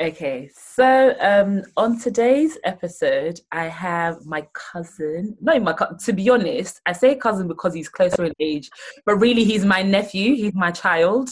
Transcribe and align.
Okay, 0.00 0.48
so 0.56 1.14
um, 1.20 1.62
on 1.76 2.00
today's 2.00 2.56
episode, 2.64 3.38
I 3.52 3.64
have 3.66 4.24
my 4.24 4.48
cousin. 4.54 5.36
Not 5.42 5.60
my 5.60 5.74
cousin. 5.74 5.98
To 5.98 6.12
be 6.14 6.30
honest, 6.30 6.80
I 6.86 6.92
say 6.92 7.14
cousin 7.16 7.46
because 7.46 7.74
he's 7.74 7.90
closer 7.90 8.24
in 8.24 8.32
age, 8.40 8.70
but 9.04 9.16
really 9.16 9.44
he's 9.44 9.62
my 9.62 9.82
nephew. 9.82 10.34
He's 10.34 10.54
my 10.54 10.70
child. 10.70 11.28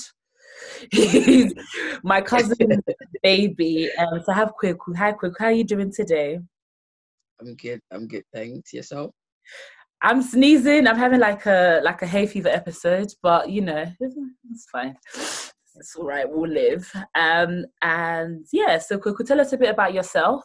He's 0.90 1.54
my 2.02 2.20
cousin 2.20 2.82
baby. 3.22 3.88
Um, 3.96 4.20
so 4.24 4.32
I 4.32 4.34
have 4.34 4.52
Kweku. 4.60 4.96
Hi, 4.96 5.12
Kweku. 5.12 5.34
How 5.38 5.46
are 5.46 5.52
you 5.52 5.62
doing 5.62 5.92
today? 5.92 6.40
I'm 7.40 7.54
good. 7.54 7.80
I'm 7.92 8.08
good. 8.08 8.24
Thanks. 8.34 8.72
Yourself? 8.74 9.12
I'm 10.02 10.20
sneezing. 10.20 10.88
I'm 10.88 10.96
having 10.96 11.20
like 11.20 11.46
a 11.46 11.80
like 11.84 12.02
a 12.02 12.06
hay 12.06 12.26
fever 12.26 12.48
episode, 12.48 13.12
but 13.22 13.48
you 13.48 13.62
know 13.62 13.84
it's, 14.00 14.16
it's 14.50 14.66
fine 14.70 14.96
it's 15.78 15.94
all 15.96 16.06
right, 16.06 16.28
we'll 16.28 16.50
live. 16.50 16.90
Um, 17.14 17.64
and 17.82 18.46
yeah, 18.52 18.78
so 18.78 18.98
could, 18.98 19.14
could 19.14 19.26
tell 19.26 19.40
us 19.40 19.52
a 19.52 19.58
bit 19.58 19.70
about 19.70 19.94
yourself 19.94 20.44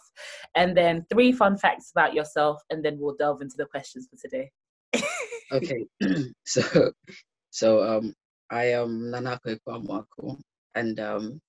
and 0.55 0.75
then 0.75 1.05
three 1.11 1.31
fun 1.31 1.57
facts 1.57 1.91
about 1.91 2.13
yourself, 2.13 2.61
and 2.69 2.83
then 2.83 2.97
we'll 2.99 3.15
delve 3.15 3.41
into 3.41 3.55
the 3.57 3.65
questions 3.65 4.07
for 4.09 4.17
today. 4.17 4.51
okay, 5.51 5.85
so 6.45 6.91
so 7.49 7.83
um, 7.83 8.13
I 8.49 8.65
am 8.65 9.11
Nana 9.11 9.39
Kwaku 9.45 9.59
Amoako, 9.67 10.39
and 10.75 10.99
um, 10.99 11.41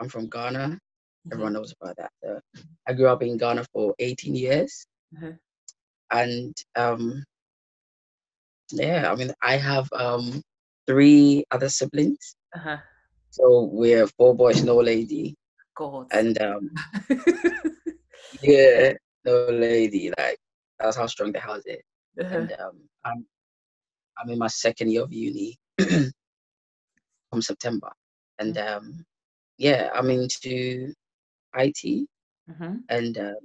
I'm 0.00 0.08
from 0.08 0.28
Ghana. 0.28 0.58
Mm-hmm. 0.58 1.32
Everyone 1.32 1.52
knows 1.52 1.74
about 1.80 1.96
that. 1.96 2.10
Uh, 2.26 2.40
I 2.86 2.92
grew 2.92 3.08
up 3.08 3.22
in 3.22 3.36
Ghana 3.36 3.64
for 3.72 3.94
18 3.98 4.34
years, 4.34 4.86
mm-hmm. 5.14 5.32
and 6.10 6.54
um, 6.76 7.24
yeah, 8.72 9.10
I 9.10 9.14
mean, 9.16 9.32
I 9.42 9.56
have 9.56 9.88
um, 9.92 10.42
three 10.86 11.44
other 11.50 11.68
siblings. 11.68 12.34
Uh-huh. 12.54 12.78
So 13.30 13.70
we 13.72 13.90
have 13.90 14.12
four 14.16 14.34
boys, 14.34 14.62
no 14.62 14.76
lady. 14.76 15.36
God. 15.76 16.06
And 16.12 16.40
um, 16.42 16.70
yeah, 18.42 18.92
no 19.24 19.46
lady. 19.46 20.12
Like 20.18 20.38
that's 20.78 20.96
how 20.96 21.06
strong 21.06 21.32
the 21.32 21.40
house 21.40 21.62
is. 21.66 21.82
Uh-huh. 22.20 22.36
And 22.36 22.52
um, 22.52 22.80
I'm 23.04 23.26
I'm 24.18 24.30
in 24.30 24.38
my 24.38 24.48
second 24.48 24.90
year 24.90 25.02
of 25.02 25.12
uni 25.12 25.56
from 25.78 27.40
September, 27.40 27.90
and 28.38 28.56
mm. 28.56 28.76
um, 28.76 29.04
yeah, 29.58 29.90
I'm 29.94 30.10
into 30.10 30.92
IT. 31.56 32.08
Uh-huh. 32.50 32.72
And 32.88 33.18
um, 33.18 33.36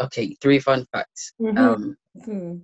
okay, 0.00 0.36
three 0.42 0.58
fun 0.58 0.84
facts. 0.92 1.32
Mm-hmm. 1.40 1.58
Um, 1.58 1.96
mm-hmm 2.16 2.56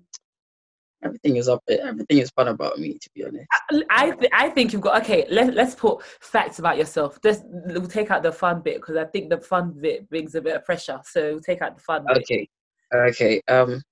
everything 1.04 1.36
is 1.36 1.48
up 1.48 1.62
everything 1.68 2.18
is 2.18 2.30
fun 2.30 2.48
about 2.48 2.78
me 2.78 2.98
to 2.98 3.10
be 3.14 3.24
honest 3.24 3.46
i 3.90 4.10
th- 4.10 4.30
i 4.32 4.48
think 4.48 4.72
you've 4.72 4.82
got 4.82 5.00
okay 5.00 5.26
let, 5.30 5.54
let's 5.54 5.74
put 5.74 6.02
facts 6.20 6.58
about 6.58 6.78
yourself 6.78 7.20
this 7.22 7.42
we'll 7.44 7.86
take 7.86 8.10
out 8.10 8.22
the 8.22 8.32
fun 8.32 8.60
bit 8.62 8.76
because 8.76 8.96
i 8.96 9.04
think 9.04 9.30
the 9.30 9.38
fun 9.38 9.74
bit 9.80 10.08
brings 10.08 10.34
a 10.34 10.40
bit 10.40 10.56
of 10.56 10.64
pressure 10.64 11.00
so 11.04 11.32
we'll 11.32 11.40
take 11.40 11.62
out 11.62 11.76
the 11.76 11.82
fun 11.82 12.04
okay 12.10 12.48
bit. 12.90 12.98
okay 12.98 13.42
um 13.48 13.82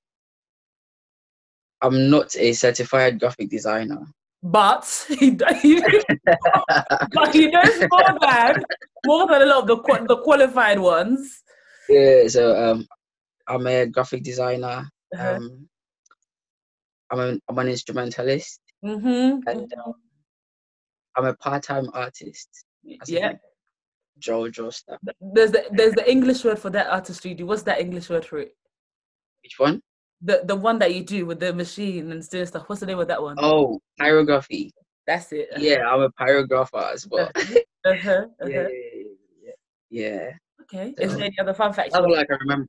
i'm 1.83 2.11
not 2.11 2.35
a 2.37 2.53
certified 2.53 3.21
graphic 3.21 3.49
designer 3.49 4.01
but 4.43 5.07
he, 5.09 5.31
he 5.61 5.81
but 7.13 7.33
he 7.33 7.47
knows 7.47 7.87
more 7.91 8.19
than 8.21 8.65
more 9.07 9.27
than 9.29 9.43
a 9.43 9.47
lot 9.47 9.63
of 9.63 9.67
the 9.67 10.07
the 10.09 10.17
qualified 10.23 10.79
ones 10.79 11.43
yeah 11.89 12.27
so 12.27 12.57
um 12.57 12.87
i'm 13.49 13.67
a 13.67 13.87
graphic 13.87 14.23
designer 14.23 14.89
uh-huh. 15.15 15.35
um 15.37 15.69
I'm 17.13 17.21
an, 17.21 17.41
I'm 17.49 17.59
an 17.59 17.69
instrumentalist 17.69 18.61
mm-hmm. 18.85 19.07
and 19.07 19.45
mm-hmm. 19.47 19.81
um, 19.81 19.95
I'm 21.15 21.27
a 21.27 21.35
part-time 21.35 21.89
artist. 21.93 22.49
Yeah. 23.07 23.35
Draw 24.19 24.49
stuff. 24.71 24.99
There's 25.21 25.51
the 25.51 25.65
there's 25.73 25.95
the 25.95 26.11
English 26.11 26.45
word 26.45 26.59
for 26.59 26.71
that 26.71 26.87
artistry. 26.89 27.35
What's 27.35 27.63
that 27.65 27.81
English 27.81 28.09
word 28.09 28.25
for 28.25 28.39
it? 28.39 28.55
Which 29.43 29.59
one? 29.59 29.83
The 30.21 30.43
the 30.45 30.55
one 30.55 30.79
that 30.79 30.95
you 30.95 31.03
do 31.03 31.27
with 31.27 31.41
the 31.41 31.53
machine 31.53 32.13
and 32.13 32.29
doing 32.31 32.47
stuff. 32.47 32.69
What's 32.69 32.81
the 32.81 32.87
name 32.87 33.01
of 33.01 33.09
that 33.09 33.21
one? 33.21 33.37
Oh, 33.39 33.81
pyrography. 34.01 34.71
That's 35.07 35.33
it. 35.33 35.49
Yeah, 35.57 35.89
I'm 35.89 36.03
a 36.03 36.11
pyrographer 36.11 36.93
as 36.93 37.09
well. 37.09 37.31
uh-huh, 37.35 37.59
uh-huh. 37.85 38.27
Yeah, 38.47 38.69
yeah, 38.69 38.69
yeah, 39.43 39.53
yeah. 39.91 40.31
Okay. 40.63 40.95
So, 40.97 41.05
Is 41.05 41.17
there 41.17 41.25
any 41.25 41.39
other 41.41 41.55
fun 41.55 41.73
facts? 41.73 41.95
I 41.95 41.99
like 42.01 42.31
I 42.31 42.37
remember 42.37 42.69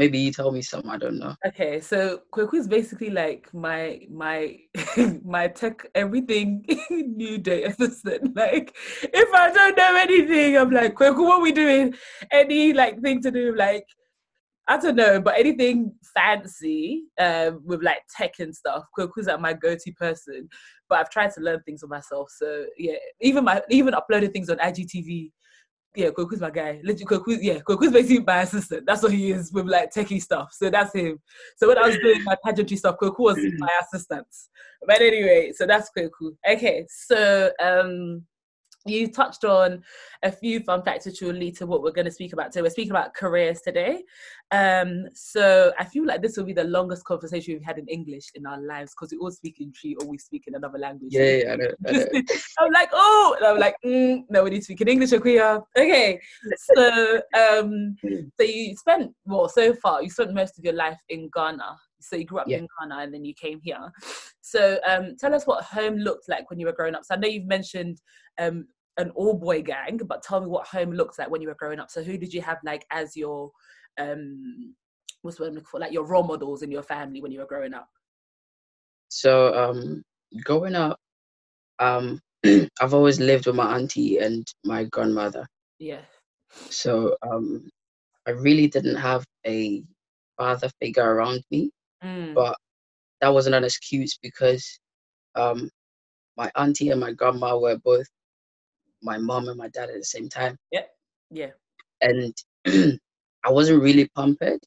maybe 0.00 0.18
you 0.18 0.32
tell 0.32 0.50
me 0.50 0.62
some. 0.62 0.88
I 0.88 0.96
don't 0.96 1.18
know. 1.18 1.34
Okay, 1.46 1.78
so 1.80 2.22
Kweku 2.32 2.54
is 2.54 2.66
basically 2.66 3.10
like 3.10 3.52
my 3.52 4.00
my 4.10 4.56
my 5.36 5.46
tech 5.48 5.86
everything 5.94 6.64
new 6.90 7.36
day 7.36 7.64
assistant. 7.64 8.34
Like 8.34 8.74
if 9.02 9.34
I 9.34 9.52
don't 9.52 9.76
know 9.76 9.96
anything, 9.96 10.56
I'm 10.56 10.70
like 10.70 10.94
Kweku, 10.94 11.22
what 11.30 11.42
we 11.42 11.52
doing? 11.52 11.94
Any 12.32 12.72
like 12.72 13.00
thing 13.02 13.20
to 13.22 13.30
do 13.30 13.54
like 13.54 13.84
I 14.68 14.76
don't 14.78 14.96
know, 14.96 15.20
but 15.20 15.36
anything 15.36 15.92
fancy 16.14 17.04
um, 17.18 17.60
with 17.64 17.82
like 17.82 18.02
tech 18.16 18.38
and 18.38 18.54
stuff, 18.54 18.84
Kweku's 18.96 19.26
like 19.26 19.40
my 19.40 19.52
go-to 19.52 19.92
person. 19.94 20.48
But 20.88 21.00
I've 21.00 21.10
tried 21.10 21.32
to 21.34 21.40
learn 21.40 21.60
things 21.62 21.80
for 21.80 21.88
myself. 21.88 22.28
So 22.30 22.66
yeah, 22.78 23.00
even 23.20 23.44
my 23.44 23.60
even 23.68 23.94
uploading 23.94 24.32
things 24.32 24.48
on 24.48 24.58
IGTV 24.58 25.32
yeah, 25.94 26.10
Kweku's 26.10 26.40
my 26.40 26.50
guy. 26.50 26.80
Kweku, 26.84 27.38
yeah, 27.40 27.58
Kweku's 27.58 27.92
basically 27.92 28.24
my 28.24 28.42
assistant. 28.42 28.86
That's 28.86 29.02
what 29.02 29.12
he 29.12 29.32
is 29.32 29.52
with 29.52 29.66
like 29.66 29.92
techie 29.92 30.22
stuff. 30.22 30.52
So 30.52 30.70
that's 30.70 30.94
him. 30.94 31.20
So 31.56 31.68
when 31.68 31.78
I 31.78 31.86
was 31.86 31.96
doing 31.96 32.22
my 32.24 32.36
pageantry 32.44 32.76
stuff, 32.76 32.96
Kweku 33.00 33.18
was 33.18 33.38
my 33.58 33.70
assistant. 33.82 34.26
But 34.86 35.00
anyway, 35.00 35.52
so 35.54 35.66
that's 35.66 35.90
Kweku. 35.96 36.36
Okay, 36.48 36.86
so 36.88 37.50
um 37.62 38.24
you 38.86 39.08
touched 39.08 39.44
on 39.44 39.82
a 40.22 40.32
few 40.32 40.60
fun 40.60 40.82
facts 40.82 41.06
which 41.06 41.20
will 41.20 41.32
lead 41.32 41.56
to 41.56 41.66
what 41.66 41.82
we're 41.82 41.92
going 41.92 42.06
to 42.06 42.10
speak 42.10 42.32
about. 42.32 42.50
today. 42.50 42.62
we're 42.62 42.70
speaking 42.70 42.92
about 42.92 43.14
careers 43.14 43.60
today. 43.60 44.02
Um, 44.52 45.06
so 45.14 45.72
I 45.78 45.84
feel 45.84 46.06
like 46.06 46.22
this 46.22 46.36
will 46.36 46.44
be 46.44 46.52
the 46.52 46.64
longest 46.64 47.04
conversation 47.04 47.54
we've 47.54 47.62
had 47.62 47.78
in 47.78 47.86
English 47.88 48.30
in 48.34 48.46
our 48.46 48.60
lives 48.60 48.92
because 48.92 49.12
we 49.12 49.18
all 49.18 49.30
speak 49.30 49.60
in 49.60 49.72
Twi 49.72 49.94
or 50.00 50.08
we 50.08 50.18
speak 50.18 50.44
in 50.46 50.54
another 50.54 50.78
language. 50.78 51.12
Yeah, 51.12 51.36
yeah, 51.36 51.52
I 51.52 51.56
know. 51.56 51.68
I 51.86 51.92
know. 51.92 52.06
I'm 52.58 52.72
like, 52.72 52.90
oh, 52.92 53.36
and 53.38 53.46
I'm 53.46 53.58
like, 53.58 53.76
mm, 53.84 54.24
no, 54.30 54.44
we 54.44 54.50
need 54.50 54.58
to 54.58 54.64
speak 54.64 54.80
in 54.80 54.88
English, 54.88 55.10
Akuya. 55.10 55.62
Okay, 55.76 56.18
so 56.56 57.20
um, 57.38 57.96
so 58.02 58.44
you 58.46 58.76
spent 58.76 59.12
well 59.26 59.48
so 59.48 59.74
far. 59.74 60.02
You 60.02 60.10
spent 60.10 60.34
most 60.34 60.58
of 60.58 60.64
your 60.64 60.74
life 60.74 60.98
in 61.08 61.28
Ghana. 61.34 61.76
So 62.00 62.16
you 62.16 62.24
grew 62.24 62.38
up 62.38 62.48
yeah. 62.48 62.58
in 62.58 62.68
Ghana 62.80 63.02
and 63.02 63.14
then 63.14 63.24
you 63.24 63.34
came 63.34 63.60
here. 63.62 63.92
So 64.40 64.78
um, 64.88 65.16
tell 65.18 65.34
us 65.34 65.46
what 65.46 65.64
home 65.64 65.96
looked 65.96 66.28
like 66.28 66.50
when 66.50 66.58
you 66.58 66.66
were 66.66 66.72
growing 66.72 66.94
up. 66.94 67.04
So 67.04 67.14
I 67.14 67.18
know 67.18 67.28
you've 67.28 67.46
mentioned 67.46 68.00
um, 68.38 68.66
an 68.96 69.10
all 69.10 69.34
boy 69.34 69.62
gang, 69.62 70.00
but 70.06 70.22
tell 70.22 70.40
me 70.40 70.46
what 70.46 70.66
home 70.66 70.92
looks 70.92 71.18
like 71.18 71.30
when 71.30 71.40
you 71.40 71.48
were 71.48 71.54
growing 71.54 71.78
up. 71.78 71.90
So 71.90 72.02
who 72.02 72.16
did 72.16 72.32
you 72.32 72.42
have 72.42 72.58
like 72.64 72.86
as 72.90 73.16
your 73.16 73.50
um, 73.98 74.74
what's 75.22 75.38
what 75.38 75.48
I'm 75.48 75.54
looking 75.54 75.66
for, 75.66 75.80
like 75.80 75.92
your 75.92 76.06
role 76.06 76.22
models 76.22 76.62
in 76.62 76.70
your 76.70 76.82
family 76.82 77.20
when 77.20 77.32
you 77.32 77.40
were 77.40 77.46
growing 77.46 77.74
up? 77.74 77.88
So 79.08 79.54
um, 79.54 80.02
growing 80.44 80.74
up, 80.74 80.96
um, 81.78 82.20
I've 82.80 82.94
always 82.94 83.20
lived 83.20 83.46
with 83.46 83.56
my 83.56 83.74
auntie 83.76 84.18
and 84.18 84.46
my 84.64 84.84
grandmother. 84.84 85.46
Yeah. 85.78 86.00
So 86.70 87.16
um, 87.22 87.68
I 88.26 88.32
really 88.32 88.68
didn't 88.68 88.96
have 88.96 89.24
a 89.46 89.82
father 90.36 90.70
figure 90.80 91.14
around 91.14 91.42
me. 91.50 91.70
Mm. 92.02 92.34
But 92.34 92.56
that 93.20 93.28
wasn't 93.32 93.54
an 93.54 93.64
excuse 93.64 94.18
because 94.22 94.80
um, 95.34 95.70
my 96.36 96.50
auntie 96.56 96.90
and 96.90 97.00
my 97.00 97.12
grandma 97.12 97.58
were 97.58 97.78
both 97.78 98.06
my 99.02 99.18
mom 99.18 99.48
and 99.48 99.58
my 99.58 99.68
dad 99.68 99.90
at 99.90 99.96
the 99.96 100.04
same 100.04 100.28
time. 100.28 100.56
Yeah, 100.70 100.84
yeah. 101.30 101.50
And 102.00 102.34
I 103.44 103.50
wasn't 103.50 103.82
really 103.82 104.08
pampered, 104.16 104.60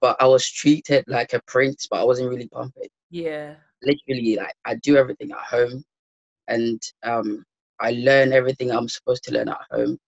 but 0.00 0.16
I 0.20 0.26
was 0.26 0.48
treated 0.48 1.04
like 1.06 1.32
a 1.32 1.42
prince, 1.46 1.86
but 1.90 2.00
I 2.00 2.04
wasn't 2.04 2.30
really 2.30 2.48
pampered. 2.48 2.88
Yeah. 3.10 3.54
Literally, 3.82 4.36
like 4.36 4.54
I 4.64 4.76
do 4.76 4.96
everything 4.96 5.30
at 5.32 5.38
home, 5.38 5.84
and 6.48 6.80
um, 7.02 7.44
I 7.80 7.92
learn 7.92 8.32
everything 8.32 8.70
I'm 8.70 8.88
supposed 8.88 9.24
to 9.24 9.32
learn 9.32 9.48
at 9.48 9.60
home. 9.70 9.98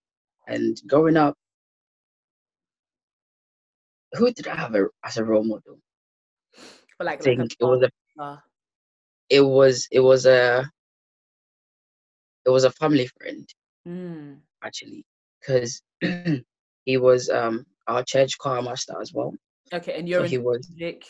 And 0.49 0.81
growing 0.87 1.17
up, 1.17 1.34
who 4.17 4.33
did 4.33 4.49
I 4.49 4.57
have 4.57 4.75
a, 4.75 4.87
as 5.05 5.17
a 5.17 5.25
role 5.25 5.45
model? 5.45 5.79
But 6.99 7.07
like, 7.07 7.21
I 7.21 7.23
think 7.23 7.41
like 7.41 7.57
it 7.61 7.65
was 7.65 7.83
a, 7.83 8.23
uh. 8.23 8.37
it 9.29 9.43
was 9.43 9.87
it 9.91 10.01
was 10.01 10.27
a 10.27 10.71
it 12.47 12.51
was 12.51 12.65
a 12.65 12.71
family 12.71 13.07
friend 13.19 13.47
mm. 13.87 14.37
actually 14.63 15.05
because 15.41 15.83
he 16.85 16.97
was 16.97 17.29
um 17.29 17.67
our 17.87 18.03
church 18.03 18.39
choir 18.39 18.63
master 18.63 19.01
as 19.01 19.13
well. 19.13 19.35
Okay, 19.73 19.99
and 19.99 20.09
you're 20.09 20.25
so 20.25 20.29
he 20.29 20.39
was 20.39 20.69
music. 20.71 21.05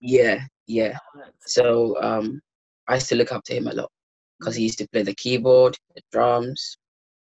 Yeah, 0.00 0.40
yeah. 0.66 0.98
Oh, 1.16 1.22
so 1.40 2.02
um, 2.02 2.40
I 2.88 2.94
used 2.94 3.08
to 3.10 3.14
look 3.14 3.32
up 3.32 3.44
to 3.44 3.54
him 3.54 3.68
a 3.68 3.72
lot 3.72 3.90
because 4.38 4.56
he 4.56 4.64
used 4.64 4.78
to 4.78 4.88
play 4.88 5.02
the 5.02 5.14
keyboard, 5.14 5.76
the 5.94 6.02
drums, 6.10 6.76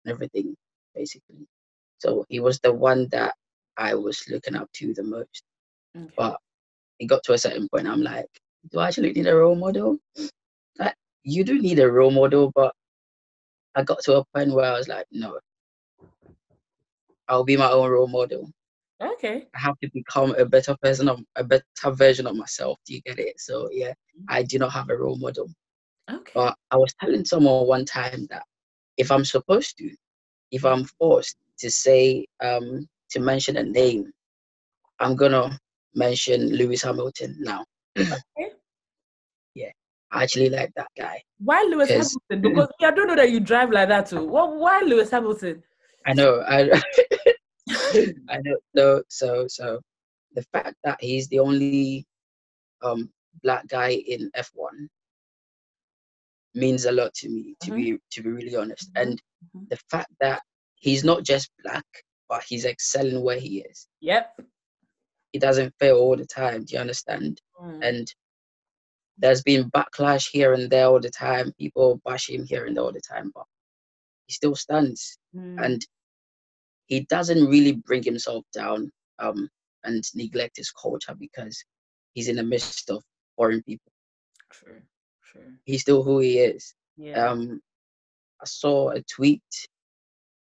and 0.03 0.11
everything 0.11 0.55
basically. 0.93 1.47
So 1.99 2.25
he 2.29 2.39
was 2.39 2.59
the 2.59 2.73
one 2.73 3.07
that 3.11 3.33
I 3.77 3.95
was 3.95 4.27
looking 4.29 4.55
up 4.55 4.71
to 4.73 4.93
the 4.93 5.03
most. 5.03 5.43
Okay. 5.95 6.13
But 6.17 6.39
it 6.99 7.05
got 7.07 7.23
to 7.23 7.33
a 7.33 7.37
certain 7.37 7.67
point, 7.69 7.87
I'm 7.87 8.01
like, 8.01 8.29
do 8.71 8.79
I 8.79 8.87
actually 8.87 9.13
need 9.13 9.27
a 9.27 9.35
role 9.35 9.55
model? 9.55 9.97
Like, 10.79 10.95
you 11.23 11.43
do 11.43 11.61
need 11.61 11.79
a 11.79 11.91
role 11.91 12.11
model, 12.11 12.51
but 12.55 12.73
I 13.75 13.83
got 13.83 13.99
to 14.03 14.17
a 14.17 14.25
point 14.33 14.53
where 14.53 14.71
I 14.71 14.77
was 14.77 14.87
like, 14.87 15.05
no, 15.11 15.39
I'll 17.27 17.43
be 17.43 17.57
my 17.57 17.69
own 17.69 17.89
role 17.89 18.07
model. 18.07 18.49
Okay. 19.01 19.47
I 19.53 19.59
have 19.59 19.77
to 19.79 19.89
become 19.93 20.35
a 20.35 20.45
better 20.45 20.75
person 20.81 21.09
of 21.09 21.19
a 21.35 21.43
better 21.43 21.63
version 21.91 22.27
of 22.27 22.35
myself. 22.35 22.77
Do 22.85 22.93
you 22.93 23.01
get 23.01 23.19
it? 23.19 23.39
So 23.39 23.69
yeah, 23.71 23.93
I 24.29 24.43
do 24.43 24.57
not 24.57 24.71
have 24.71 24.89
a 24.89 24.95
role 24.95 25.17
model. 25.17 25.49
Okay. 26.09 26.31
But 26.33 26.55
I 26.71 26.77
was 26.77 26.93
telling 27.01 27.25
someone 27.25 27.67
one 27.67 27.85
time 27.85 28.27
that 28.29 28.43
if 28.97 29.11
I'm 29.11 29.25
supposed 29.25 29.77
to, 29.79 29.93
if 30.51 30.63
I'm 30.63 30.85
forced 30.85 31.35
to 31.59 31.69
say 31.69 32.25
um 32.41 32.87
to 33.11 33.19
mention 33.19 33.57
a 33.57 33.63
name, 33.63 34.11
I'm 34.99 35.15
gonna 35.15 35.57
mention 35.93 36.49
Lewis 36.55 36.83
Hamilton 36.83 37.35
now. 37.39 37.65
Okay. 37.99 38.51
yeah, 39.55 39.71
I 40.11 40.23
actually 40.23 40.49
like 40.49 40.71
that 40.75 40.87
guy. 40.97 41.21
Why 41.39 41.63
Lewis 41.69 41.91
Hamilton? 41.91 42.41
Because 42.41 42.69
I 42.81 42.91
don't 42.91 43.07
know 43.07 43.15
that 43.15 43.31
you 43.31 43.39
drive 43.39 43.71
like 43.71 43.89
that 43.89 44.07
too. 44.07 44.25
What? 44.25 44.55
Why 44.55 44.81
Lewis 44.81 45.11
Hamilton? 45.11 45.63
I 46.05 46.13
know. 46.13 46.41
I 46.47 46.69
I 48.29 48.37
know. 48.43 48.57
So 48.75 49.03
so 49.09 49.47
so 49.47 49.81
the 50.33 50.43
fact 50.53 50.75
that 50.83 50.97
he's 51.01 51.27
the 51.29 51.39
only 51.39 52.05
um 52.83 53.09
black 53.43 53.67
guy 53.67 53.89
in 53.91 54.29
F1 54.35 54.87
means 56.53 56.85
a 56.85 56.91
lot 56.91 57.13
to 57.15 57.29
me. 57.29 57.55
To 57.61 57.71
Mhm. 57.71 57.75
be 57.75 57.99
to 58.11 58.23
be 58.23 58.29
really 58.29 58.55
honest, 58.55 58.89
Mhm. 58.95 59.01
and 59.01 59.21
Mhm. 59.55 59.69
the 59.69 59.77
fact 59.89 60.11
that 60.21 60.41
he's 60.75 61.03
not 61.03 61.23
just 61.23 61.49
black, 61.63 61.85
but 62.29 62.43
he's 62.47 62.65
excelling 62.65 63.21
where 63.21 63.39
he 63.39 63.59
is. 63.59 63.87
Yep. 64.01 64.41
He 65.31 65.39
doesn't 65.39 65.73
fail 65.79 65.97
all 65.97 66.15
the 66.15 66.25
time. 66.25 66.63
Do 66.63 66.75
you 66.75 66.79
understand? 66.79 67.41
Mm. 67.61 67.79
And 67.83 68.13
there's 69.17 69.43
been 69.43 69.69
backlash 69.71 70.29
here 70.29 70.53
and 70.53 70.69
there 70.69 70.87
all 70.87 70.99
the 70.99 71.09
time. 71.09 71.53
People 71.59 72.01
bash 72.05 72.29
him 72.29 72.45
here 72.45 72.65
and 72.65 72.75
there 72.75 72.83
all 72.83 72.91
the 72.91 73.01
time, 73.01 73.31
but 73.33 73.45
he 74.27 74.33
still 74.33 74.55
stands. 74.55 75.17
Mm. 75.35 75.63
and 75.63 75.85
he 76.87 77.01
doesn't 77.01 77.47
really 77.47 77.73
bring 77.73 78.03
himself 78.03 78.45
down 78.53 78.91
um, 79.19 79.49
and 79.83 80.03
neglect 80.13 80.57
his 80.57 80.71
culture 80.71 81.15
because 81.17 81.63
he's 82.13 82.27
in 82.27 82.35
the 82.35 82.43
midst 82.43 82.89
of 82.89 83.03
foreign 83.35 83.63
people. 83.63 83.91
True. 84.51 84.81
True. 85.23 85.53
He's 85.65 85.81
still 85.81 86.03
who 86.03 86.19
he 86.19 86.39
is. 86.39 86.73
Yeah. 86.97 87.27
Um, 87.27 87.59
I 88.41 88.45
saw 88.45 88.89
a 88.89 89.01
tweet 89.01 89.41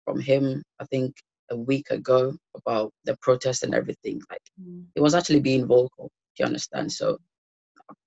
from 0.04 0.20
him, 0.20 0.62
I 0.80 0.84
think 0.84 1.16
a 1.50 1.56
week 1.56 1.90
ago, 1.90 2.36
about 2.56 2.92
the 3.04 3.16
protest 3.22 3.62
and 3.62 3.74
everything. 3.74 4.20
Like 4.30 4.42
Mm. 4.60 4.86
he 4.94 5.00
was 5.00 5.14
actually 5.14 5.40
being 5.40 5.66
vocal. 5.66 6.10
Do 6.36 6.42
you 6.42 6.46
understand? 6.46 6.92
So 6.92 7.18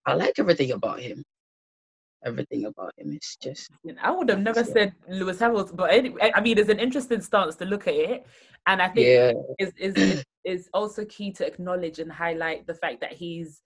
I 0.06 0.14
like 0.14 0.40
everything 0.40 0.72
about 0.72 1.00
him. 1.00 1.24
Everything 2.26 2.66
about 2.66 2.92
him 2.98 3.14
is 3.14 3.38
just 3.42 3.70
I 4.02 4.12
would 4.12 4.30
have 4.30 4.40
never 4.42 4.60
Yeah. 4.60 4.74
said 4.74 4.96
Lewis 5.08 5.40
Hamilton, 5.40 5.76
but 5.76 5.92
anyway, 5.92 6.32
I 6.36 6.42
mean, 6.42 6.58
it's 6.58 6.70
an 6.70 6.80
interesting 6.80 7.22
stance 7.22 7.56
to 7.58 7.66
look 7.66 7.88
at 7.88 7.96
it, 7.96 8.26
and 8.68 8.82
I 8.82 8.90
think 8.90 9.08
yeah, 9.08 9.32
is 9.58 9.74
is- 9.78 10.26
is 10.46 10.70
also 10.74 11.06
key 11.06 11.32
to 11.34 11.46
acknowledge 11.46 12.00
and 12.00 12.12
highlight 12.12 12.66
the 12.66 12.74
fact 12.74 13.02
that 13.02 13.12
he's 13.12 13.62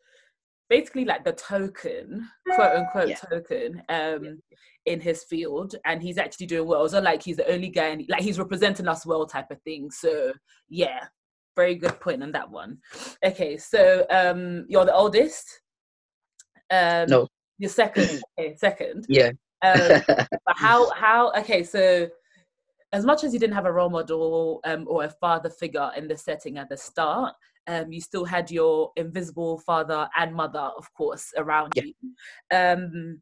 basically 0.69 1.05
like 1.05 1.23
the 1.23 1.33
token, 1.33 2.27
quote 2.49 2.75
unquote 2.75 3.09
Yeah. 3.09 3.15
token, 3.29 3.83
um, 3.89 4.41
in 4.85 4.99
his 4.99 5.23
field, 5.23 5.75
and 5.85 6.01
he's 6.01 6.17
actually 6.17 6.45
doing 6.47 6.67
well. 6.67 6.87
So 6.89 6.99
like 6.99 7.23
he's 7.23 7.37
the 7.37 7.49
only 7.51 7.69
guy, 7.69 7.87
and 7.87 8.05
like 8.09 8.21
he's 8.21 8.39
representing 8.39 8.87
us 8.87 9.05
well, 9.05 9.25
type 9.25 9.51
of 9.51 9.61
thing. 9.61 9.91
So 9.91 10.33
yeah, 10.69 11.05
very 11.55 11.75
good 11.75 11.99
point 11.99 12.23
on 12.23 12.31
that 12.33 12.49
one. 12.49 12.79
Okay, 13.25 13.57
so 13.57 14.05
um, 14.09 14.65
you're 14.67 14.85
the 14.85 14.93
oldest. 14.95 15.61
Um, 16.71 17.05
No. 17.09 17.27
you're 17.57 17.69
second. 17.69 18.21
Okay, 18.39 18.55
second. 18.57 19.05
yeah. 19.09 19.31
Um, 19.63 20.01
but 20.07 20.57
how 20.57 20.89
how 20.91 21.31
okay 21.37 21.63
so 21.63 22.09
as 22.91 23.05
much 23.05 23.23
as 23.23 23.33
you 23.33 23.39
didn't 23.39 23.55
have 23.55 23.65
a 23.65 23.71
role 23.71 23.89
model 23.89 24.59
um, 24.65 24.85
or 24.87 25.03
a 25.03 25.09
father 25.09 25.49
figure 25.49 25.89
in 25.97 26.07
the 26.07 26.17
setting 26.17 26.57
at 26.57 26.69
the 26.69 26.77
start 26.77 27.33
um, 27.67 27.91
you 27.91 28.01
still 28.01 28.25
had 28.25 28.51
your 28.51 28.91
invisible 28.95 29.59
father 29.59 30.09
and 30.17 30.33
mother 30.33 30.69
of 30.77 30.91
course 30.93 31.31
around 31.37 31.73
Yeah. 31.75 31.83
you. 31.83 31.93
Um, 32.57 33.21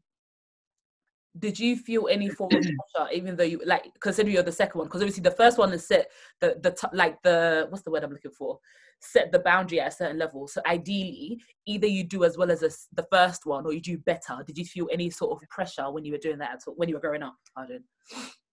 did 1.39 1.57
you 1.57 1.77
feel 1.77 2.09
any 2.09 2.27
form 2.29 2.53
of 2.53 2.61
pressure 2.95 3.09
even 3.13 3.37
though 3.37 3.43
you 3.45 3.61
like 3.65 3.85
consider 4.01 4.29
you're 4.29 4.43
the 4.43 4.51
second 4.51 4.79
one 4.79 4.87
because 4.87 5.01
obviously 5.01 5.23
the 5.23 5.31
first 5.31 5.57
one 5.57 5.71
is 5.71 5.87
set 5.87 6.11
the 6.41 6.57
the 6.61 6.71
t- 6.71 6.87
like 6.91 7.21
the 7.23 7.67
what's 7.69 7.83
the 7.83 7.91
word 7.91 8.03
i'm 8.03 8.11
looking 8.11 8.31
for? 8.31 8.59
Set 8.99 9.31
the 9.31 9.39
boundary 9.39 9.79
at 9.79 9.87
a 9.87 9.95
certain 9.95 10.19
level. 10.19 10.47
So 10.47 10.61
ideally 10.67 11.41
either 11.65 11.87
you 11.87 12.03
do 12.03 12.23
as 12.23 12.37
well 12.37 12.51
as 12.51 12.61
a 12.63 12.69
the 12.93 13.07
first 13.11 13.45
one 13.45 13.65
or 13.65 13.73
you 13.73 13.81
do 13.81 13.97
better. 13.97 14.43
Did 14.45 14.57
you 14.57 14.65
feel 14.65 14.87
any 14.91 15.09
sort 15.09 15.31
of 15.31 15.47
pressure 15.49 15.89
when 15.89 16.03
you 16.05 16.11
were 16.11 16.19
doing 16.19 16.37
that 16.39 16.51
at 16.51 16.59
all 16.67 16.73
when 16.75 16.87
you 16.89 16.95
were 16.95 17.01
growing 17.01 17.23
up 17.23 17.35
pardon 17.55 17.83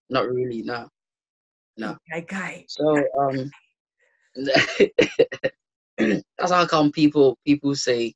Not 0.09 0.29
really, 0.29 0.63
no. 0.63 0.89
No. 1.77 1.97
guy 2.11 2.21
guy 2.21 2.65
So 2.69 3.05
um 3.21 3.51
that's 5.99 6.53
how 6.53 6.67
come 6.67 6.93
people 6.93 7.39
people 7.45 7.75
say 7.75 8.15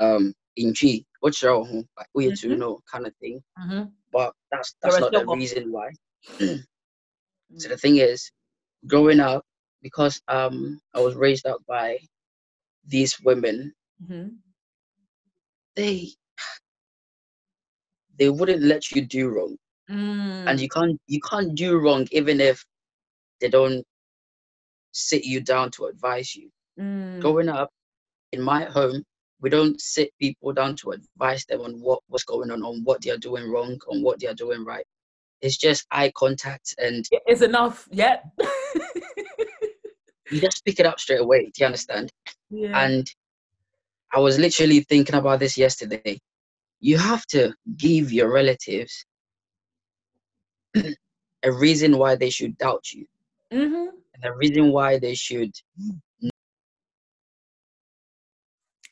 um 0.00 0.34
in 0.56 0.74
G, 0.74 1.04
what's 1.20 1.42
your 1.42 1.64
home? 1.64 1.86
Like 1.96 2.08
we 2.14 2.30
to 2.32 2.48
Mhm. 2.48 2.58
know 2.58 2.80
kind 2.90 3.06
of 3.06 3.14
thing. 3.16 3.42
mm-hmm. 3.58 3.84
But 4.12 4.34
that's 4.50 4.74
that's 4.82 5.00
not 5.00 5.12
the 5.12 5.18
struggle. 5.18 5.36
reason 5.36 5.72
why. 5.72 5.90
Mm. 7.52 7.60
So 7.60 7.68
the 7.68 7.76
thing 7.76 7.96
is, 7.98 8.30
growing 8.86 9.20
up, 9.20 9.44
because 9.82 10.20
um 10.28 10.80
I 10.94 11.00
was 11.00 11.14
raised 11.14 11.46
up 11.46 11.60
by 11.66 11.98
these 12.86 13.18
women, 13.20 13.74
mm-hmm. 14.02 14.28
they 15.76 16.08
they 18.18 18.28
wouldn't 18.30 18.62
let 18.62 18.90
you 18.92 19.02
do 19.06 19.28
wrong. 19.28 19.56
Mm. 19.90 20.48
And 20.48 20.60
you 20.60 20.68
can't 20.68 20.98
you 21.06 21.20
can't 21.20 21.54
do 21.54 21.78
wrong 21.78 22.06
even 22.12 22.40
if 22.40 22.64
they 23.40 23.48
don't 23.48 23.84
sit 24.92 25.24
you 25.24 25.40
down 25.40 25.70
to 25.72 25.86
advise 25.86 26.34
you. 26.36 26.50
Mm. 26.80 27.20
growing 27.20 27.48
up 27.48 27.70
in 28.32 28.40
my 28.40 28.64
home, 28.64 29.04
we 29.40 29.50
don't 29.50 29.80
sit 29.80 30.10
people 30.20 30.52
down 30.52 30.76
to 30.76 30.92
advise 30.92 31.44
them 31.44 31.60
on 31.60 31.72
what 31.80 32.00
was 32.08 32.24
going 32.24 32.50
on, 32.50 32.62
on 32.62 32.82
what 32.84 33.02
they 33.02 33.10
are 33.10 33.18
doing 33.18 33.50
wrong, 33.50 33.78
on 33.88 34.02
what 34.02 34.20
they 34.20 34.26
are 34.26 34.34
doing 34.34 34.64
right. 34.64 34.84
It's 35.42 35.56
just 35.56 35.86
eye 35.90 36.12
contact, 36.16 36.74
and 36.78 37.04
it's 37.26 37.42
enough 37.42 37.88
yeah 37.90 38.18
you 40.30 40.40
just 40.40 40.64
pick 40.64 40.78
it 40.80 40.86
up 40.86 40.98
straight 41.00 41.20
away. 41.20 41.46
Do 41.46 41.52
you 41.58 41.66
understand? 41.66 42.10
yeah 42.50 42.80
And 42.80 43.06
I 44.14 44.20
was 44.20 44.38
literally 44.38 44.80
thinking 44.80 45.16
about 45.16 45.40
this 45.40 45.58
yesterday. 45.58 46.18
You 46.80 46.96
have 46.98 47.26
to 47.26 47.54
give 47.76 48.12
your 48.12 48.32
relatives 48.32 49.04
a 50.74 51.52
reason 51.52 51.98
why 51.98 52.14
they 52.16 52.30
should 52.30 52.56
doubt 52.58 52.84
you, 52.92 53.06
hmm 53.52 53.88
and 54.14 54.24
a 54.24 54.32
reason 54.34 54.70
why 54.70 54.98
they 54.98 55.14
should. 55.14 55.52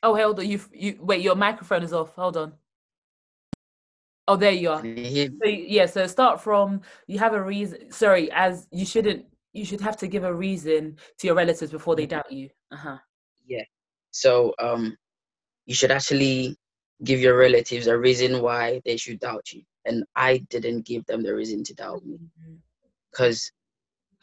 Oh 0.03 0.15
hold 0.15 0.39
on 0.39 0.49
you 0.49 0.59
you 0.73 0.97
wait 1.01 1.21
your 1.21 1.35
microphone 1.35 1.83
is 1.83 1.93
off 1.93 2.13
hold 2.15 2.37
on 2.37 2.53
oh 4.27 4.35
there 4.35 4.51
you 4.51 4.69
are 4.69 4.81
Can 4.81 4.97
you 4.97 5.03
hear 5.03 5.29
me? 5.29 5.37
So 5.43 5.49
yeah, 5.49 5.85
so 5.85 6.07
start 6.07 6.41
from 6.41 6.81
you 7.07 7.19
have 7.19 7.33
a 7.33 7.41
reason. 7.41 7.91
Sorry, 7.91 8.31
as 8.31 8.67
you 8.71 8.85
shouldn't. 8.85 9.25
You 9.53 9.65
should 9.65 9.81
have 9.81 9.97
to 9.97 10.07
give 10.07 10.23
a 10.23 10.33
reason 10.33 10.95
to 11.17 11.27
your 11.27 11.35
relatives 11.35 11.71
before 11.71 11.97
they 11.97 12.05
doubt 12.05 12.31
you. 12.31 12.49
Uh 12.71 12.77
huh. 12.77 12.97
Yeah. 13.45 13.63
So 14.11 14.53
um, 14.59 14.95
you 15.65 15.75
should 15.75 15.91
actually 15.91 16.55
give 17.03 17.19
your 17.19 17.37
relatives 17.37 17.87
a 17.87 17.97
reason 17.97 18.41
why 18.41 18.81
they 18.85 18.95
should 18.95 19.19
doubt 19.19 19.51
you. 19.51 19.63
And 19.85 20.05
I 20.15 20.37
didn't 20.49 20.85
give 20.85 21.05
them 21.05 21.23
the 21.23 21.35
reason 21.35 21.63
to 21.65 21.73
doubt 21.73 22.05
me 22.05 22.19
because 23.11 23.51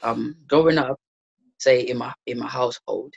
um, 0.02 0.36
growing 0.46 0.78
up, 0.78 0.98
say 1.58 1.80
in 1.80 1.98
my 1.98 2.14
in 2.26 2.38
my 2.38 2.48
household, 2.48 3.12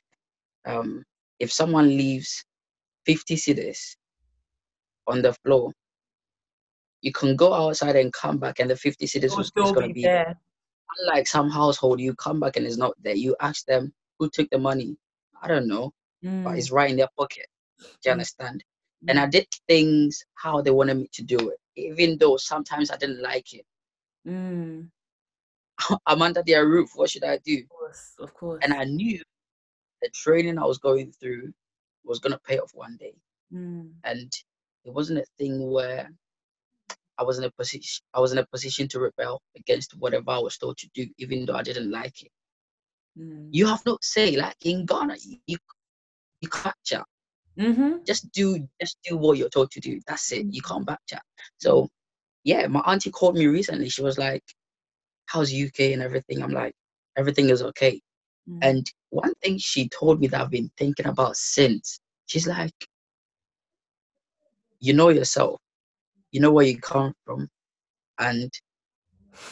um, 0.65 1.05
if 1.39 1.51
someone 1.51 1.87
leaves 1.87 2.43
fifty 3.05 3.35
cedis 3.35 3.95
on 5.07 5.21
the 5.21 5.33
floor, 5.45 5.71
you 7.01 7.11
can 7.11 7.35
go 7.35 7.53
outside 7.53 7.95
and 7.95 8.13
come 8.13 8.37
back, 8.37 8.59
and 8.59 8.69
the 8.69 8.75
fifty 8.75 9.05
cedis 9.05 9.23
It 9.23 9.31
will 9.31 9.43
still 9.43 9.73
going 9.73 9.87
to 9.89 9.93
be 9.93 10.03
there. 10.03 10.25
there. 10.25 10.35
Unlike 10.99 11.27
some 11.27 11.49
household, 11.49 11.99
you 11.99 12.13
come 12.15 12.39
back 12.39 12.57
and 12.57 12.65
it's 12.65 12.77
not 12.77 12.93
there. 13.01 13.15
You 13.15 13.35
ask 13.41 13.65
them 13.65 13.93
who 14.19 14.29
took 14.29 14.49
the 14.49 14.59
money. 14.59 14.97
I 15.41 15.47
don't 15.47 15.67
know, 15.67 15.91
but 16.43 16.57
Mm, 16.57 16.57
it's 16.57 16.71
right 16.71 16.89
in 16.91 16.97
their 16.97 17.09
pocket. 17.17 17.47
Do 18.03 18.09
you 18.09 18.11
Mm. 18.11 18.13
understand? 18.13 18.63
And 19.07 19.19
I 19.19 19.25
did 19.27 19.47
things 19.67 20.23
how 20.35 20.61
they 20.61 20.71
wanted 20.71 20.95
me 20.97 21.07
to 21.13 21.23
do 21.23 21.49
it, 21.49 21.57
even 21.75 22.17
though 22.19 22.37
sometimes 22.37 22.91
I 22.91 22.97
didn't 22.97 23.21
like 23.21 23.53
it. 23.53 23.65
mm, 24.27 24.89
I'm 26.05 26.21
under 26.21 26.43
their 26.45 26.67
roof. 26.67 26.91
What 26.95 27.09
should 27.09 27.23
I 27.23 27.37
do? 27.39 27.63
of 27.63 27.69
course, 27.69 28.13
of 28.19 28.33
course. 28.33 28.61
And 28.63 28.73
I 28.73 28.83
knew 28.85 29.21
the 30.01 30.09
training 30.09 30.57
I 30.59 30.65
was 30.65 30.77
going 30.79 31.11
through 31.13 31.53
was 32.05 32.19
gonna 32.19 32.39
pay 32.47 32.59
off 32.59 32.71
one 32.73 32.97
day. 32.99 33.15
Mm, 33.53 33.91
And 34.03 34.31
it 34.85 34.93
wasn't 34.93 35.19
a 35.19 35.25
thing 35.39 35.71
where 35.71 36.09
I 37.17 37.23
was 37.23 37.39
in 37.39 37.45
a 37.45 37.51
position 37.51 38.03
I 38.13 38.19
was 38.21 38.33
in 38.33 38.39
a 38.39 38.47
position 38.47 38.87
to 38.89 38.99
rebel 38.99 39.41
against 39.57 39.95
whatever 39.97 40.31
I 40.31 40.39
was 40.39 40.57
told 40.57 40.77
to 40.79 40.89
do, 40.95 41.07
even 41.19 41.45
though 41.45 41.55
I 41.55 41.63
didn't 41.63 41.91
like 41.91 42.21
it. 42.23 42.31
mm. 43.17 43.49
You 43.51 43.67
have 43.67 43.85
no 43.85 43.97
say. 44.01 44.37
Like 44.37 44.55
in 44.63 44.85
Ghana, 44.85 45.17
you 45.23 45.37
you, 45.47 45.57
you 46.41 46.49
can't 46.49 46.75
chat. 46.85 47.05
Mhm. 47.59 48.05
Just 48.05 48.31
do 48.33 48.67
just 48.81 48.97
do 49.03 49.17
what 49.17 49.37
you're 49.37 49.49
told 49.49 49.71
to 49.73 49.81
do. 49.81 50.01
That's 50.07 50.31
it. 50.33 50.47
You 50.51 50.61
can't 50.61 50.85
back 50.85 50.99
chat. 51.07 51.23
So 51.59 51.89
yeah, 52.45 52.67
my 52.67 52.81
auntie 52.81 53.11
called 53.11 53.35
me 53.37 53.47
recently. 53.47 53.89
She 53.89 54.03
was 54.03 54.17
like, 54.19 54.43
how's 55.27 55.53
UK 55.53 55.93
and 55.93 56.03
everything? 56.03 56.43
I'm 56.43 56.51
like, 56.53 56.73
everything 57.17 57.49
is 57.49 57.61
okay. 57.63 58.01
Mm. 58.51 58.59
And 58.61 58.91
one 59.09 59.33
thing 59.41 59.57
she 59.57 59.89
told 59.89 60.19
me 60.19 60.27
that 60.27 60.41
I've 60.41 60.49
been 60.49 60.71
thinking 60.77 61.05
about 61.05 61.35
since, 61.37 61.99
she's 62.25 62.47
like, 62.47 62.73
you 64.79 64.93
know 64.93 65.09
yourself, 65.09 65.59
you 66.31 66.41
know 66.41 66.51
where 66.51 66.65
you 66.65 66.79
come 66.79 67.13
from, 67.25 67.47
and 68.19 68.51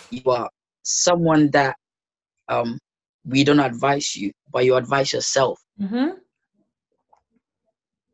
you 0.09 0.23
are 0.31 0.49
someone 0.83 1.51
that 1.51 1.75
um 2.47 2.79
we 3.25 3.43
don't 3.43 3.59
advise 3.59 4.15
you, 4.15 4.31
but 4.51 4.65
you 4.65 4.75
advise 4.75 5.13
yourself. 5.13 5.59
Mm-hmm. 5.79 6.17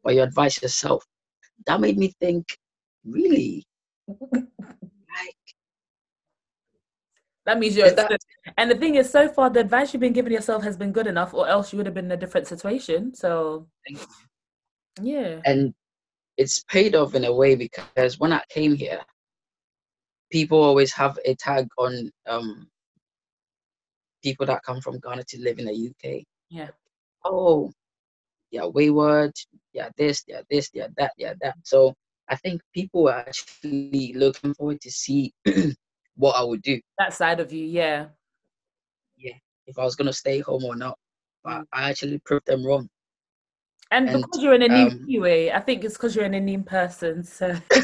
But 0.04 0.15
you 0.15 0.24
advise 0.24 0.62
yourself. 0.62 1.06
That 1.65 1.80
made 1.80 1.98
me 1.98 2.13
think, 2.20 2.46
really? 3.06 3.65
that 7.46 7.60
means 7.60 7.75
you're. 7.78 7.92
That, 7.92 8.20
and 8.58 8.72
the 8.72 8.75
thing 8.75 8.96
is, 8.96 9.10
so 9.10 9.28
far, 9.28 9.50
the 9.50 9.60
advice 9.60 9.94
you've 9.94 10.02
been 10.02 10.14
giving 10.14 10.34
yourself 10.34 10.64
has 10.64 10.78
been 10.78 10.92
good 10.92 11.08
enough, 11.08 11.34
or 11.34 11.48
else 11.48 11.72
you 11.72 11.78
would 11.78 11.86
have 11.86 11.96
been 11.96 12.06
in 12.06 12.12
a 12.12 12.18
different 12.18 12.48
situation. 12.48 13.14
So, 13.14 13.68
yeah. 15.02 15.42
And 15.46 15.74
it's 16.38 16.64
paid 16.64 16.96
off 16.96 17.16
in 17.16 17.25
a 17.25 17.34
way 17.34 17.56
because 17.56 18.20
when 18.20 18.34
I 18.34 18.42
came 18.50 18.75
here, 18.75 19.02
people 20.32 20.62
always 20.62 20.92
have 20.94 21.20
a 21.24 21.36
tag 21.36 21.68
on 21.78 22.12
um, 22.25 22.68
people 24.24 24.46
that 24.48 24.64
come 24.64 24.82
from 24.82 25.00
Ghana 25.00 25.24
to 25.30 25.42
live 25.42 25.60
in 25.60 25.66
the 25.66 25.90
UK. 25.90 26.24
Yeah. 26.50 26.70
Oh, 27.24 27.72
yeah, 28.52 28.66
wayward, 28.66 29.34
yeah, 29.74 29.90
this, 29.98 30.24
yeah, 30.28 30.42
this, 30.50 30.70
yeah, 30.74 30.88
that, 30.98 31.12
yeah, 31.18 31.34
that. 31.42 31.56
So 31.64 31.94
I 32.28 32.36
think 32.36 32.62
people 32.74 33.08
are 33.08 33.20
actually 33.20 34.14
looking 34.16 34.54
forward 34.56 34.82
to 34.82 34.92
see 34.92 35.34
what 36.15 36.36
I 36.36 36.43
would 36.43 36.62
do. 36.62 36.79
That 36.98 37.13
side 37.13 37.39
of 37.39 37.51
you, 37.51 37.65
yeah. 37.65 38.07
Yeah, 39.17 39.34
if 39.67 39.77
I 39.77 39.84
was 39.84 39.95
gonna 39.95 40.13
stay 40.13 40.39
home 40.39 40.63
or 40.63 40.75
not. 40.75 40.98
But 41.43 41.62
mm. 41.62 41.65
I 41.74 41.89
actually 41.89 42.19
proved 42.25 42.45
them 42.48 42.65
wrong. 42.65 42.89
And, 43.91 44.10
and 44.10 44.24
because 44.24 44.41
you're 44.41 44.53
an 44.53 44.63
Anim 44.63 44.88
um, 44.88 45.03
anyway, 45.03 45.51
I 45.51 45.60
think 45.60 45.84
it's 45.84 45.93
because 45.95 46.15
you're 46.15 46.25
an 46.25 46.34
Anim 46.34 46.63
person. 46.63 47.24
So 47.24 47.55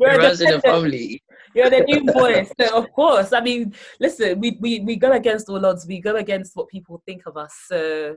you're 0.00 0.18
runs 0.18 0.40
in 0.40 0.50
the 0.50 0.60
family. 0.60 1.22
You're 1.54 1.70
the 1.70 1.80
new 1.80 2.04
boy, 2.12 2.44
so 2.60 2.76
of 2.76 2.90
course. 2.92 3.32
I 3.32 3.40
mean, 3.40 3.74
listen, 4.00 4.40
we, 4.40 4.58
we 4.60 4.80
we 4.80 4.96
go 4.96 5.12
against 5.12 5.48
all 5.48 5.64
odds. 5.64 5.86
We 5.86 6.00
go 6.00 6.16
against 6.16 6.56
what 6.56 6.68
people 6.68 7.02
think 7.06 7.22
of 7.26 7.36
us. 7.36 7.54
So 7.68 8.16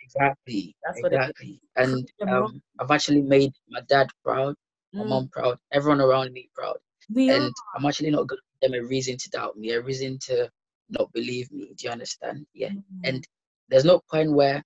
exactly, 0.00 0.74
That's 0.84 0.98
exactly. 0.98 1.60
And 1.76 2.08
um, 2.28 2.60
I've 2.80 2.90
actually 2.90 3.22
made 3.22 3.52
my 3.68 3.82
dad 3.88 4.08
proud, 4.24 4.54
my 4.92 5.04
mm. 5.04 5.08
mom 5.08 5.28
proud, 5.28 5.58
everyone 5.72 6.00
around 6.00 6.32
me 6.32 6.48
proud. 6.54 6.76
We 7.12 7.30
and 7.30 7.44
are. 7.44 7.52
I'm 7.74 7.86
actually 7.86 8.10
not 8.10 8.28
giving 8.28 8.44
them 8.62 8.74
a 8.84 8.86
reason 8.86 9.16
to 9.16 9.30
doubt 9.30 9.56
me, 9.56 9.70
a 9.70 9.80
reason 9.80 10.18
to 10.26 10.50
not 10.90 11.12
believe 11.12 11.50
me. 11.52 11.72
Do 11.76 11.86
you 11.86 11.90
understand? 11.90 12.46
Yeah. 12.54 12.70
Mm. 12.70 12.80
And 13.04 13.28
there's 13.68 13.84
no 13.84 14.00
point 14.10 14.32
where 14.32 14.62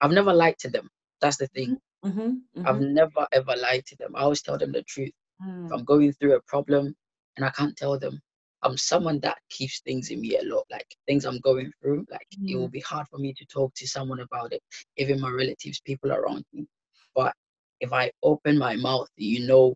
I've 0.00 0.12
never 0.12 0.32
lied 0.32 0.58
to 0.60 0.70
them. 0.70 0.88
That's 1.20 1.36
the 1.36 1.46
thing. 1.48 1.78
Mm-hmm. 2.04 2.20
Mm-hmm. 2.20 2.66
I've 2.66 2.80
never 2.80 3.26
ever 3.32 3.54
lied 3.56 3.86
to 3.86 3.96
them. 3.96 4.14
I 4.14 4.22
always 4.22 4.42
tell 4.42 4.58
them 4.58 4.72
the 4.72 4.82
truth. 4.82 5.12
Mm. 5.44 5.66
If 5.66 5.72
I'm 5.72 5.84
going 5.84 6.12
through 6.12 6.34
a 6.34 6.42
problem 6.42 6.94
and 7.36 7.44
I 7.44 7.50
can't 7.50 7.76
tell 7.76 7.98
them, 7.98 8.20
I'm 8.62 8.76
someone 8.76 9.20
that 9.20 9.38
keeps 9.50 9.80
things 9.80 10.10
in 10.10 10.20
me 10.20 10.38
a 10.38 10.42
lot. 10.42 10.64
Like 10.70 10.86
things 11.06 11.24
I'm 11.24 11.38
going 11.40 11.70
through, 11.80 12.06
like 12.10 12.26
mm. 12.38 12.50
it 12.50 12.56
will 12.56 12.68
be 12.68 12.80
hard 12.80 13.06
for 13.08 13.18
me 13.18 13.34
to 13.34 13.46
talk 13.46 13.74
to 13.74 13.86
someone 13.86 14.20
about 14.20 14.52
it, 14.52 14.62
even 14.96 15.20
my 15.20 15.30
relatives, 15.30 15.80
people 15.80 16.12
around 16.12 16.44
me. 16.52 16.66
But 17.14 17.34
if 17.80 17.92
I 17.92 18.10
open 18.22 18.58
my 18.58 18.76
mouth, 18.76 19.08
you 19.16 19.46
know, 19.46 19.74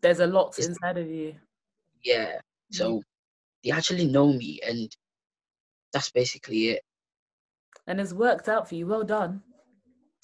there's 0.00 0.20
a 0.20 0.26
lot 0.26 0.58
inside 0.58 0.98
of 0.98 1.08
you. 1.08 1.34
Yeah. 2.04 2.38
So 2.70 3.02
they 3.64 3.70
actually 3.70 4.06
know 4.06 4.32
me, 4.32 4.60
and 4.66 4.94
that's 5.92 6.10
basically 6.10 6.68
it. 6.68 6.82
And 7.86 8.00
it's 8.00 8.12
worked 8.12 8.48
out 8.48 8.68
for 8.68 8.74
you. 8.74 8.86
Well 8.86 9.04
done. 9.04 9.42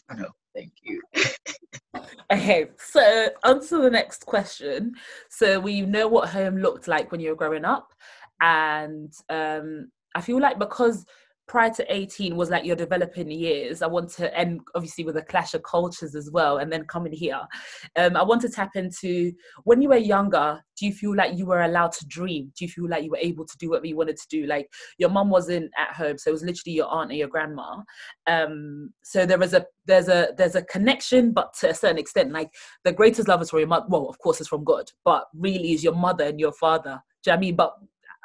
I 0.09 0.17
know. 0.17 0.31
Thank 0.55 0.73
you. 0.83 1.03
okay, 2.31 2.69
so 2.79 3.29
on 3.43 3.67
to 3.67 3.83
the 3.83 3.91
next 3.91 4.27
question. 4.27 4.95
So 5.29 5.59
we 5.59 5.81
know 5.81 6.07
what 6.07 6.29
home 6.29 6.59
looked 6.59 6.87
like 6.87 7.11
when 7.11 7.21
you 7.21 7.31
were 7.31 7.37
growing 7.37 7.65
up, 7.65 7.93
and 8.41 9.13
um, 9.29 9.91
I 10.15 10.21
feel 10.21 10.41
like 10.41 10.59
because 10.59 11.05
prior 11.47 11.71
to 11.71 11.95
18 11.95 12.37
was 12.37 12.51
like 12.51 12.65
your 12.65 12.77
developing 12.77 13.31
years. 13.31 13.83
I 13.83 13.87
want 13.87 14.11
to 14.13 14.37
end 14.37 14.61
obviously 14.75 15.05
with 15.05 15.17
a 15.17 15.23
clash 15.23 15.55
of 15.55 15.63
cultures 15.63 16.15
as 16.15 16.31
well 16.31 16.59
and 16.59 16.73
then 16.73 16.85
coming 16.85 17.13
here. 17.13 17.41
Um, 17.97 18.17
i 18.17 18.23
want 18.23 18.41
to 18.43 18.49
tap 18.49 18.71
into 18.77 19.33
when 19.65 19.83
you 19.83 19.91
were 19.91 19.97
younger 19.97 20.63
do 20.77 20.87
you 20.87 20.93
feel 20.93 21.15
like 21.15 21.39
you 21.39 21.47
were 21.47 21.63
allowed 21.63 21.93
to 21.93 22.07
dream? 22.07 22.53
Do 22.59 22.65
you 22.65 22.69
feel 22.69 22.89
like 22.89 23.05
you 23.05 23.11
were 23.11 23.19
able 23.19 23.47
to 23.47 23.57
do 23.59 23.71
whatever 23.71 23.87
you 23.87 23.97
wanted 23.97 24.17
to 24.17 24.29
do? 24.29 24.47
Like 24.47 24.69
your 24.99 25.09
mom 25.09 25.31
wasn't 25.31 25.71
at 25.79 25.95
home 25.95 26.19
so 26.19 26.31
it 26.31 26.33
was 26.33 26.43
literally 26.43 26.75
your 26.75 26.89
aunt 26.89 27.11
and 27.11 27.19
your 27.19 27.29
grandma. 27.29 27.83
Um, 28.27 28.93
so 29.03 29.27
there 29.27 29.39
was 29.39 29.55
a 29.55 29.67
there's 29.87 30.09
a 30.09 30.31
there's 30.37 30.57
a 30.57 30.63
connection 30.63 31.33
but 31.33 31.55
to 31.61 31.71
a 31.71 31.75
certain 31.75 31.99
extent. 31.99 32.33
Like 32.33 32.51
the 32.85 32.93
greatest 32.93 33.29
love 33.29 33.43
is 33.43 33.51
from 33.51 33.61
your 33.61 33.69
mother 33.69 33.87
well 33.89 34.09
of 34.09 34.19
course 34.19 34.41
it's 34.41 34.49
from 34.49 34.65
god 34.65 34.91
but 35.05 35.27
really 35.35 35.73
is 35.73 35.85
your 35.85 35.95
mother 35.95 36.25
and 36.25 36.41
your 36.41 36.53
father. 36.53 37.01
Do 37.23 37.31
you 37.31 37.33
know 37.33 37.37
I 37.37 37.41
mean? 37.41 37.57
But 37.57 37.75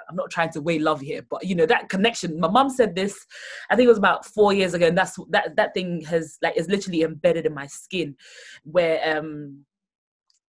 I'm 0.09 0.15
not 0.15 0.31
trying 0.31 0.51
to 0.51 0.61
weigh 0.61 0.79
love 0.79 1.01
here, 1.01 1.25
but 1.29 1.45
you 1.45 1.55
know 1.55 1.65
that 1.67 1.89
connection. 1.89 2.39
My 2.39 2.49
mom 2.49 2.69
said 2.69 2.95
this, 2.95 3.25
I 3.69 3.75
think 3.75 3.85
it 3.85 3.89
was 3.89 3.97
about 3.97 4.25
four 4.25 4.53
years 4.53 4.73
ago, 4.73 4.87
and 4.87 4.97
that's 4.97 5.17
that 5.29 5.55
that 5.55 5.73
thing 5.73 6.01
has 6.01 6.37
like 6.41 6.57
is 6.57 6.67
literally 6.67 7.03
embedded 7.03 7.45
in 7.45 7.53
my 7.53 7.67
skin, 7.67 8.15
where 8.63 9.17
um 9.17 9.65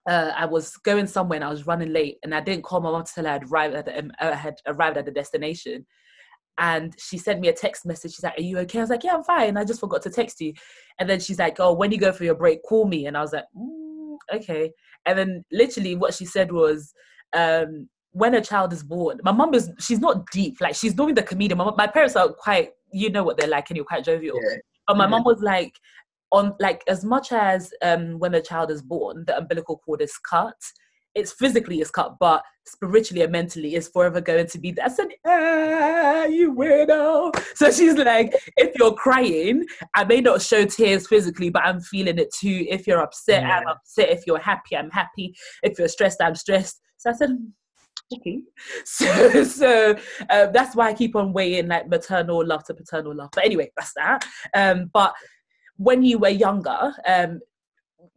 uh, 0.08 0.32
I 0.36 0.46
was 0.46 0.76
going 0.78 1.06
somewhere 1.06 1.36
and 1.36 1.44
I 1.44 1.50
was 1.50 1.66
running 1.66 1.92
late, 1.92 2.18
and 2.22 2.34
I 2.34 2.40
didn't 2.40 2.64
call 2.64 2.80
my 2.80 2.90
mom 2.90 3.04
to 3.04 3.12
tell 3.12 3.24
her 3.24 3.30
I'd 3.30 3.44
arrived 3.44 3.74
at 3.74 3.84
the, 3.84 3.98
um, 3.98 4.12
I 4.18 4.34
had 4.34 4.54
arrived 4.66 4.96
at 4.96 5.04
the 5.04 5.10
destination. 5.10 5.86
And 6.58 6.94
she 6.98 7.16
sent 7.16 7.40
me 7.40 7.48
a 7.48 7.54
text 7.54 7.86
message. 7.86 8.12
She's 8.14 8.24
like, 8.24 8.38
"Are 8.38 8.42
you 8.42 8.58
okay?" 8.58 8.80
I 8.80 8.82
was 8.82 8.90
like, 8.90 9.04
"Yeah, 9.04 9.14
I'm 9.14 9.24
fine. 9.24 9.56
I 9.56 9.64
just 9.64 9.80
forgot 9.80 10.02
to 10.02 10.10
text 10.10 10.40
you." 10.40 10.52
And 10.98 11.08
then 11.08 11.20
she's 11.20 11.38
like, 11.38 11.58
"Oh, 11.58 11.72
when 11.72 11.90
you 11.92 11.98
go 11.98 12.12
for 12.12 12.24
your 12.24 12.34
break, 12.34 12.62
call 12.62 12.86
me." 12.86 13.06
And 13.06 13.16
I 13.16 13.22
was 13.22 13.32
like, 13.32 13.44
mm, 13.56 14.16
"Okay." 14.34 14.72
And 15.06 15.18
then 15.18 15.44
literally, 15.52 15.94
what 15.96 16.12
she 16.12 16.26
said 16.26 16.52
was, 16.52 16.92
um, 17.32 17.88
when 18.12 18.34
a 18.34 18.40
child 18.40 18.72
is 18.72 18.82
born, 18.82 19.20
my 19.22 19.32
mom 19.32 19.54
is 19.54 19.70
she's 19.78 20.00
not 20.00 20.26
deep. 20.30 20.60
Like 20.60 20.74
she's 20.74 20.94
doing 20.94 21.14
the 21.14 21.22
comedian. 21.22 21.58
My, 21.58 21.70
my 21.76 21.86
parents 21.86 22.16
are 22.16 22.28
quite, 22.32 22.70
you 22.92 23.10
know 23.10 23.22
what 23.22 23.36
they're 23.36 23.48
like, 23.48 23.70
and 23.70 23.76
you're 23.76 23.86
quite 23.86 24.04
jovial. 24.04 24.38
Yeah. 24.42 24.56
But 24.86 24.96
my 24.96 25.06
mom 25.06 25.24
was 25.24 25.40
like, 25.40 25.74
on 26.32 26.54
like 26.60 26.82
as 26.86 27.04
much 27.04 27.32
as 27.32 27.72
um 27.82 28.18
when 28.18 28.34
a 28.34 28.40
child 28.40 28.70
is 28.70 28.82
born, 28.82 29.24
the 29.26 29.36
umbilical 29.36 29.78
cord 29.78 30.00
is 30.00 30.16
cut. 30.18 30.54
It's 31.16 31.32
physically 31.32 31.80
is 31.80 31.90
cut, 31.90 32.16
but 32.20 32.42
spiritually 32.66 33.22
and 33.22 33.32
mentally 33.32 33.74
is 33.74 33.88
forever 33.88 34.20
going 34.20 34.46
to 34.46 34.58
be. 34.58 34.76
I 34.80 34.86
said, 34.86 35.08
ah, 35.26 36.24
you 36.26 36.54
weirdo. 36.54 37.34
So 37.56 37.72
she's 37.72 37.96
like, 37.96 38.32
if 38.56 38.78
you're 38.78 38.94
crying, 38.94 39.66
I 39.96 40.04
may 40.04 40.20
not 40.20 40.40
show 40.40 40.64
tears 40.64 41.08
physically, 41.08 41.50
but 41.50 41.64
I'm 41.64 41.80
feeling 41.80 42.18
it 42.18 42.32
too. 42.32 42.64
If 42.68 42.86
you're 42.86 43.02
upset, 43.02 43.42
yeah. 43.42 43.58
I'm 43.58 43.66
upset. 43.66 44.10
If 44.10 44.24
you're 44.24 44.38
happy, 44.38 44.76
I'm 44.76 44.90
happy. 44.90 45.34
If 45.64 45.80
you're 45.80 45.88
stressed, 45.88 46.22
I'm 46.22 46.36
stressed. 46.36 46.80
So 46.98 47.10
I 47.10 47.14
said, 47.14 47.30
So, 48.84 49.44
so 49.44 49.96
um, 50.30 50.50
that's 50.52 50.74
why 50.74 50.88
I 50.88 50.94
keep 50.94 51.16
on 51.16 51.32
weighing 51.32 51.68
like 51.68 51.88
maternal 51.88 52.44
love 52.44 52.64
to 52.64 52.74
paternal 52.74 53.14
love. 53.14 53.30
But 53.32 53.44
anyway, 53.44 53.70
that's 53.76 53.92
that. 53.94 54.24
Um, 54.54 54.90
but 54.92 55.14
when 55.76 56.02
you 56.02 56.18
were 56.18 56.28
younger, 56.28 56.92
um, 57.06 57.40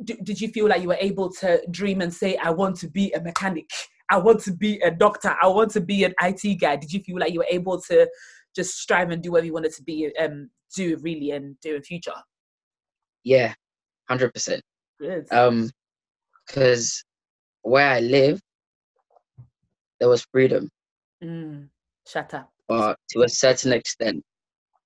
d- 0.03 0.19
did 0.23 0.41
you 0.41 0.49
feel 0.49 0.67
like 0.67 0.81
you 0.81 0.89
were 0.89 0.97
able 0.99 1.31
to 1.33 1.61
dream 1.71 2.01
and 2.01 2.13
say, 2.13 2.35
I 2.37 2.49
want 2.49 2.77
to 2.77 2.89
be 2.89 3.11
a 3.13 3.21
mechanic? 3.21 3.69
I 4.09 4.17
want 4.17 4.41
to 4.41 4.53
be 4.53 4.79
a 4.79 4.91
doctor. 4.91 5.35
I 5.41 5.47
want 5.47 5.71
to 5.71 5.81
be 5.81 6.03
an 6.03 6.13
IT 6.21 6.59
guy. 6.59 6.75
Did 6.75 6.91
you 6.91 7.01
feel 7.01 7.19
like 7.19 7.33
you 7.33 7.39
were 7.39 7.47
able 7.49 7.79
to 7.83 8.09
just 8.55 8.77
strive 8.77 9.11
and 9.11 9.21
do 9.21 9.31
whatever 9.31 9.47
you 9.47 9.53
wanted 9.53 9.73
to 9.73 9.83
be, 9.83 10.11
um, 10.19 10.49
do 10.75 10.97
really 10.97 11.31
and 11.31 11.59
do 11.61 11.75
in 11.75 11.83
future? 11.83 12.13
Yeah, 13.23 13.53
hundred 14.09 14.33
percent. 14.33 14.61
Good. 14.99 15.31
Um, 15.31 15.69
because 16.45 17.03
where 17.61 17.89
I 17.89 17.99
live, 18.01 18.41
there 20.03 20.09
was 20.09 20.27
freedom. 20.33 20.69
Mm, 21.23 21.69
shut 22.05 22.33
up. 22.33 22.51
But 22.67 22.97
to 23.11 23.21
a 23.21 23.29
certain 23.29 23.71
extent, 23.71 24.21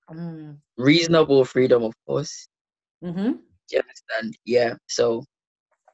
mm. 0.08 0.56
reasonable 0.76 1.44
freedom, 1.44 1.82
of 1.82 1.92
course. 2.06 2.46
Mm-hmm. 3.04 3.32
you 3.72 3.80
understand? 3.80 4.38
Yeah. 4.44 4.74
So 4.86 5.24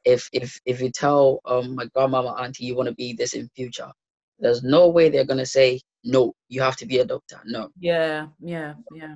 if 0.03 0.29
if 0.31 0.59
if 0.67 0.79
you 0.79 0.91
tell 0.91 1.39
um 1.45 1.73
my 1.73 1.85
grandmama 1.95 2.35
auntie 2.39 2.65
you 2.65 2.75
want 2.75 2.87
to 2.89 2.93
be 2.93 3.13
this 3.13 3.33
in 3.33 3.49
future, 3.55 3.91
there's 4.37 4.61
no 4.61 4.89
way 4.89 5.09
they're 5.09 5.31
gonna 5.31 5.51
say 5.59 5.81
no. 6.03 6.35
You 6.49 6.61
have 6.61 6.75
to 6.77 6.85
be 6.85 6.99
a 6.99 7.05
doctor. 7.05 7.41
No. 7.45 7.69
Yeah. 7.79 8.27
Yeah. 8.39 8.75
Yeah. 8.93 9.15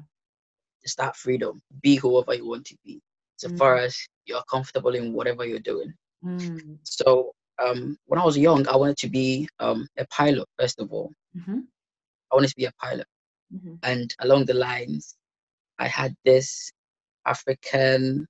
It's 0.82 0.96
that 0.96 1.18
freedom. 1.18 1.62
Be 1.84 1.98
whoever 1.98 2.34
you 2.34 2.48
want 2.48 2.66
to 2.66 2.76
be, 2.84 3.00
so 3.36 3.48
mm. 3.48 3.60
far 3.60 3.78
as 3.78 3.96
you're 4.26 4.50
comfortable 4.50 4.96
in 4.96 5.14
whatever 5.14 5.46
you're 5.46 5.68
doing. 5.74 5.94
Mm. 6.26 6.80
So 6.82 7.32
um, 7.64 7.98
when 8.06 8.20
I 8.20 8.26
was 8.26 8.38
young, 8.38 8.68
I 8.68 8.76
wanted 8.76 8.98
to 8.98 9.10
be 9.10 9.48
um, 9.60 9.88
a 9.98 10.06
pilot, 10.08 10.48
first 10.60 10.80
of 10.80 10.92
all. 10.92 11.12
Mm-hmm. 11.38 11.60
I 12.32 12.36
wanted 12.36 12.50
to 12.50 12.56
be 12.56 12.66
a 12.66 12.74
pilot. 12.80 13.08
Mm-hmm. 13.54 13.76
And 13.84 14.14
along 14.20 14.46
the 14.46 14.54
lines, 14.54 15.16
I 15.80 15.88
had 15.88 16.16
this 16.26 16.72
African, 17.26 18.28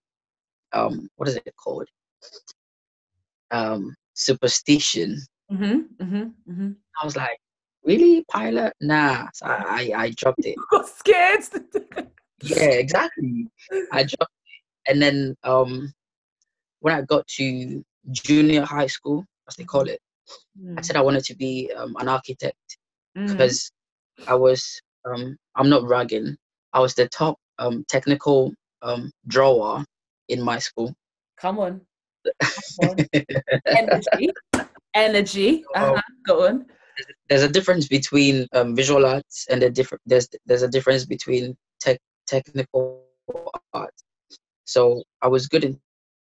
um, 0.74 1.10
what 1.16 1.28
is 1.28 1.36
it 1.36 1.54
called? 1.58 1.88
Um, 3.52 3.96
superstition 4.14 5.20
Mm-hmm, 5.52 6.04
mm-hmm, 6.04 6.52
mm-hmm. 6.52 6.72
I 7.02 7.06
was 7.06 7.16
like, 7.16 7.40
really, 7.84 8.24
pilot? 8.30 8.74
Nah. 8.82 9.28
So 9.34 9.48
I, 9.48 9.92
I, 9.96 10.02
I 10.04 10.10
dropped 10.12 10.46
it. 10.46 10.56
got 10.72 10.88
scared. 10.88 11.44
Yeah, 12.44 12.66
exactly. 12.66 13.48
I 13.92 14.04
dropped 14.04 14.14
it. 14.46 14.92
And 14.92 15.02
then 15.02 15.36
um, 15.44 15.92
when 16.82 16.94
I 16.94 17.02
got 17.02 17.28
to 17.38 17.84
junior 18.12 18.64
high 18.64 18.88
school, 18.88 19.26
as 19.48 19.56
they 19.56 19.64
call 19.64 19.88
it, 19.88 20.00
I 20.78 20.82
said 20.82 20.96
I 20.96 21.02
wanted 21.02 21.24
to 21.26 21.36
be 21.36 21.72
um, 21.76 21.96
an 22.00 22.08
architect 22.08 22.56
Mm. 23.18 23.28
because 23.32 23.72
I 24.28 24.36
was 24.36 24.82
um, 25.06 25.36
I'm 25.56 25.70
not 25.70 25.84
ragging, 25.88 26.36
I 26.74 26.80
was 26.80 26.94
the 26.94 27.08
top 27.10 27.38
um, 27.58 27.86
technical 27.88 28.54
um, 28.82 29.12
drawer 29.28 29.84
in 30.28 30.42
my 30.42 30.60
school. 30.60 30.94
Come 31.40 31.60
on. 31.60 31.82
Come 32.42 32.90
on. 32.90 32.98
Energy. 33.66 34.30
Energy. 34.94 35.64
Oh. 35.76 35.94
Uh-huh. 35.94 36.02
Go 36.28 36.48
on. 36.48 36.66
there's 37.30 37.44
a 37.44 37.48
difference 37.50 37.88
between 37.88 38.46
um, 38.54 38.76
visual 38.76 39.06
arts 39.06 39.48
and 39.50 39.64
a 39.64 39.70
different 39.70 40.02
there's 40.06 40.28
there's 40.46 40.64
a 40.64 40.68
difference 40.68 41.06
between 41.06 41.56
tech 41.80 41.98
technical 42.28 43.04
art. 43.74 43.94
So 44.66 45.02
I 45.22 45.28
was 45.28 45.48
good 45.48 45.64
in 45.64 45.80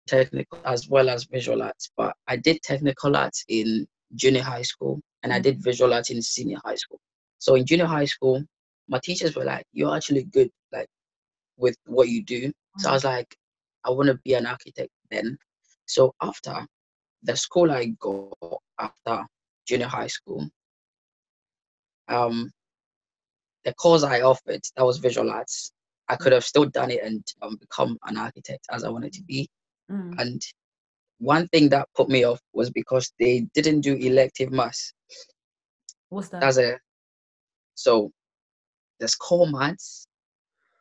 technical 0.08 0.58
as 0.64 0.88
well 0.88 1.08
as 1.08 1.24
visual 1.24 1.62
arts, 1.62 1.90
but 1.96 2.14
I 2.26 2.36
did 2.36 2.62
technical 2.62 3.16
arts 3.16 3.44
in 3.48 3.86
junior 4.14 4.42
high 4.42 4.62
school 4.62 5.00
and 5.22 5.32
I 5.32 5.40
did 5.40 5.62
visual 5.62 5.94
arts 5.94 6.10
in 6.10 6.22
senior 6.22 6.58
high 6.64 6.74
school. 6.76 7.00
So 7.38 7.54
in 7.54 7.66
junior 7.66 7.86
high 7.86 8.06
school, 8.06 8.42
my 8.88 8.98
teachers 8.98 9.36
were 9.36 9.44
like, 9.44 9.66
"You're 9.72 9.94
actually 9.94 10.24
good, 10.24 10.50
like 10.72 10.88
with 11.56 11.76
what 11.86 12.08
you 12.08 12.24
do." 12.24 12.52
So 12.78 12.90
I 12.90 12.92
was 12.92 13.04
like, 13.04 13.36
"I 13.84 13.90
want 13.90 14.08
to 14.08 14.14
be 14.24 14.34
an 14.34 14.46
architect." 14.46 14.90
Then, 15.10 15.38
so 15.86 16.14
after 16.22 16.66
the 17.22 17.36
school 17.36 17.70
I 17.70 17.86
go 18.00 18.32
after 18.78 19.26
junior 19.66 19.86
high 19.86 20.06
school, 20.06 20.48
um, 22.08 22.50
the 23.64 23.74
course 23.74 24.02
I 24.02 24.22
offered 24.22 24.62
that 24.76 24.84
was 24.84 24.98
visual 24.98 25.30
arts. 25.30 25.72
I 26.08 26.16
could 26.16 26.32
have 26.32 26.44
still 26.44 26.64
done 26.64 26.90
it 26.90 27.02
and 27.02 27.22
um, 27.42 27.56
become 27.56 27.98
an 28.06 28.16
architect 28.16 28.66
as 28.70 28.82
I 28.84 28.88
wanted 28.88 29.12
to 29.14 29.22
be. 29.22 29.48
Mm. 29.90 30.14
And 30.18 30.42
one 31.18 31.48
thing 31.48 31.68
that 31.70 31.88
put 31.96 32.08
me 32.08 32.24
off 32.24 32.40
was 32.52 32.70
because 32.70 33.12
they 33.18 33.46
didn't 33.54 33.80
do 33.80 33.94
elective 33.94 34.52
maths. 34.52 34.92
What's 36.08 36.28
that? 36.28 36.40
That's 36.40 36.58
a 36.58 36.78
so 37.74 38.10
there's 38.98 39.14
core 39.14 39.46
maths 39.46 40.06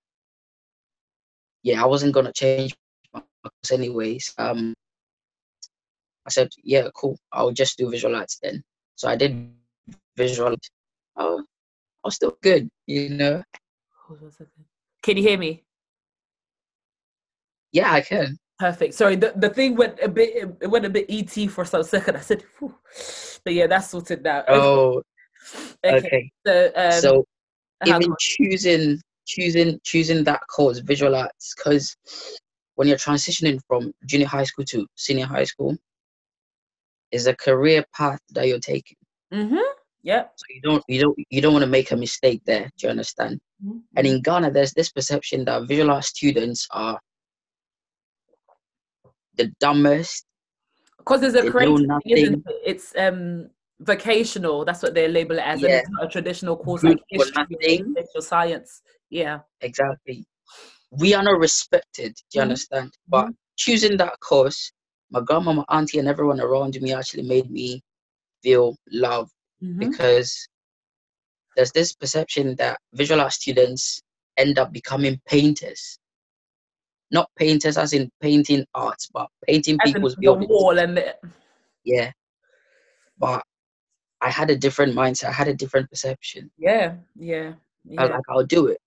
Yeah, 1.62 1.82
I 1.82 1.87
wasn't 1.87 2.14
gonna 2.14 2.32
change 2.32 2.75
my 3.12 3.22
course 3.42 3.70
anyways. 3.72 4.34
Um 4.38 4.75
I 6.26 6.30
said, 6.30 6.49
yeah, 6.62 6.88
cool, 6.94 7.18
I'll 7.32 7.52
just 7.52 7.78
do 7.78 7.90
visual 7.90 8.14
arts 8.16 8.38
then. 8.42 8.62
So 8.96 9.09
I 9.09 9.16
did 9.16 9.50
visual. 10.16 10.57
Oh, 11.16 11.38
I 12.05 12.07
was 12.09 12.16
still 12.16 12.37
good, 12.42 12.68
you 12.87 13.11
know. 13.11 13.42
Hold 14.11 14.23
on 14.23 14.29
a 14.29 14.33
second. 14.33 14.64
Can 15.05 15.16
you 15.18 15.23
hear 15.23 15.38
me? 15.38 15.62
Yeah, 17.70 17.92
I 17.92 18.01
can. 18.01 18.37
Perfect. 18.59 18.94
Sorry, 18.94 19.14
the, 19.14 19.33
the 19.37 19.49
thing 19.51 19.77
went 19.77 20.01
a 20.03 20.09
bit 20.09 20.49
it 20.61 20.66
went 20.66 20.85
a 20.85 20.90
bit 20.90 21.07
ET 21.09 21.49
for 21.49 21.64
some 21.64 21.85
second. 21.85 22.16
I 22.16 22.20
said, 22.20 22.42
Phew. 22.59 22.75
but 23.44 23.55
yeah, 23.55 23.68
that's 23.68 23.90
sorted 23.90 24.25
now. 24.25 24.42
Oh, 24.49 25.03
okay. 25.85 25.96
okay. 25.99 26.31
So, 26.44 26.73
um, 26.75 26.92
so 26.92 27.25
even 27.87 28.12
choosing 28.18 29.01
choosing 29.27 29.79
choosing 29.85 30.25
that 30.25 30.40
course 30.49 30.81
visual 30.81 31.14
arts 31.14 31.55
because 31.55 31.96
when 32.75 32.88
you're 32.88 32.96
transitioning 32.96 33.61
from 33.68 33.92
junior 34.07 34.27
high 34.27 34.42
school 34.42 34.64
to 34.64 34.88
senior 34.96 35.27
high 35.27 35.44
school 35.44 35.77
is 37.12 37.29
a 37.29 37.37
career 37.37 37.85
path 37.96 38.18
that 38.31 38.49
you're 38.49 38.59
taking 38.59 38.96
Mhm. 39.33 39.62
Yep. 40.02 40.32
so 40.36 40.44
you 40.54 40.60
don't 40.62 40.84
you 40.88 41.00
don't 41.00 41.18
you 41.30 41.40
don't 41.42 41.52
want 41.52 41.62
to 41.64 41.70
make 41.70 41.90
a 41.90 41.96
mistake 41.96 42.40
there 42.46 42.70
do 42.78 42.86
you 42.86 42.90
understand 42.90 43.38
Mhm. 43.64 43.80
and 43.96 44.06
in 44.06 44.22
ghana 44.22 44.50
there's 44.50 44.72
this 44.72 44.90
perception 44.90 45.44
that 45.44 45.66
visual 45.68 45.90
arts 45.90 46.08
students 46.08 46.66
are 46.70 46.98
the 49.36 49.46
dumbest 49.60 50.24
because 50.98 51.20
there's 51.20 51.34
a 51.34 51.50
creative 51.50 51.76
thing, 51.78 51.88
isn't 52.04 52.32
nothing. 52.32 52.44
it? 52.46 52.62
It's 52.66 52.94
um 52.96 53.50
vocational. 53.80 54.64
That's 54.66 54.82
what 54.82 54.92
they 54.94 55.08
label 55.08 55.38
it 55.38 55.46
as. 55.46 55.62
Yeah. 55.62 55.78
it's 55.78 55.88
not 55.90 56.04
a 56.04 56.08
traditional 56.08 56.56
course 56.56 56.82
like 56.84 56.98
history 57.08 57.56
or 58.14 58.20
science. 58.20 58.82
Yeah. 59.08 59.40
exactly 59.62 60.26
we 60.90 61.14
are 61.14 61.22
not 61.22 61.38
respected 61.38 62.12
do 62.30 62.38
you 62.38 62.40
Mhm. 62.40 62.48
understand 62.48 62.90
but 63.08 63.28
choosing 63.56 63.96
that 63.96 64.18
course 64.20 64.72
my 65.10 65.20
grandma 65.20 65.52
my 65.52 65.64
auntie 65.68 65.98
and 65.98 66.08
everyone 66.08 66.40
around 66.40 66.80
me 66.80 66.92
actually 66.92 67.22
made 67.22 67.50
me 67.50 67.80
feel 68.42 68.76
loved 68.90 69.32
Mhm. 69.62 69.79
because 69.79 70.49
there's 71.57 71.73
this 71.73 71.92
perception 71.92 72.55
that 72.57 72.79
visual 72.94 73.20
art 73.20 73.33
students 73.33 74.01
end 74.37 74.59
up 74.59 74.73
becoming 74.73 75.20
painters. 75.27 75.99
Not 77.11 77.29
painters 77.37 77.77
as 77.77 77.92
in 77.92 78.11
painting 78.20 78.64
art, 78.75 78.99
but 79.12 79.29
painting 79.46 79.77
As 79.85 79.92
people's 79.92 80.14
the 80.14 80.20
buildings. 80.23 80.49
wall 80.49 80.79
and 80.79 80.96
the, 80.96 81.16
Yeah. 81.85 82.12
But 83.18 83.42
I 84.20 84.31
had 84.31 84.51
a 84.51 84.57
different 84.57 84.94
mindset, 84.94 85.29
I 85.29 85.33
had 85.33 85.49
a 85.49 85.55
different 85.55 85.90
perception. 85.90 86.51
yeah, 86.57 86.96
yeah, 87.16 87.55
I 87.99 88.03
was 88.03 88.11
like, 88.11 88.20
I'll 88.29 88.46
do 88.46 88.66
it. 88.68 88.79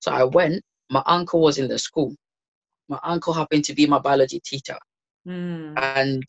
So 0.00 0.12
I 0.12 0.24
went, 0.24 0.62
my 0.90 1.02
uncle 1.06 1.40
was 1.40 1.58
in 1.58 1.68
the 1.68 1.78
school. 1.78 2.14
My 2.88 2.98
uncle 3.04 3.32
happened 3.32 3.64
to 3.66 3.74
be 3.74 3.86
my 3.86 3.98
biology 3.98 4.40
teacher. 4.40 4.76
Mm. 5.26 5.74
And 5.78 6.22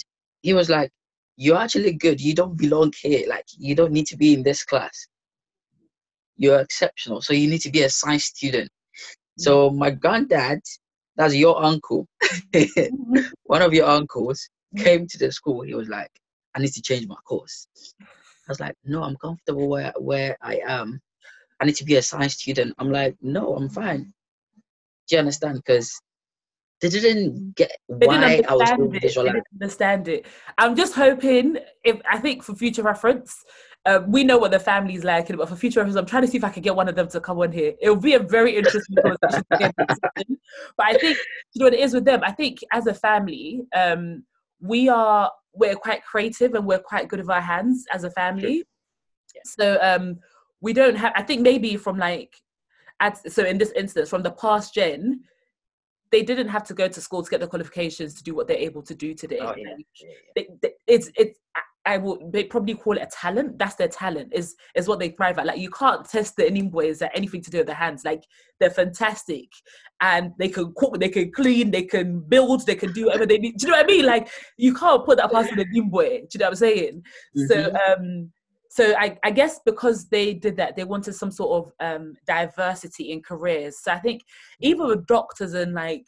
he 0.44 0.54
was 0.54 0.70
like, 0.70 0.92
You're 1.36 1.58
actually 1.58 1.94
good. 1.94 2.22
You 2.22 2.36
don't 2.36 2.58
belong 2.58 2.94
here. 3.02 3.28
Like, 3.28 3.46
you 3.58 3.76
don't 3.76 3.92
need 3.92 4.08
to 4.08 4.18
be 4.18 4.34
in 4.34 4.44
this 4.44 4.64
class. 4.64 5.08
You're 6.38 6.60
exceptional. 6.60 7.22
So 7.22 7.34
you 7.34 7.50
need 7.50 7.62
to 7.62 7.72
be 7.72 7.84
a 7.84 7.90
science 7.90 8.26
student. 8.26 8.70
So 9.38 9.70
mm-hmm. 9.70 9.80
my 9.80 9.90
granddad, 9.92 10.60
that's 11.16 11.36
your 11.36 11.64
uncle, 11.64 12.08
one 13.44 13.62
of 13.62 13.74
your 13.74 13.88
uncles, 13.88 14.50
mm-hmm. 14.76 14.84
came 14.84 15.08
to 15.08 15.18
the 15.18 15.32
school. 15.32 15.62
He 15.62 15.74
was 15.74 15.90
like, 15.90 16.12
I 16.56 16.60
need 16.60 16.74
to 16.74 16.82
change 16.82 17.08
my 17.08 17.16
course. 17.28 17.68
I 18.02 18.06
was 18.48 18.60
like, 18.60 18.76
No, 18.84 19.04
I'm 19.04 19.16
comfortable 19.18 19.68
where, 19.70 19.94
where 19.98 20.38
I 20.42 20.62
am. 20.68 21.02
I 21.60 21.66
need 21.66 21.76
to 21.78 21.86
be 21.86 21.96
a 21.96 22.02
science 22.02 22.36
student. 22.36 22.76
I'm 22.78 22.92
like, 22.92 23.16
No, 23.22 23.56
I'm 23.56 23.70
fine. 23.70 24.14
Do 25.08 25.16
you 25.16 25.20
understand? 25.20 25.58
Because 25.58 26.00
they 26.82 26.90
didn't 26.90 27.56
get 27.56 27.72
They 27.88 28.08
why 28.08 28.36
didn't 28.36 28.50
I 28.50 28.54
was 28.54 28.62
understand 28.62 28.78
doing 28.80 28.96
it. 28.96 29.02
visual 29.02 29.26
They 29.26 29.32
didn't 29.32 29.48
understand 29.62 30.08
it. 30.08 30.26
I'm 30.58 30.76
just 30.76 30.94
hoping, 30.94 31.58
if 31.84 32.02
I 32.10 32.18
think 32.20 32.44
for 32.44 32.56
future 32.56 32.84
reference, 32.84 33.44
uh, 33.86 34.00
we 34.08 34.24
know 34.24 34.38
what 34.38 34.52
the 34.52 34.60
family's 34.60 35.04
like, 35.04 35.28
but 35.36 35.50
for 35.50 35.56
future 35.56 35.80
reference, 35.80 35.98
I'm 35.98 36.06
trying 36.06 36.24
to 36.24 36.28
see 36.28 36.38
if 36.38 36.44
I 36.44 36.50
can 36.50 36.64
get 36.64 36.76
one 36.76 36.88
of 36.88 36.96
them 36.96 37.08
to 37.10 37.20
come 37.20 37.40
on 37.40 37.52
here. 37.52 37.74
It 37.82 37.90
will 37.90 37.98
be 37.98 38.14
a 38.14 38.20
very 38.20 38.56
interesting 38.56 38.96
conversation. 39.02 39.44
to 39.52 39.58
get 39.58 39.74
into. 39.78 40.38
But 40.78 40.88
I 40.88 40.98
think 40.98 41.18
you 41.54 41.60
know 41.60 41.66
what 41.66 41.74
it 41.74 41.80
is 41.82 41.94
with 41.94 42.06
them. 42.06 42.22
I 42.24 42.32
think 42.32 42.60
as 42.72 42.88
a 42.88 42.94
family, 42.94 43.64
um, 43.76 44.24
we 44.62 44.88
are 44.90 45.32
we're 45.54 45.76
quite 45.76 46.04
creative 46.04 46.54
and 46.54 46.66
we're 46.66 46.80
quite 46.80 47.08
good 47.10 47.20
with 47.20 47.30
our 47.30 47.42
hands 47.42 47.86
as 47.94 48.04
a 48.04 48.12
family. 48.12 48.64
So 49.46 49.78
um, 49.82 50.20
we 50.62 50.74
don't 50.74 50.96
have. 50.96 51.14
I 51.16 51.22
think 51.24 51.42
maybe 51.42 51.76
from 51.76 51.98
like, 51.98 52.36
at, 53.00 53.32
so 53.32 53.44
in 53.44 53.58
this 53.58 53.72
instance, 53.72 54.10
from 54.10 54.24
the 54.24 54.32
past 54.32 54.74
gen, 54.74 55.22
they 56.14 56.22
didn't 56.22 56.48
have 56.48 56.64
to 56.70 56.76
go 56.76 56.88
to 56.88 57.02
school 57.02 57.24
to 57.24 57.30
get 57.34 57.40
the 57.42 57.48
qualifications 57.48 58.14
to 58.14 58.24
do 58.24 58.36
what 58.36 58.48
they're 58.48 58.66
able 58.70 58.84
to 58.84 58.94
do 58.94 59.10
today. 59.16 59.40
Oh, 59.42 59.54
yeah. 59.58 59.72
Like, 59.72 59.86
yeah, 60.02 60.10
yeah. 60.10 60.16
they, 60.36 60.48
they, 60.62 60.72
it's 60.96 61.10
it's 61.16 61.40
I- 61.86 61.98
will 61.98 62.18
they 62.32 62.44
probably 62.46 62.76
call 62.76 62.96
it 62.98 63.02
a 63.02 63.08
talent. 63.24 63.58
That's 63.60 63.76
their 63.76 63.88
talent. 63.90 64.30
Is 64.34 64.56
is 64.76 64.88
what 64.88 65.00
they 65.00 65.10
thrive 65.10 65.38
at. 65.40 65.48
Like 65.48 65.60
you 65.60 65.72
can't 65.72 66.08
test 66.08 66.36
the 66.38 66.44
Inimboys 66.44 67.02
at 67.02 67.12
anything 67.16 67.42
to 67.42 67.52
do 67.52 67.58
with 67.58 67.68
their 67.68 67.76
hands. 67.86 68.06
Like 68.06 68.24
they're 68.60 68.70
fantastic, 68.70 69.50
and 70.00 70.32
they 70.40 70.50
can 70.50 70.72
cook, 70.78 71.00
they 71.00 71.10
can 71.10 71.32
clean, 71.32 71.72
they 71.72 71.84
can 71.96 72.22
build, 72.22 72.66
they 72.68 72.76
can 72.76 72.94
do 72.94 73.06
whatever 73.08 73.26
they 73.26 73.40
need. 73.40 73.58
Do 73.58 73.66
you 73.66 73.72
know 73.72 73.78
what 73.80 73.86
I 73.86 73.94
mean? 73.96 74.06
Like 74.06 74.30
you 74.58 74.74
can't 74.76 75.04
put 75.06 75.18
that 75.18 75.32
past 75.32 75.50
the 75.50 75.66
Nimboy. 75.66 76.10
Do 76.10 76.28
you 76.34 76.40
know 76.40 76.46
what 76.46 76.50
I'm 76.50 76.56
saying? 76.68 77.04
So 77.50 77.56
Mhm. 77.56 77.76
um 77.90 78.32
so 78.76 78.96
I, 78.98 79.18
I 79.24 79.30
guess 79.30 79.60
because 79.66 80.08
they 80.10 80.34
did 80.34 80.58
that 80.58 80.76
they 80.76 80.84
wanted 80.84 81.14
some 81.14 81.30
sort 81.32 81.52
of 81.66 81.72
um 81.80 82.16
diversity 82.26 83.12
in 83.12 83.22
careers 83.22 83.80
so 83.84 83.92
i 83.92 84.00
think 84.00 84.24
even 84.62 84.88
with 84.88 85.06
doctors 85.06 85.54
and 85.54 85.74
like 85.74 86.06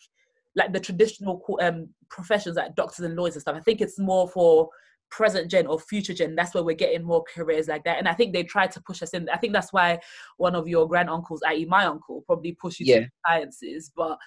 like 0.55 0.73
the 0.73 0.79
traditional 0.79 1.43
um, 1.61 1.89
professions 2.09 2.55
like 2.55 2.75
doctors 2.75 3.05
and 3.05 3.15
lawyers 3.15 3.35
and 3.35 3.41
stuff. 3.41 3.55
I 3.55 3.61
think 3.61 3.81
it's 3.81 3.99
more 3.99 4.27
for 4.27 4.69
present 5.11 5.51
gen 5.51 5.67
or 5.67 5.79
future 5.79 6.13
gen. 6.13 6.35
That's 6.35 6.53
where 6.53 6.63
we're 6.63 6.75
getting 6.75 7.03
more 7.03 7.23
careers 7.33 7.67
like 7.67 7.83
that. 7.83 7.97
And 7.97 8.07
I 8.07 8.13
think 8.13 8.33
they 8.33 8.43
tried 8.43 8.71
to 8.71 8.81
push 8.81 9.03
us 9.03 9.11
in. 9.11 9.29
I 9.29 9.37
think 9.37 9.53
that's 9.53 9.73
why 9.73 9.99
one 10.37 10.55
of 10.55 10.67
your 10.67 10.87
grand 10.87 11.09
uncles, 11.09 11.41
i.e., 11.45 11.65
my 11.65 11.85
uncle, 11.85 12.23
probably 12.25 12.53
pushed 12.53 12.79
you 12.79 12.85
Yeah. 12.87 12.99
to 13.01 13.09
sciences, 13.27 13.91
but 13.95 14.17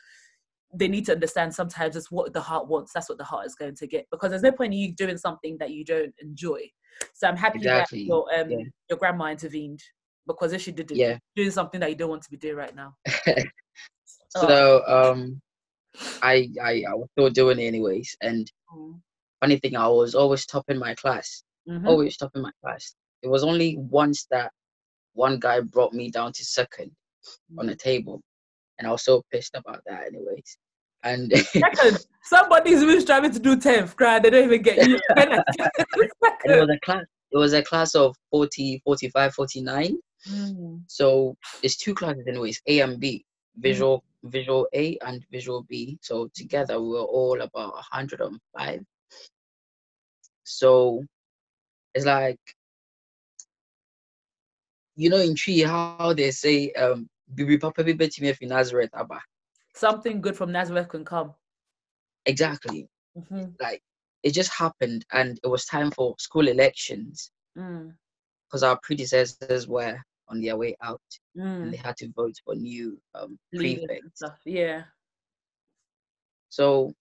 they 0.75 0.89
need 0.89 1.07
to 1.07 1.13
understand 1.13 1.55
sometimes 1.55 1.97
it's 1.97 2.11
what 2.11 2.33
the 2.33 2.41
heart 2.41 2.69
wants. 2.69 2.93
That's 2.93 3.09
what 3.09 3.19
the 3.19 3.25
heart 3.25 3.47
is 3.47 3.55
going 3.55 3.75
to 3.77 3.87
get. 3.87 4.07
Because 4.11 4.31
there's 4.31 4.43
no 4.43 4.53
point 4.53 4.73
in 4.75 4.79
you 4.79 4.93
doing 4.93 5.17
something 5.17 5.57
that 5.59 5.71
you 5.71 5.85
don't 5.85 6.15
enjoy. 6.21 6.61
So 7.15 7.27
I'm 7.29 7.37
happy 7.37 7.59
Exactly, 7.59 8.01
that 8.01 8.07
your 8.07 8.41
um 8.41 8.51
yeah. 8.51 8.65
your 8.91 8.99
grandma 8.99 9.27
intervened 9.31 9.81
because 10.27 10.53
if 10.53 10.61
she 10.61 10.73
didn't, 10.73 10.97
Yeah. 10.97 11.19
doing 11.37 11.51
something 11.51 11.81
that 11.81 11.89
you 11.91 11.97
don't 11.97 12.11
want 12.11 12.23
to 12.23 12.31
be 12.31 12.37
doing 12.37 12.57
right 12.57 12.75
now. 12.75 12.95
so 14.29 14.83
um, 14.87 15.41
I, 16.23 16.49
I 16.63 16.85
I 16.89 16.95
was 16.95 17.09
still 17.13 17.31
doing 17.31 17.59
it 17.59 17.65
anyways. 17.65 18.15
And 18.21 18.51
funny 19.41 19.59
thing, 19.59 19.77
I 19.77 19.89
was 19.89 20.15
always 20.15 20.45
top 20.47 20.65
in 20.69 20.79
my 20.79 20.95
class. 20.95 21.43
Mhm. 21.69 21.87
Always 21.87 22.17
top 22.17 22.33
in 22.35 22.43
my 22.43 22.53
class. 22.63 22.95
It 23.23 23.29
was 23.29 23.43
only 23.43 23.77
once 23.79 24.27
that 24.31 24.53
one 25.15 25.39
guy 25.39 25.61
brought 25.61 25.93
me 25.93 26.11
down 26.11 26.33
to 26.35 26.45
second 26.45 26.91
on 27.59 27.67
the 27.67 27.75
table, 27.77 28.21
and 28.79 28.87
I 28.87 28.91
was 28.93 29.05
so 29.05 29.23
pissed 29.33 29.55
about 29.55 29.83
that, 29.87 30.07
anyways. 30.07 30.59
And 31.05 31.33
Second, 31.39 31.99
somebody's 32.25 32.83
even 32.83 33.01
striving 33.01 33.31
to 33.33 33.39
do 33.39 33.57
10th, 33.57 33.97
cry, 33.97 34.19
they 34.19 34.31
don't 34.31 34.45
even 34.45 34.63
get 34.63 34.89
you. 34.89 34.99
and 35.17 35.43
it 36.45 36.61
was 36.61 36.71
a 36.71 36.79
class. 36.81 37.05
It 37.31 37.37
was 37.37 37.53
a 37.53 37.63
class 37.63 37.95
of 37.95 38.17
40, 38.31 38.81
45, 38.85 39.35
49. 39.35 39.99
Mm. 40.31 40.83
So 40.87 41.37
it's 41.63 41.77
two 41.77 41.95
classes 41.95 42.27
anyways, 42.27 42.61
A 42.67 42.81
and 42.81 42.99
B, 42.99 43.25
visual 43.57 44.03
visual 44.25 44.67
A 44.75 44.99
and 45.07 45.25
visual 45.31 45.65
B. 45.69 45.99
So 46.03 46.29
together 46.35 46.81
we 46.81 46.89
were 46.89 47.01
all 47.01 47.41
about 47.41 47.73
105. 47.73 48.81
So 50.45 51.05
it's 51.95 52.07
like 52.07 52.41
you 54.97 55.11
know 55.11 55.19
in 55.19 55.35
Twi 55.37 55.65
how 55.65 56.13
they 56.13 56.31
say 56.31 56.73
um 56.73 57.09
Bibi 57.35 57.59
Papa 57.59 57.85
Bibi 57.85 58.07
Betime 58.07 58.35
fi 58.35 58.47
Nazareth 58.47 58.91
Abba. 58.95 59.21
Something 59.75 60.21
good 60.21 60.37
from 60.37 60.53
Nazareth 60.53 60.89
can 60.89 61.05
come. 61.05 61.35
Exactly. 62.27 62.89
Mhm. 63.17 63.55
Like 63.61 63.83
it 64.23 64.33
just 64.33 64.53
happened 64.53 65.05
and 65.13 65.39
it 65.43 65.47
was 65.49 65.65
time 65.65 65.91
for 65.91 66.15
school 66.19 66.49
elections 66.49 67.31
Mm. 67.57 67.97
because 68.47 68.63
our 68.63 68.79
predecessors 68.83 69.67
were 69.69 69.99
on 70.29 70.41
their 70.41 70.57
way 70.57 70.77
out 70.83 71.01
and 71.35 71.69
Mm. 71.69 71.71
they 71.71 71.77
had 71.77 71.97
to 71.99 72.09
vote 72.13 72.37
for 72.45 72.55
new 72.55 73.01
um 73.15 73.39
prefects. 73.57 74.23
Yeah. 74.45 74.85
So 76.51 76.93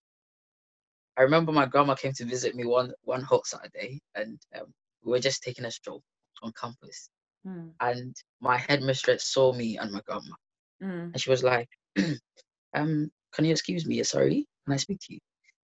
I 1.17 1.23
remember 1.23 1.51
my 1.51 1.65
grandma 1.65 1.95
came 1.95 2.13
to 2.13 2.25
visit 2.25 2.55
me 2.55 2.65
one 2.65 2.93
one 3.03 3.21
hot 3.21 3.45
Saturday, 3.47 3.99
and 4.15 4.39
um, 4.55 4.73
we 5.03 5.11
were 5.11 5.19
just 5.19 5.41
taking 5.41 5.65
a 5.65 5.71
stroll 5.71 6.03
on 6.43 6.51
campus. 6.53 7.09
Mm. 7.47 7.71
And 7.81 8.15
my 8.41 8.57
headmistress 8.57 9.27
saw 9.33 9.53
me 9.53 9.77
and 9.77 9.91
my 9.91 10.01
grandma, 10.05 10.35
Mm. 10.83 11.11
and 11.13 11.21
she 11.21 11.29
was 11.29 11.43
like, 11.43 11.69
"Um, 12.75 13.09
can 13.33 13.45
you 13.45 13.51
excuse 13.51 13.85
me? 13.85 14.03
Sorry, 14.03 14.45
can 14.65 14.73
I 14.73 14.77
speak 14.77 14.99
to 15.07 15.13
you?" 15.13 15.19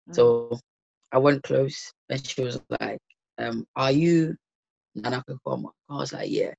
Mm. 0.09 0.15
So 0.15 0.59
I 1.11 1.17
went 1.19 1.43
close, 1.43 1.91
and 2.09 2.25
she 2.25 2.43
was 2.43 2.59
like, 2.79 2.99
"Um, 3.37 3.65
are 3.75 3.91
you 3.91 4.35
Nana 4.95 5.23
Kwekwa?" 5.27 5.71
I 5.89 5.95
was 5.97 6.13
like, 6.13 6.29
"Yeah." 6.29 6.53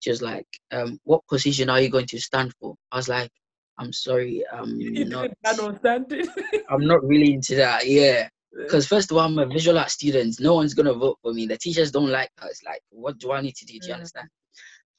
She 0.00 0.10
was 0.10 0.22
like, 0.22 0.46
"Um, 0.72 0.98
what 1.04 1.20
position 1.28 1.68
are 1.70 1.80
you 1.80 1.90
going 1.90 2.06
to 2.06 2.20
stand 2.20 2.52
for?" 2.58 2.74
I 2.92 2.96
was 2.96 3.08
like, 3.08 3.30
"I'm 3.78 3.92
sorry, 3.92 4.44
I'm 4.52 4.80
You 4.80 5.04
not. 5.04 5.22
didn't 5.22 5.38
plan 5.42 5.60
on 5.60 5.78
standing. 5.78 6.28
I'm 6.70 6.86
not 6.86 7.04
really 7.04 7.32
into 7.34 7.54
that. 7.56 7.86
Yeah." 7.86 8.28
Because 8.54 8.86
first 8.86 9.10
of 9.10 9.16
all, 9.16 9.24
I'm 9.24 9.38
a 9.38 9.46
visual 9.46 9.78
art 9.78 9.90
student. 9.90 10.38
No 10.40 10.54
one's 10.54 10.74
gonna 10.74 10.92
vote 10.92 11.18
for 11.22 11.32
me. 11.32 11.46
The 11.46 11.56
teachers 11.56 11.90
don't 11.90 12.10
like 12.10 12.30
us. 12.42 12.62
Like, 12.64 12.82
what 12.90 13.18
do 13.18 13.32
I 13.32 13.40
need 13.40 13.56
to 13.56 13.64
do? 13.64 13.78
Do 13.78 13.86
you 13.88 13.94
Mm. 13.94 13.96
understand? 13.96 14.28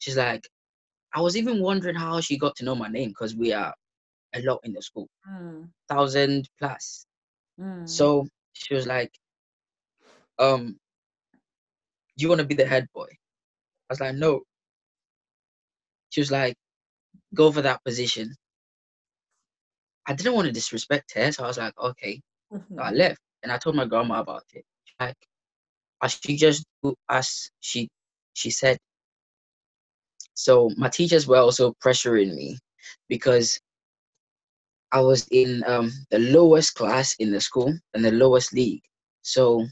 She's 0.04 0.18
like, 0.18 0.50
I 1.14 1.22
was 1.22 1.38
even 1.38 1.62
wondering 1.62 1.96
how 1.96 2.20
she 2.22 2.38
got 2.38 2.56
to 2.58 2.66
know 2.66 2.76
my 2.76 2.90
name 2.90 3.10
because 3.10 3.36
we 3.36 3.54
are 3.54 3.74
a 4.34 4.42
lot 4.42 4.60
in 4.64 4.74
the 4.74 4.82
school, 4.82 5.08
Mm. 5.30 5.72
thousand 5.90 6.50
plus. 6.60 7.06
Mm. 7.60 7.86
So 7.86 8.28
she 8.54 8.76
was 8.76 8.88
like, 8.88 9.12
um, 10.40 10.80
do 12.18 12.24
you 12.24 12.30
want 12.30 12.42
to 12.42 12.48
be 12.48 12.56
the 12.56 12.66
head 12.66 12.88
boy? 12.94 13.08
I 13.10 13.94
was 13.94 14.02
like, 14.02 14.16
no. 14.16 14.44
She 16.10 16.22
was 16.22 16.32
like, 16.32 16.56
go 17.34 17.52
for 17.52 17.62
that 17.62 17.84
position. 17.84 18.36
I 20.08 20.14
didn't 20.14 20.34
want 20.34 20.48
to 20.48 20.52
disrespect 20.54 21.14
her, 21.16 21.32
so 21.32 21.44
I 21.44 21.48
was 21.48 21.58
like, 21.58 21.78
okay. 21.78 22.22
So 22.78 22.84
I 22.84 22.92
Mhm. 22.92 22.94
left 22.94 23.22
and 23.44 23.52
I 23.52 23.58
told 23.58 23.76
my 23.76 23.86
grandma 23.86 24.22
about 24.22 24.46
it. 24.54 24.66
Like, 25.00 25.18
I 26.02 26.08
should 26.08 26.38
just 26.38 26.66
do 26.84 26.96
as 27.10 27.50
she 27.62 27.90
she 28.34 28.52
said. 28.52 28.78
So 30.36 30.72
my 30.78 30.90
teachers 30.90 31.28
were 31.28 31.38
also 31.38 31.74
pressuring 31.84 32.36
me 32.36 32.58
because 33.10 33.60
I 34.92 35.02
was 35.02 35.28
in 35.32 35.64
um, 35.66 35.92
the 36.12 36.20
lowest 36.20 36.76
class 36.76 37.16
in 37.20 37.32
the 37.32 37.42
school 37.42 37.74
and 37.94 38.06
the 38.06 38.12
lowest 38.12 38.54
league. 38.54 38.82
So 39.22 39.68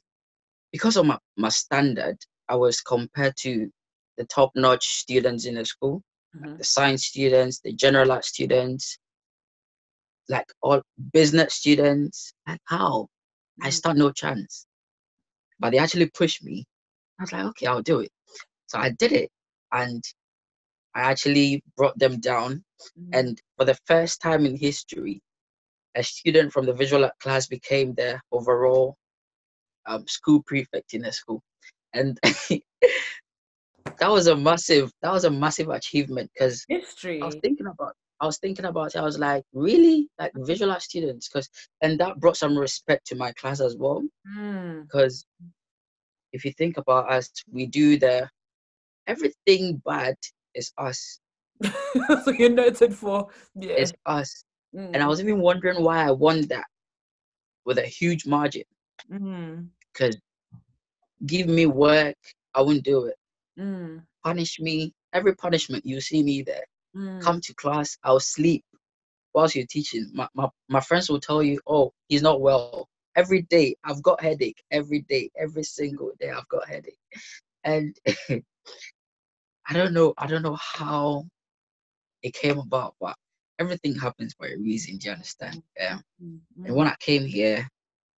because 0.71 0.97
of 0.97 1.05
my, 1.05 1.17
my 1.37 1.49
standard, 1.49 2.17
I 2.49 2.55
was 2.55 2.81
compared 2.81 3.35
to 3.37 3.69
the 4.17 4.25
top 4.25 4.51
notch 4.55 4.85
students 4.87 5.45
in 5.45 5.55
the 5.55 5.65
school, 5.65 6.01
Mhm. 6.35 6.57
the 6.57 6.63
science 6.63 7.05
students, 7.07 7.59
the 7.59 7.73
general 7.73 8.11
art 8.11 8.25
students, 8.25 8.97
like 10.29 10.45
all 10.61 10.81
business 11.13 11.55
students. 11.55 12.33
Like 12.47 12.61
how? 12.65 13.07
I 13.61 13.69
Mm. 13.69 13.73
stand 13.73 13.99
no 13.99 14.11
chance. 14.11 14.65
But 15.59 15.71
they 15.71 15.77
actually 15.77 16.09
pushed 16.09 16.43
me. 16.43 16.65
I 17.19 17.23
was 17.23 17.31
like, 17.31 17.45
okay, 17.45 17.67
I'll 17.67 17.81
do 17.83 17.99
it. 17.99 18.11
So 18.67 18.79
I 18.79 18.89
did 18.91 19.11
it. 19.11 19.29
And 19.71 20.03
I 20.95 21.01
actually 21.01 21.63
brought 21.77 21.97
them 21.97 22.19
down. 22.19 22.63
Mm. 22.99 23.09
And 23.13 23.41
for 23.57 23.65
the 23.65 23.77
first 23.85 24.21
time 24.21 24.45
in 24.45 24.57
history, 24.57 25.21
a 25.95 26.03
student 26.03 26.53
from 26.53 26.65
the 26.65 26.73
visual 26.73 27.03
art 27.03 27.19
class 27.19 27.47
became 27.47 27.93
the 27.95 28.19
overall 28.31 28.95
um, 29.85 30.07
school 30.07 30.43
prefect 30.43 30.93
in 30.93 31.01
the 31.01 31.11
school. 31.11 31.41
And 31.93 32.19
that 32.23 34.09
was 34.09 34.27
a 34.27 34.35
massive, 34.35 34.91
that 35.01 35.11
was 35.11 35.25
a 35.25 35.31
massive 35.31 35.69
achievement 35.69 36.31
because 36.33 36.65
history. 36.67 37.21
I 37.21 37.25
was 37.25 37.37
thinking 37.41 37.67
about 37.67 37.95
I 38.21 38.25
was 38.27 38.37
thinking 38.37 38.65
about 38.65 38.93
it. 38.93 38.99
I 38.99 39.01
was 39.01 39.17
like, 39.17 39.43
really? 39.51 40.07
Like 40.19 40.31
visual 40.35 40.71
art 40.71 40.83
students? 40.83 41.27
Because 41.27 41.49
and 41.81 41.99
that 41.99 42.19
brought 42.19 42.37
some 42.37 42.55
respect 42.55 43.07
to 43.07 43.15
my 43.15 43.31
class 43.31 43.59
as 43.59 43.75
well. 43.75 44.03
Mm. 44.37 44.83
Because 44.83 45.25
if 46.31 46.45
you 46.45 46.51
think 46.51 46.77
about 46.77 47.11
us, 47.11 47.31
we 47.51 47.65
do 47.65 47.97
the 47.97 48.29
everything 49.07 49.81
bad 49.83 50.15
is 50.55 50.71
us. 50.77 51.19
so 52.23 52.31
you're 52.31 52.49
noted 52.49 52.93
for 52.95 53.27
yeah. 53.55 53.73
It's 53.73 53.93
us. 54.05 54.43
And 54.73 54.97
I 54.97 55.05
Mm. 55.05 55.09
was 55.09 55.19
even 55.21 55.39
wondering 55.41 55.83
why 55.83 56.05
I 56.07 56.11
won 56.11 56.47
that 56.47 56.65
with 57.65 57.77
a 57.77 57.85
huge 57.85 58.25
margin. 58.25 58.63
Mm. 59.11 59.67
Because 59.93 60.17
give 61.25 61.47
me 61.47 61.65
work, 61.65 62.15
I 62.55 62.61
wouldn't 62.61 62.85
do 62.85 63.05
it. 63.05 63.15
Mm. 63.59 64.03
Punish 64.23 64.59
me, 64.59 64.93
every 65.13 65.35
punishment 65.35 65.85
you 65.85 65.99
see 66.01 66.23
me 66.23 66.41
there. 66.41 66.65
Mm. 66.95 67.21
Come 67.21 67.41
to 67.41 67.53
class, 67.55 67.97
I'll 68.03 68.19
sleep 68.19 68.63
whilst 69.33 69.55
you're 69.55 69.65
teaching. 69.65 70.09
My, 70.13 70.27
my, 70.35 70.47
my 70.69 70.79
friends 70.79 71.09
will 71.09 71.19
tell 71.19 71.43
you, 71.43 71.59
oh, 71.67 71.91
he's 72.07 72.21
not 72.21 72.41
well. 72.41 72.87
Every 73.15 73.41
day 73.43 73.75
I've 73.83 74.01
got 74.03 74.21
headache. 74.21 74.61
Every 74.71 75.01
day, 75.01 75.29
every 75.37 75.63
single 75.63 76.11
day 76.19 76.29
I've 76.29 76.47
got 76.49 76.67
headache. 76.67 76.97
And 77.63 77.95
I 79.71 79.73
don't 79.73 79.93
know, 79.93 80.13
I 80.17 80.27
don't 80.27 80.41
know 80.43 80.57
how 80.59 81.23
it 82.23 82.33
came 82.33 82.59
about, 82.59 82.93
but 82.99 83.15
everything 83.57 83.95
happens 83.95 84.33
for 84.37 84.45
a 84.47 84.57
reason, 84.57 84.97
do 84.97 85.07
you 85.07 85.13
understand? 85.13 85.63
Yeah. 85.77 85.99
Mm. 86.21 86.39
And 86.65 86.75
when 86.75 86.87
I 86.87 86.95
came 86.99 87.23
here, 87.25 87.65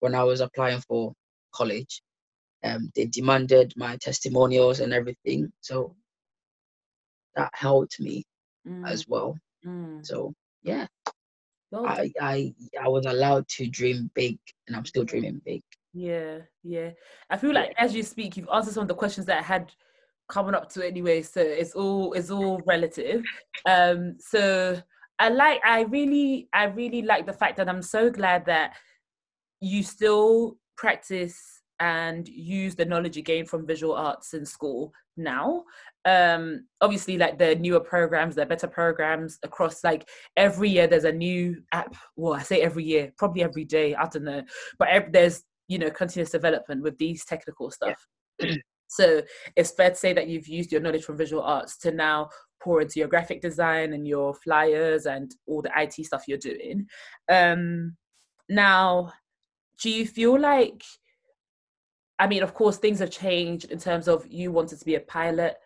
when 0.01 0.15
I 0.15 0.25
was 0.25 0.41
applying 0.41 0.81
for 0.81 1.13
college, 1.53 2.01
um, 2.65 2.91
they 2.97 3.05
demanded 3.05 3.75
my 3.77 3.99
testimonials 4.01 4.81
and 4.81 4.95
everything. 4.95 5.53
So 5.61 5.95
that 7.37 7.51
helped 7.53 8.01
me 8.01 8.25
Mm. 8.67 8.87
as 8.91 9.07
well. 9.07 9.37
Mm. 9.67 10.07
So 10.07 10.33
yeah, 10.63 10.87
Well. 11.71 11.85
I, 11.87 12.13
I 12.19 12.55
I 12.81 12.89
was 12.89 13.05
allowed 13.05 13.47
to 13.57 13.67
dream 13.67 14.11
big 14.15 14.39
and 14.67 14.77
I'm 14.77 14.87
still 14.87 15.05
dreaming 15.05 15.43
big. 15.45 15.63
Yeah, 15.93 16.39
yeah. 16.63 16.93
I 17.29 17.37
feel 17.37 17.53
Yeah. 17.53 17.61
like 17.61 17.75
as 17.77 17.95
you 17.95 18.03
speak, 18.05 18.37
you've 18.39 18.49
answered 18.55 18.73
some 18.73 18.83
of 18.83 18.89
the 18.89 18.95
questions 18.95 19.27
that 19.27 19.39
I 19.41 19.43
had 19.43 19.71
coming 20.33 20.55
up 20.55 20.69
to 20.71 20.87
anyway. 20.87 21.23
So 21.23 21.41
it's 21.41 21.75
all 21.75 22.15
it's 22.15 22.31
all 22.31 22.61
relative. 22.67 23.23
Um, 23.67 24.17
so 24.19 24.81
I 25.19 25.29
like 25.29 25.61
I 25.65 25.83
really 25.83 26.49
I 26.53 26.65
really 26.65 27.03
like 27.03 27.27
the 27.27 27.33
fact 27.33 27.57
that 27.59 27.69
I'm 27.69 27.83
so 27.83 28.11
glad 28.11 28.47
that 28.47 28.75
you 29.61 29.83
still 29.83 30.57
practice 30.77 31.63
and 31.79 32.29
use 32.29 32.75
the 32.75 32.85
knowledge 32.85 33.17
you 33.17 33.23
gain 33.23 33.45
from 33.45 33.67
visual 33.67 33.95
arts 33.95 34.35
in 34.35 34.47
school 34.47 34.93
now 35.17 35.63
um 36.05 36.67
obviously 36.81 37.19
like 37.19 37.39
the 37.39 37.55
newer 37.57 37.81
programs 37.81 38.35
the 38.35 38.47
better 38.47 38.67
programs 38.67 39.39
across 39.43 39.85
like 39.85 40.09
every 40.37 40.71
year 40.71 40.87
there's 40.87 41.05
a 41.05 41.13
new 41.13 41.61
app 41.73 41.95
well 42.17 42.35
i 42.35 42.43
say 42.43 42.63
every 42.63 42.85
year 42.85 43.13
probably 43.19 43.43
every 43.43 43.65
day 43.65 43.95
i 43.95 44.07
don't 44.09 44.25
know 44.25 44.43
but 44.79 44.89
ev- 44.89 45.13
there's 45.13 45.43
you 45.69 45.79
know 45.79 45.91
continuous 45.91 46.31
development 46.31 46.83
with 46.83 46.97
these 46.99 47.25
technical 47.25 47.71
stuff 47.71 48.07
yeah. 48.39 48.55
so 48.95 49.23
it's 49.57 49.73
fair 49.73 49.91
to 49.91 49.97
say 49.97 50.13
that 50.13 50.29
you've 50.29 50.49
used 50.49 50.73
your 50.73 50.81
knowledge 50.81 51.05
from 51.05 51.17
visual 51.17 51.43
arts 51.43 51.77
to 51.79 51.91
now 51.91 52.29
pour 52.63 52.81
into 52.81 52.99
your 52.99 53.09
graphic 53.09 53.41
design 53.41 53.93
and 53.93 54.07
your 54.07 54.35
flyers 54.35 55.07
and 55.07 55.35
all 55.47 55.63
the 55.63 55.71
it 55.77 56.05
stuff 56.05 56.25
you're 56.29 56.39
doing 56.39 56.87
um 57.31 57.97
now 58.49 59.13
do 59.81 59.91
you 59.91 60.07
feel 60.07 60.39
like 60.39 60.83
I 62.19 62.29
mean, 62.29 62.45
of 62.45 62.55
course, 62.55 62.77
things 62.77 63.01
have 63.01 63.11
changed 63.11 63.73
in 63.73 63.81
terms 63.81 64.07
of 64.07 64.25
you 64.31 64.53
wanted 64.53 64.79
to 64.79 64.85
be 64.85 64.95
a 64.95 65.01
pilot 65.01 65.57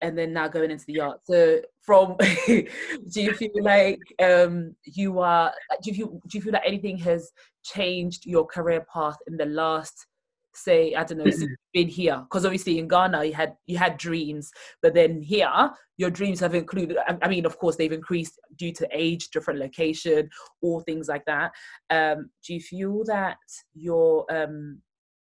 and 0.00 0.18
then 0.18 0.32
now 0.32 0.48
going 0.48 0.72
into 0.72 0.84
the 0.86 1.00
art. 1.00 1.20
So 1.24 1.60
from 1.82 2.16
do 2.46 2.66
you 3.14 3.32
feel 3.32 3.50
like 3.62 4.00
um 4.20 4.74
you 4.84 5.20
are 5.20 5.52
do 5.82 5.90
you 5.90 5.96
feel 5.96 6.20
do 6.28 6.38
you 6.38 6.42
feel 6.42 6.52
like 6.52 6.66
anything 6.66 6.98
has 6.98 7.30
changed 7.62 8.26
your 8.26 8.44
career 8.44 8.84
path 8.92 9.16
in 9.28 9.36
the 9.36 9.46
last 9.46 10.06
say 10.56 10.94
I 10.94 11.04
don't 11.04 11.18
know 11.18 11.30
since 11.30 11.42
you've 11.42 11.58
been 11.72 11.88
here? 11.88 12.18
Because 12.18 12.44
obviously 12.44 12.78
in 12.78 12.88
Ghana 12.88 13.24
you 13.24 13.32
had 13.32 13.56
you 13.66 13.78
had 13.78 13.96
dreams 13.96 14.50
but 14.82 14.94
then 14.94 15.22
here 15.22 15.70
your 15.96 16.10
dreams 16.10 16.40
have 16.40 16.54
included 16.54 16.96
I 17.22 17.28
mean 17.28 17.46
of 17.46 17.58
course 17.58 17.76
they've 17.76 17.92
increased 17.92 18.38
due 18.56 18.72
to 18.72 18.88
age 18.92 19.30
different 19.30 19.60
location 19.60 20.28
all 20.62 20.80
things 20.80 21.08
like 21.08 21.24
that. 21.26 21.52
Um 21.90 22.30
do 22.46 22.54
you 22.54 22.60
feel 22.60 23.04
that 23.04 23.38
your 23.74 24.24
um 24.30 24.80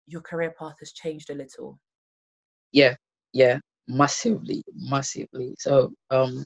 your 0.07 0.21
career 0.21 0.53
path 0.57 0.75
has 0.79 0.91
changed 0.91 1.29
a 1.29 1.35
little? 1.35 1.79
Yeah 2.71 2.95
yeah 3.33 3.59
massively 3.87 4.63
massively. 4.75 5.55
So 5.59 5.91
um 6.09 6.45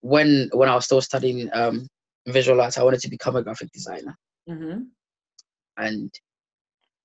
when 0.00 0.48
when 0.52 0.68
i 0.68 0.74
was 0.74 0.84
still 0.84 1.00
studying 1.00 1.50
um 1.52 1.86
visual 2.28 2.60
arts 2.60 2.78
i 2.78 2.82
wanted 2.82 3.00
to 3.00 3.10
become 3.10 3.36
a 3.36 3.42
graphic 3.42 3.70
designer. 3.72 4.14
Mm-hmm. 4.48 4.82
And 5.78 6.12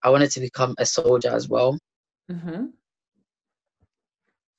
i 0.04 0.10
wanted 0.10 0.30
to 0.32 0.40
become 0.40 0.76
a 0.78 0.86
soldier 0.86 1.30
as 1.30 1.48
well 1.50 1.78
mm-hmm. 2.32 2.66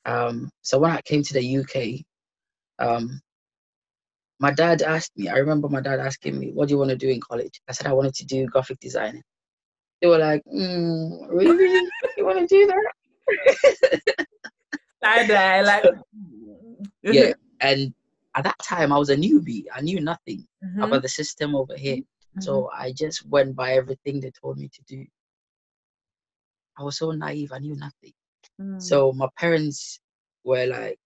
um 0.07 0.51
so 0.63 0.79
when 0.79 0.91
i 0.91 1.01
came 1.03 1.23
to 1.23 1.35
the 1.35 1.59
uk 1.59 2.87
um 2.87 3.21
my 4.41 4.51
dad 4.51 4.83
asked 4.83 5.13
me 5.17 5.29
i 5.29 5.37
remember 5.37 5.69
my 5.69 5.81
dad 5.81 6.01
asking 6.01 6.39
me 6.39 6.51
what 6.53 6.69
do 6.69 6.75
you 6.75 6.79
want 6.79 6.91
to 6.91 6.97
do 6.97 7.09
in 7.09 7.21
college 7.21 7.61
i 7.69 7.73
said 7.73 7.87
i 7.87 7.93
wanted 7.93 8.15
to 8.15 8.25
do 8.25 8.47
graphic 8.47 8.79
design 8.81 9.23
they 10.05 10.11
were 10.11 10.19
like, 10.19 10.43
mm, 10.45 11.29
really? 11.31 11.89
you 12.19 12.27
want 12.27 12.39
to 12.39 12.47
do 12.47 12.67
that? 12.67 14.27
I 15.03 15.27
die, 15.27 15.63
like. 15.63 15.85
yeah, 17.03 17.33
and 17.61 17.95
at 18.35 18.45
that 18.45 18.59
time 18.63 18.93
I 18.93 18.99
was 18.99 19.09
a 19.09 19.17
newbie. 19.17 19.65
I 19.75 19.81
knew 19.81 20.03
nothing 20.03 20.47
mm-hmm. 20.63 20.83
about 20.83 21.01
the 21.01 21.09
system 21.09 21.55
over 21.55 21.75
here. 21.75 22.01
Mm-hmm. 22.35 22.43
So 22.43 22.71
I 22.77 22.93
just 22.93 23.27
went 23.27 23.55
by 23.55 23.75
everything 23.75 24.21
they 24.21 24.31
told 24.31 24.59
me 24.59 24.69
to 24.69 24.83
do. 24.87 25.05
I 26.79 26.83
was 26.83 26.99
so 26.99 27.13
naive, 27.13 27.53
I 27.53 27.59
knew 27.59 27.77
nothing. 27.77 28.13
Mm. 28.61 28.83
So 28.83 29.13
my 29.13 29.29
parents 29.39 30.01
were 30.43 30.67
like, 30.67 30.99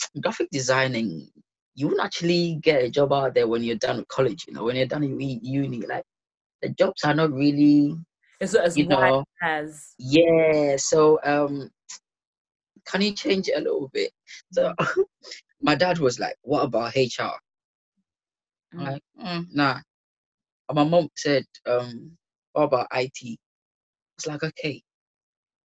graphic 0.22 0.48
designing, 0.50 1.28
you 1.74 1.88
won't 1.88 2.00
actually 2.00 2.58
get 2.62 2.82
a 2.82 2.90
job 2.90 3.12
out 3.12 3.34
there 3.34 3.46
when 3.46 3.62
you're 3.62 3.76
done 3.76 3.98
with 3.98 4.08
college, 4.08 4.46
you 4.48 4.54
know, 4.54 4.64
when 4.64 4.76
you're 4.76 4.86
done 4.86 5.02
with 5.02 5.38
uni. 5.42 5.84
Like 5.86 6.04
the 6.64 6.70
jobs 6.70 7.04
are 7.04 7.14
not 7.14 7.30
really 7.32 7.94
it's 8.40 8.54
as 8.54 8.76
you 8.76 8.86
know, 8.86 9.24
as 9.42 9.94
yeah 9.98 10.76
so 10.76 11.18
um 11.24 11.70
can 12.86 13.02
you 13.02 13.12
change 13.12 13.48
it 13.48 13.56
a 13.56 13.60
little 13.60 13.90
bit 13.92 14.10
so 14.52 14.72
mm. 14.80 15.04
my 15.60 15.74
dad 15.74 15.98
was 15.98 16.18
like 16.18 16.36
what 16.42 16.62
about 16.62 16.94
hr 16.94 16.98
mm. 16.98 17.38
i'm 18.72 18.84
like 18.84 19.02
mm, 19.22 19.46
nah 19.52 19.78
my 20.72 20.84
mom 20.84 21.08
said 21.16 21.44
um 21.66 22.16
what 22.52 22.62
about 22.64 22.86
it 22.92 23.12
i 23.20 23.38
was 24.16 24.26
like 24.26 24.42
okay 24.42 24.82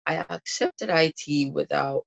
i 0.06 0.16
accepted 0.28 0.90
it 0.90 1.52
without 1.52 2.02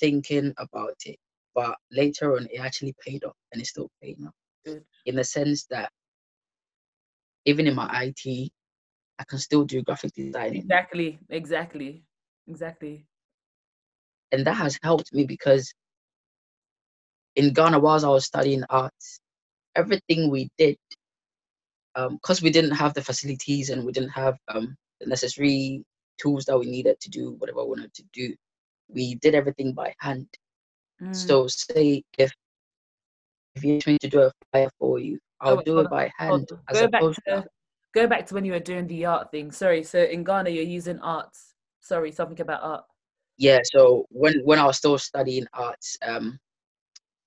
thinking 0.00 0.52
about 0.58 0.94
it 1.04 1.16
but 1.54 1.76
later 1.90 2.36
on 2.36 2.46
it 2.52 2.58
actually 2.58 2.94
paid 3.04 3.24
off 3.24 3.36
and 3.52 3.60
it's 3.60 3.70
still 3.70 3.88
paying 4.02 4.24
off 4.26 4.34
Good. 4.64 4.84
in 5.06 5.16
the 5.16 5.24
sense 5.24 5.66
that 5.70 5.90
even 7.46 7.66
in 7.66 7.74
my 7.74 7.88
IT, 7.92 8.50
I 9.18 9.24
can 9.24 9.38
still 9.38 9.64
do 9.64 9.82
graphic 9.82 10.12
design. 10.14 10.54
Exactly, 10.54 11.18
exactly, 11.28 12.04
exactly. 12.46 13.06
And 14.32 14.46
that 14.46 14.54
has 14.56 14.78
helped 14.82 15.12
me 15.12 15.24
because 15.24 15.72
in 17.36 17.52
Ghana, 17.52 17.78
whilst 17.78 18.04
I 18.04 18.08
was 18.08 18.24
studying 18.24 18.64
arts, 18.68 19.20
everything 19.74 20.30
we 20.30 20.50
did, 20.58 20.76
because 21.96 22.40
um, 22.40 22.44
we 22.44 22.50
didn't 22.50 22.72
have 22.72 22.94
the 22.94 23.02
facilities 23.02 23.70
and 23.70 23.84
we 23.84 23.92
didn't 23.92 24.10
have 24.10 24.36
um, 24.48 24.76
the 25.00 25.06
necessary 25.06 25.84
tools 26.20 26.44
that 26.44 26.58
we 26.58 26.66
needed 26.66 27.00
to 27.00 27.10
do 27.10 27.36
whatever 27.38 27.62
we 27.64 27.70
wanted 27.70 27.94
to 27.94 28.02
do, 28.12 28.34
we 28.88 29.14
did 29.16 29.34
everything 29.34 29.72
by 29.72 29.94
hand. 29.98 30.26
Mm. 31.02 31.14
So, 31.14 31.46
say 31.46 32.02
if 32.18 32.32
if 33.54 33.64
you 33.64 33.76
ask 33.76 33.86
me 33.86 33.98
to 33.98 34.08
do 34.08 34.20
a 34.20 34.32
flyer 34.52 34.70
for 34.78 34.98
you, 34.98 35.18
I'll 35.40 35.58
oh, 35.58 35.62
do 35.62 35.78
it 35.80 35.90
by 35.90 36.10
hand. 36.18 36.48
Go 36.72 36.88
back 36.88 37.00
to 37.00 37.44
go 37.94 38.06
back 38.06 38.26
to 38.26 38.34
when 38.34 38.44
you 38.44 38.52
were 38.52 38.60
doing 38.60 38.86
the 38.86 39.06
art 39.06 39.30
thing. 39.30 39.50
Sorry, 39.50 39.82
so 39.82 40.02
in 40.02 40.24
Ghana 40.24 40.50
you're 40.50 40.64
using 40.64 40.98
arts. 41.00 41.54
Sorry, 41.80 42.12
something 42.12 42.40
about 42.40 42.62
art. 42.62 42.84
Yeah, 43.38 43.58
so 43.64 44.06
when 44.10 44.40
when 44.44 44.58
I 44.58 44.66
was 44.66 44.76
still 44.76 44.98
studying 44.98 45.46
arts, 45.52 45.96
um, 46.02 46.38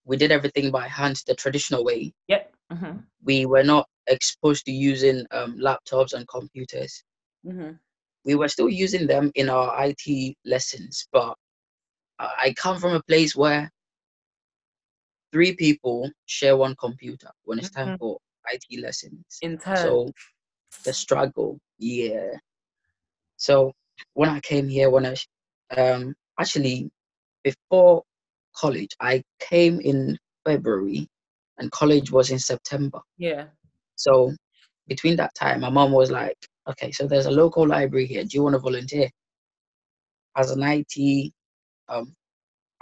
we 0.05 0.17
did 0.17 0.32
everything 0.32 0.71
by 0.71 0.88
hand, 0.88 1.21
the 1.27 1.36
traditional 1.36 1.84
way. 1.84 2.13
Yep. 2.27 2.53
Mm-hmm. 2.71 2.97
We 3.23 3.45
were 3.45 3.63
not 3.63 3.88
exposed 4.10 4.65
to 4.65 4.72
using 4.72 5.26
um, 5.32 5.58
laptops 5.58 6.13
and 6.13 6.28
computers. 6.28 7.04
Mm-hmm. 7.45 7.72
We 8.26 8.36
were 8.36 8.50
still 8.50 8.69
using 8.69 9.08
them 9.08 9.32
in 9.36 9.50
our 9.50 9.74
IT 9.86 10.36
lessons, 10.45 11.08
but 11.12 11.36
I 12.19 12.54
come 12.58 12.80
from 12.80 12.93
a 12.93 13.04
place 13.04 13.36
where 13.36 13.72
three 15.32 15.56
people 15.56 16.12
share 16.26 16.58
one 16.58 16.76
computer 16.76 17.30
when 17.45 17.60
it's 17.60 17.69
time 17.69 17.88
mm-hmm. 17.89 17.95
for 17.98 18.17
IT 18.52 18.82
lessons. 18.82 19.24
In 19.41 19.58
turn. 19.58 19.78
So 19.78 20.12
the 20.84 20.93
struggle, 20.93 21.60
yeah. 21.78 22.32
So 23.38 23.72
when 24.13 24.30
I 24.30 24.41
came 24.41 24.67
here, 24.67 24.89
when 24.89 25.06
I 25.06 25.15
um 25.78 26.13
actually 26.39 26.91
before 27.43 28.04
college, 28.56 28.95
I 29.00 29.24
came 29.39 29.80
in 29.80 30.17
February, 30.45 31.08
and 31.58 31.72
college 31.72 32.12
was 32.12 32.32
in 32.32 32.39
September. 32.39 33.00
Yeah. 33.17 33.45
So 33.99 34.33
between 34.88 35.15
that 35.17 35.35
time, 35.35 35.62
my 35.62 35.69
mom 35.69 35.91
was 35.91 36.12
like, 36.12 36.38
"Okay, 36.67 36.91
so 36.91 37.07
there's 37.07 37.27
a 37.27 37.31
local 37.31 37.67
library 37.67 38.07
here. 38.07 38.23
Do 38.23 38.38
you 38.38 38.43
want 38.43 38.55
to 38.55 38.59
volunteer 38.59 39.09
as 40.35 40.51
an 40.51 40.63
IT 40.63 41.33
um 41.89 42.15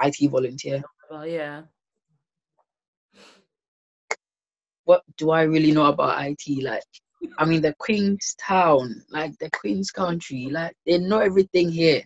IT 0.02 0.30
volunteer?" 0.30 0.82
Well, 1.10 1.28
yeah 1.28 1.64
what 4.88 5.04
do 5.18 5.32
I 5.32 5.44
really 5.44 5.74
know 5.74 5.88
about 5.88 6.26
IT? 6.26 6.64
Like, 6.64 6.82
I 7.38 7.46
mean, 7.46 7.62
the 7.62 7.76
Queen's 7.78 8.36
town, 8.40 9.04
like 9.10 9.38
the 9.40 9.50
Queen's 9.52 9.92
country, 9.92 10.48
like 10.50 10.76
they 10.86 10.98
know 10.98 11.20
everything 11.20 11.70
here. 11.70 12.04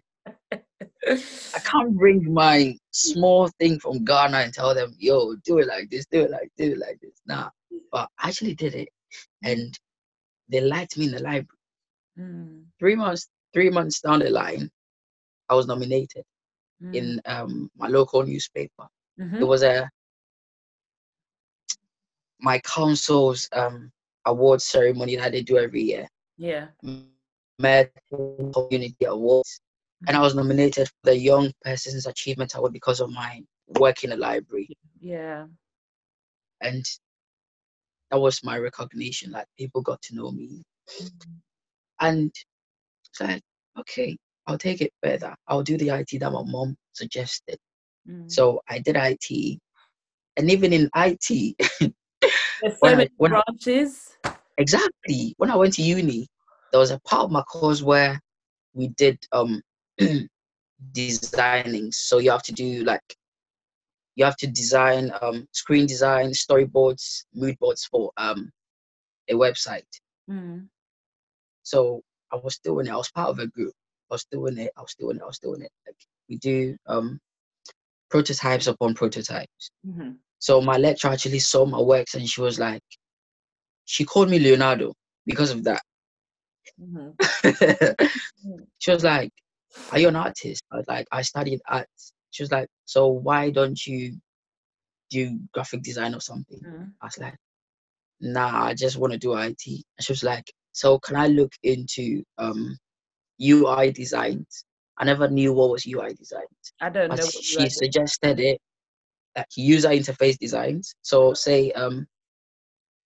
I 1.08 1.60
can't 1.64 1.96
bring 1.96 2.34
my 2.34 2.76
small 2.92 3.50
thing 3.60 3.80
from 3.80 4.04
Ghana 4.04 4.38
and 4.38 4.54
tell 4.54 4.74
them, 4.74 4.96
yo, 4.98 5.36
do 5.46 5.60
it 5.60 5.68
like 5.68 5.92
this, 5.92 6.08
do 6.12 6.22
it 6.22 6.32
like 6.32 6.50
do 6.58 6.72
it 6.72 6.80
like 6.80 7.00
this. 7.02 7.22
Nah. 7.28 7.50
But 7.92 8.10
I 8.18 8.30
actually 8.30 8.56
did 8.56 8.74
it. 8.74 8.90
And 9.44 9.78
they 10.50 10.62
liked 10.62 10.98
me 10.98 11.06
in 11.06 11.12
the 11.12 11.20
library. 11.20 11.48
Mm. 12.20 12.64
Three 12.80 12.96
months, 12.96 13.28
three 13.54 13.70
months 13.70 14.02
down 14.02 14.20
the 14.20 14.30
line, 14.30 14.70
I 15.50 15.56
was 15.56 15.68
nominated 15.68 16.24
mm. 16.84 16.96
in 16.96 17.22
um, 17.26 17.70
my 17.78 17.88
local 17.88 18.24
newspaper. 18.24 18.88
Mm-hmm. 19.20 19.38
It 19.38 19.48
was 19.48 19.64
a 19.64 19.90
my 22.40 22.60
council's 22.60 23.48
um, 23.54 23.92
award 24.26 24.62
ceremony 24.62 25.16
that 25.16 25.32
they 25.32 25.42
do 25.42 25.58
every 25.58 25.82
year. 25.82 26.08
Yeah. 26.38 26.68
Met 27.60 27.92
Community 28.12 29.06
Awards. 29.06 29.62
And 30.08 30.18
I 30.18 30.22
was 30.22 30.34
nominated 30.34 30.88
for 30.88 31.12
the 31.12 31.16
Young 31.16 31.52
Person's 31.64 32.08
Achievement 32.08 32.56
Award 32.56 32.74
because 32.74 33.00
of 33.00 33.12
my 33.12 33.44
work 33.80 34.04
in 34.04 34.10
the 34.10 34.18
library. 34.18 34.76
Yeah. 35.00 35.46
And 36.62 36.84
that 38.12 38.20
was 38.20 38.44
my 38.44 38.58
recognition. 38.58 39.32
Like 39.32 39.48
people 39.58 39.82
got 39.82 40.02
to 40.04 40.16
know 40.16 40.32
me. 40.32 40.64
Mm-hmm. 41.02 41.32
And 42.02 42.32
said 43.14 43.42
okay, 43.80 44.18
I'll 44.48 44.58
take 44.58 44.82
it 44.82 44.92
further. 45.04 45.36
I'll 45.48 45.64
do 45.64 45.78
the 45.78 45.90
IT 45.90 46.20
that 46.20 46.32
my 46.32 46.44
mom 46.46 46.76
suggested. 46.94 47.58
Mm. 48.10 48.32
So 48.32 48.62
I 48.70 48.80
did 48.80 48.96
IT. 48.98 49.60
And 50.38 50.50
even 50.50 50.74
in 50.74 50.90
IT, 50.96 51.56
There's 52.62 52.80
so 52.84 52.96
many 52.96 53.10
branches. 53.18 54.18
I, 54.24 54.36
exactly. 54.58 55.34
When 55.38 55.52
I 55.52 55.56
went 55.56 55.74
to 55.76 55.82
uni, 55.82 56.28
there 56.72 56.80
was 56.80 56.92
a 56.92 57.00
part 57.02 57.26
of 57.26 57.32
my 57.32 57.42
course 57.44 57.82
where 57.82 58.20
we 58.74 58.90
did 58.90 59.20
um 59.32 59.62
designing. 60.92 61.92
So 61.92 62.20
you 62.20 62.32
have 62.32 62.44
to 62.44 62.54
do 62.54 62.84
like 62.84 63.02
you 64.16 64.26
have 64.26 64.38
to 64.38 64.48
design 64.48 65.12
um, 65.22 65.48
screen 65.52 65.86
design, 65.86 66.32
storyboards, 66.32 67.24
mood 67.34 67.58
boards 67.60 67.86
for 67.86 68.12
um, 68.18 68.52
a 69.30 69.34
website. 69.34 69.84
Mm. 70.30 70.68
So 71.64 72.02
I 72.32 72.38
was 72.38 72.60
doing 72.60 72.88
it. 72.88 72.92
I 72.92 72.98
was 72.98 73.12
part 73.12 73.30
of 73.30 73.40
a 73.40 73.48
group. 73.48 73.74
I 74.10 74.16
was 74.16 74.26
doing 74.32 74.58
it. 74.58 74.72
I 74.78 74.82
was 74.82 74.96
doing 75.00 75.18
it. 75.18 75.24
I 75.24 75.26
was 75.26 75.40
doing 75.40 75.62
it. 75.62 75.72
Like 75.88 75.96
we 76.30 76.38
do 76.38 76.76
um, 76.88 77.20
prototypes 78.10 78.68
upon 78.68 78.94
prototypes. 78.94 79.72
Mm-hmm. 79.88 80.12
So 80.40 80.62
my 80.62 80.78
lecturer 80.78 81.12
actually 81.12 81.40
saw 81.40 81.66
my 81.66 81.80
works 81.80 82.16
and 82.16 82.28
she 82.28 82.42
was 82.42 82.60
like, 82.60 82.82
she 83.86 84.06
called 84.06 84.30
me 84.30 84.40
Leonardo 84.40 84.94
because 85.26 85.52
of 85.52 85.64
that. 85.64 85.82
Mm-hmm. 86.82 88.06
she 88.80 88.92
was 88.92 89.04
like, 89.04 89.32
Are 89.92 90.00
you 90.00 90.08
an 90.08 90.16
artist? 90.16 90.64
I 90.72 90.78
was 90.78 90.88
like, 90.88 91.08
I 91.12 91.22
studied 91.22 91.62
arts. 91.68 92.14
She 92.32 92.44
was 92.44 92.52
like, 92.52 92.68
So 92.86 93.08
why 93.08 93.52
don't 93.52 93.86
you 93.86 94.18
do 95.10 95.40
graphic 95.54 95.84
design 95.84 96.16
or 96.16 96.22
something? 96.22 96.62
Mm. 96.66 96.92
I 97.02 97.06
was 97.06 97.18
like, 97.20 97.36
Nah, 98.22 98.66
I 98.66 98.74
just 98.74 98.98
want 98.98 99.14
to 99.14 99.20
do 99.20 99.34
IT. 99.36 99.68
And 99.68 100.06
she 100.06 100.12
was 100.12 100.24
like, 100.24 100.52
So 100.74 101.00
can 101.00 101.16
I 101.18 101.28
look 101.28 101.52
into 101.64 102.24
um 102.38 102.78
UI 103.42 103.92
designs? 103.92 104.66
I 104.98 105.06
never 105.06 105.30
knew 105.30 105.54
what 105.54 105.72
was 105.72 105.86
UI 105.86 106.14
designs. 106.14 106.74
I 106.82 106.90
don't 106.90 107.10
But 107.10 107.20
know. 107.20 107.28
She 107.28 107.64
you 107.64 107.68
are 107.68 107.70
doing. 107.70 107.70
suggested 107.70 108.40
it 108.40 108.60
like 109.36 109.48
user 109.56 109.90
interface 109.90 110.38
designs. 110.38 110.94
So 111.02 111.34
say 111.34 111.72
um 111.72 112.08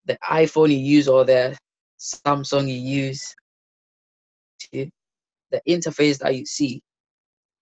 the 0.07 0.19
iPhone 0.31 0.71
you 0.71 0.79
use 0.79 1.09
or 1.09 1.25
the 1.25 1.57
Samsung 2.01 2.67
you 2.69 2.75
use, 2.75 3.35
to- 4.73 4.91
the 5.51 5.61
interface 5.69 6.19
that 6.19 6.35
you 6.35 6.45
see 6.47 6.81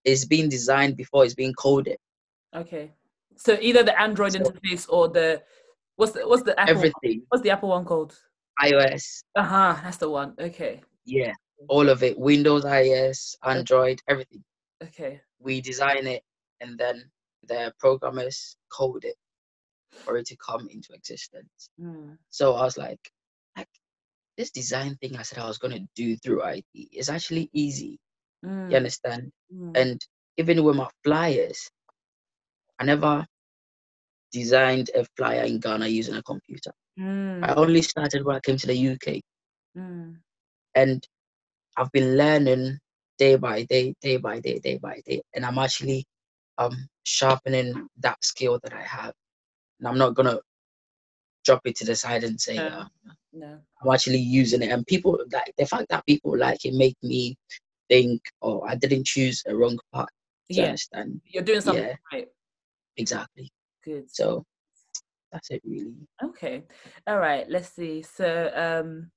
is 0.04 0.24
being 0.24 0.48
designed 0.48 0.96
before 0.96 1.24
it's 1.24 1.34
being 1.34 1.52
coded. 1.54 1.98
Okay. 2.54 2.92
So 3.36 3.58
either 3.60 3.82
the 3.82 3.98
Android 4.00 4.32
So- 4.32 4.38
interface 4.40 4.86
or 4.88 5.08
the 5.08 5.42
what's 5.96 6.12
the 6.12 6.26
what's 6.26 6.42
the 6.42 6.58
Apple 6.58 6.74
one? 6.74 6.76
Everything, 6.86 7.22
what's 7.28 7.42
the 7.42 7.50
Apple 7.50 7.68
one 7.70 7.84
called? 7.84 8.18
iOS, 8.62 9.22
Uh 9.36 9.42
huh. 9.42 9.76
That's 9.82 9.96
the 9.96 10.10
one. 10.10 10.34
Okay. 10.38 10.82
yeah, 11.06 11.32
all 11.68 11.88
of 11.88 12.02
it, 12.02 12.18
Windows, 12.18 12.64
iOS, 12.64 13.34
Android, 13.44 14.00
everything. 14.08 14.44
Okay. 14.82 15.20
We 15.38 15.60
design 15.60 16.06
it 16.06 16.22
and 16.60 16.76
then 16.78 17.10
the 17.48 17.72
programmers 17.78 18.56
code 18.70 19.04
it 19.04 19.16
for 19.92 20.16
it 20.18 20.26
to 20.26 20.36
come 20.36 20.68
into 20.68 20.92
existence. 20.92 21.70
Mm. 21.80 22.18
So 22.28 22.54
I 22.54 22.64
was 22.64 22.76
like, 22.76 23.00
like 23.56 23.68
this 24.36 24.50
design 24.50 24.96
thing 24.96 25.16
I 25.16 25.22
said 25.22 25.38
I 25.38 25.46
was 25.48 25.58
gonna 25.58 25.80
do 25.96 26.16
through 26.16 26.42
IT 26.44 26.64
is 26.92 27.08
actually 27.08 27.48
easy. 27.54 27.98
Mm. 28.44 28.70
You 28.70 28.76
understand? 28.78 29.30
Mm. 29.52 29.72
And 29.74 30.00
even 30.38 30.62
with 30.64 30.76
my 30.76 30.88
flyers, 31.04 31.70
I 32.78 32.84
never 32.84 33.26
designed 34.32 34.90
a 34.94 35.04
flyer 35.16 35.42
in 35.44 35.60
Ghana 35.60 35.88
using 35.88 36.14
a 36.16 36.22
computer. 36.22 36.72
I 37.42 37.54
Mm. 37.54 37.56
only 37.56 37.82
started 37.82 38.24
when 38.24 38.36
I 38.36 38.40
came 38.40 38.56
to 38.58 38.66
the 38.66 38.74
UK, 38.76 39.20
Mm. 39.76 40.22
and 40.74 41.06
I've 41.76 41.92
been 41.92 42.16
learning 42.16 42.78
day 43.18 43.36
by 43.36 43.64
day, 43.64 43.94
day 44.00 44.16
by 44.18 44.40
day, 44.40 44.58
day 44.60 44.78
by 44.78 45.00
day, 45.06 45.22
and 45.34 45.44
I'm 45.44 45.58
actually 45.58 46.04
um 46.58 46.76
sharpening 47.04 47.88
that 48.00 48.18
skill 48.24 48.58
that 48.62 48.72
I 48.74 48.82
have. 48.82 49.14
And 49.80 49.88
I'm 49.88 49.98
not 49.98 50.14
gonna 50.14 50.40
drop 51.44 51.62
it 51.64 51.76
to 51.76 51.84
the 51.84 51.96
side 51.96 52.24
and 52.24 52.40
say 52.40 52.56
Yeah. 52.56 52.78
uh, 52.80 52.84
No. 53.32 53.60
I'm 53.82 53.92
actually 53.94 54.18
using 54.18 54.62
it. 54.62 54.70
And 54.70 54.86
people 54.86 55.18
like 55.32 55.54
the 55.58 55.66
fact 55.66 55.86
that 55.90 56.06
people 56.06 56.36
like 56.38 56.64
it 56.64 56.74
make 56.74 56.96
me 57.02 57.36
think, 57.90 58.22
oh, 58.40 58.62
I 58.62 58.76
didn't 58.76 59.04
choose 59.04 59.42
a 59.46 59.54
wrong 59.54 59.78
path. 59.92 60.08
Yeah. 60.48 60.66
understand? 60.66 61.20
You're 61.26 61.42
doing 61.42 61.60
something 61.60 61.84
Yeah. 61.84 61.96
right. 62.12 62.28
Exactly. 62.96 63.52
Good. 63.84 64.10
So 64.10 64.44
that's 65.32 65.50
it 65.50 65.62
really. 65.64 65.94
Okay. 66.22 66.64
All 67.06 67.18
right. 67.18 67.48
Let's 67.48 67.70
see. 67.70 68.02
So, 68.02 68.50
um, 68.54 69.10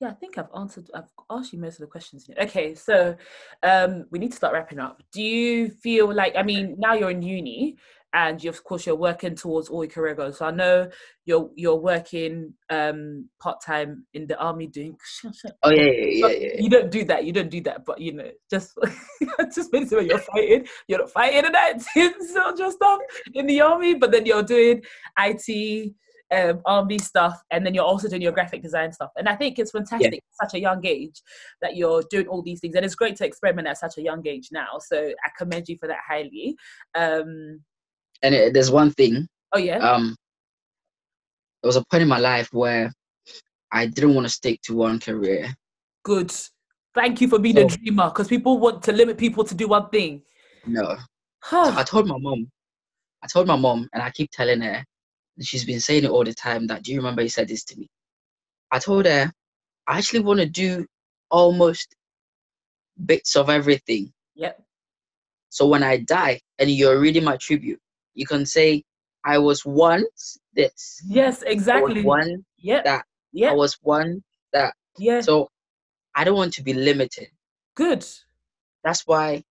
yeah, 0.00 0.08
I 0.08 0.14
think 0.14 0.38
I've 0.38 0.48
answered. 0.56 0.90
I've 0.94 1.12
asked 1.30 1.52
you 1.52 1.60
most 1.60 1.74
of 1.74 1.80
the 1.80 1.86
questions. 1.86 2.28
Okay. 2.40 2.74
So, 2.74 3.16
um, 3.62 4.06
we 4.10 4.18
need 4.18 4.32
to 4.32 4.36
start 4.36 4.52
wrapping 4.52 4.80
up. 4.80 5.02
Do 5.12 5.22
you 5.22 5.70
feel 5.70 6.12
like? 6.12 6.34
I 6.36 6.42
mean, 6.42 6.76
now 6.78 6.94
you're 6.94 7.10
in 7.10 7.22
uni, 7.22 7.76
and 8.14 8.42
you, 8.42 8.48
of 8.48 8.62
course, 8.62 8.86
you're 8.86 8.94
working 8.94 9.34
towards 9.34 9.68
all 9.68 9.82
your 9.82 9.90
career 9.90 10.14
goals. 10.14 10.38
So 10.38 10.46
I 10.46 10.52
know 10.52 10.88
you're 11.26 11.50
you're 11.56 11.76
working 11.76 12.54
um 12.70 13.28
part 13.40 13.60
time 13.60 14.06
in 14.14 14.26
the 14.26 14.38
army 14.38 14.68
doing. 14.68 14.96
Oh 15.62 15.70
yeah, 15.70 15.82
yeah, 15.82 15.90
yeah, 15.90 16.26
yeah. 16.28 16.48
yeah. 16.54 16.60
You 16.60 16.70
don't 16.70 16.90
do 16.90 17.04
that. 17.04 17.24
You 17.24 17.32
don't 17.32 17.50
do 17.50 17.60
that. 17.62 17.84
But 17.84 18.00
you 18.00 18.12
know, 18.12 18.30
just 18.48 18.78
just 19.54 19.72
basically 19.72 19.98
when 19.98 20.06
you're 20.06 20.18
fighting, 20.18 20.66
you're 20.86 21.00
not 21.00 21.10
fighting 21.10 21.44
and 21.44 21.54
that 21.54 21.80
soldier 22.32 22.70
stuff 22.70 23.00
in 23.34 23.46
the 23.46 23.60
army, 23.60 23.94
but 23.94 24.12
then 24.12 24.26
you're 24.26 24.42
doing 24.42 24.82
IT, 25.18 25.94
um, 26.30 26.60
army 26.66 26.98
stuff, 26.98 27.42
and 27.50 27.66
then 27.66 27.74
you're 27.74 27.84
also 27.84 28.08
doing 28.08 28.22
your 28.22 28.32
graphic 28.32 28.62
design 28.62 28.92
stuff. 28.92 29.10
And 29.16 29.28
I 29.28 29.34
think 29.34 29.58
it's 29.58 29.72
fantastic 29.72 30.14
at 30.14 30.50
such 30.50 30.54
a 30.54 30.60
young 30.60 30.84
age 30.86 31.20
that 31.62 31.76
you're 31.76 32.04
doing 32.10 32.28
all 32.28 32.42
these 32.42 32.60
things, 32.60 32.76
and 32.76 32.84
it's 32.84 32.94
great 32.94 33.16
to 33.16 33.26
experiment 33.26 33.66
at 33.66 33.78
such 33.78 33.98
a 33.98 34.02
young 34.02 34.24
age 34.26 34.50
now. 34.52 34.78
So 34.78 34.98
I 34.98 35.30
commend 35.36 35.68
you 35.68 35.78
for 35.78 35.88
that 35.88 35.98
highly. 36.06 36.56
Um, 36.94 37.60
And 38.24 38.34
it, 38.34 38.54
there's 38.54 38.70
one 38.70 38.90
thing. 38.90 39.28
oh 39.52 39.58
yeah, 39.58 39.78
Um, 39.78 40.16
there 41.62 41.68
was 41.68 41.76
a 41.76 41.84
point 41.90 42.02
in 42.02 42.08
my 42.08 42.18
life 42.18 42.48
where 42.52 42.90
I 43.70 43.86
didn't 43.86 44.14
want 44.14 44.26
to 44.26 44.32
stick 44.32 44.60
to 44.62 44.74
one 44.74 44.98
career. 44.98 45.54
good. 46.02 46.32
Thank 46.94 47.20
you 47.20 47.28
for 47.28 47.38
being 47.38 47.58
a 47.58 47.64
dreamer, 47.64 48.08
because 48.08 48.28
people 48.28 48.58
want 48.58 48.82
to 48.84 48.92
limit 48.92 49.18
people 49.18 49.44
to 49.44 49.54
do 49.54 49.68
one 49.68 49.88
thing. 49.90 50.22
No, 50.66 50.96
So 51.50 51.58
I 51.76 51.82
told 51.82 52.06
my 52.08 52.16
mom. 52.18 52.50
I 53.22 53.26
told 53.26 53.46
my 53.46 53.56
mom, 53.56 53.88
and 53.92 54.02
I 54.02 54.10
keep 54.10 54.30
telling 54.30 54.60
her, 54.60 54.84
and 55.36 55.46
she's 55.46 55.64
been 55.64 55.80
saying 55.80 56.04
it 56.04 56.10
all 56.10 56.24
the 56.24 56.32
time. 56.34 56.66
That 56.68 56.82
do 56.82 56.92
you 56.92 56.98
remember 56.98 57.22
you 57.22 57.28
said 57.28 57.48
this 57.48 57.64
to 57.64 57.76
me? 57.76 57.88
I 58.70 58.78
told 58.78 59.06
her 59.06 59.30
I 59.86 59.98
actually 59.98 60.20
want 60.20 60.40
to 60.40 60.46
do 60.46 60.86
almost 61.30 61.94
bits 63.04 63.36
of 63.36 63.50
everything. 63.50 64.12
yep. 64.34 64.62
So 65.50 65.66
when 65.66 65.82
I 65.82 65.98
die 65.98 66.40
and 66.58 66.70
you're 66.70 66.98
reading 67.00 67.24
my 67.24 67.36
tribute, 67.36 67.80
you 68.14 68.26
can 68.26 68.46
say 68.46 68.84
I 69.24 69.38
was 69.38 69.64
once 69.64 70.38
this. 70.54 71.02
Yes, 71.06 71.42
exactly. 71.42 72.02
one. 72.02 72.44
yeah. 72.58 72.82
that. 72.82 73.04
Yeah. 73.32 73.50
I 73.50 73.54
was 73.54 73.78
one. 73.82 74.22
That. 74.52 74.74
Yeah. 74.98 75.20
So 75.20 75.48
I 76.14 76.24
don't 76.24 76.36
want 76.36 76.54
to 76.54 76.62
be 76.62 76.74
limited. 76.74 77.28
Good. 77.74 78.06
That's 78.84 79.06
why 79.06 79.42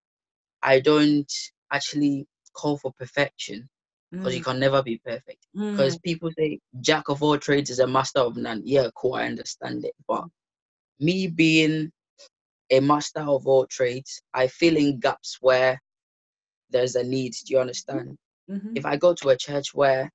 I 0.61 0.79
don't 0.79 1.31
actually 1.71 2.27
call 2.53 2.77
for 2.77 2.91
perfection 2.93 3.69
because 4.11 4.35
you 4.35 4.41
Mm, 4.41 4.45
can 4.45 4.59
never 4.59 4.83
be 4.83 4.99
perfect. 5.03 5.47
Because 5.71 5.97
mm, 5.97 6.03
people 6.03 6.31
say 6.37 6.59
jack 6.81 7.09
of 7.09 7.23
all 7.23 7.37
trades 7.37 7.69
is 7.71 7.79
a 7.79 7.87
master 7.87 8.19
of 8.19 8.37
none. 8.37 8.61
Yeah, 8.63 8.89
cool, 8.95 9.15
I 9.15 9.25
understand 9.25 9.85
it. 9.85 9.93
But 10.07 10.25
me 10.99 11.27
being 11.27 11.91
a 12.69 12.79
master 12.79 13.21
of 13.21 13.47
all 13.47 13.65
trades, 13.67 14.21
I 14.33 14.47
fill 14.47 14.77
in 14.77 14.99
gaps 14.99 15.37
where 15.41 15.81
there's 16.69 16.95
a 16.95 17.03
need. 17.03 17.33
Do 17.45 17.53
you 17.53 17.59
understand? 17.59 18.17
Mhm. 18.49 18.77
If 18.77 18.85
I 18.85 18.97
go 18.97 19.13
to 19.13 19.29
a 19.29 19.37
church 19.37 19.73
where 19.73 20.09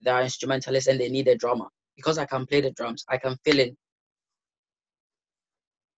there 0.00 0.14
are 0.14 0.22
instrumentalists 0.22 0.88
and 0.88 1.00
they 1.00 1.08
need 1.08 1.28
a 1.28 1.36
drummer, 1.36 1.66
because 1.96 2.18
I 2.18 2.26
can 2.26 2.46
play 2.46 2.60
the 2.60 2.70
drums, 2.72 3.04
I 3.08 3.18
can 3.18 3.36
fill 3.44 3.58
in. 3.60 3.76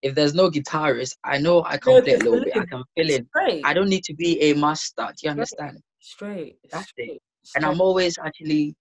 If 0.02 0.14
there's 0.14 0.34
no 0.34 0.50
guitarist, 0.50 1.16
I 1.24 1.38
know 1.38 1.64
I 1.64 1.78
can 1.78 1.94
No, 1.94 2.02
play 2.02 2.14
a 2.14 2.18
little 2.18 2.40
bit. 2.40 2.54
I 2.56 2.66
can 2.70 2.82
fill 2.96 3.10
in. 3.10 3.26
Straight. 3.26 3.62
I 3.64 3.72
don't 3.72 3.88
need 3.88 4.04
to 4.04 4.14
be 4.14 4.40
a 4.42 4.54
master. 4.54 5.06
Do 5.06 5.14
you 5.26 5.30
understand? 5.30 5.78
straight. 6.00 6.58
That's 6.70 6.92
it. 6.96 7.04
straight, 7.04 7.22
and 7.56 7.64
I'm 7.64 7.80
always 7.80 8.18
actually 8.18 8.74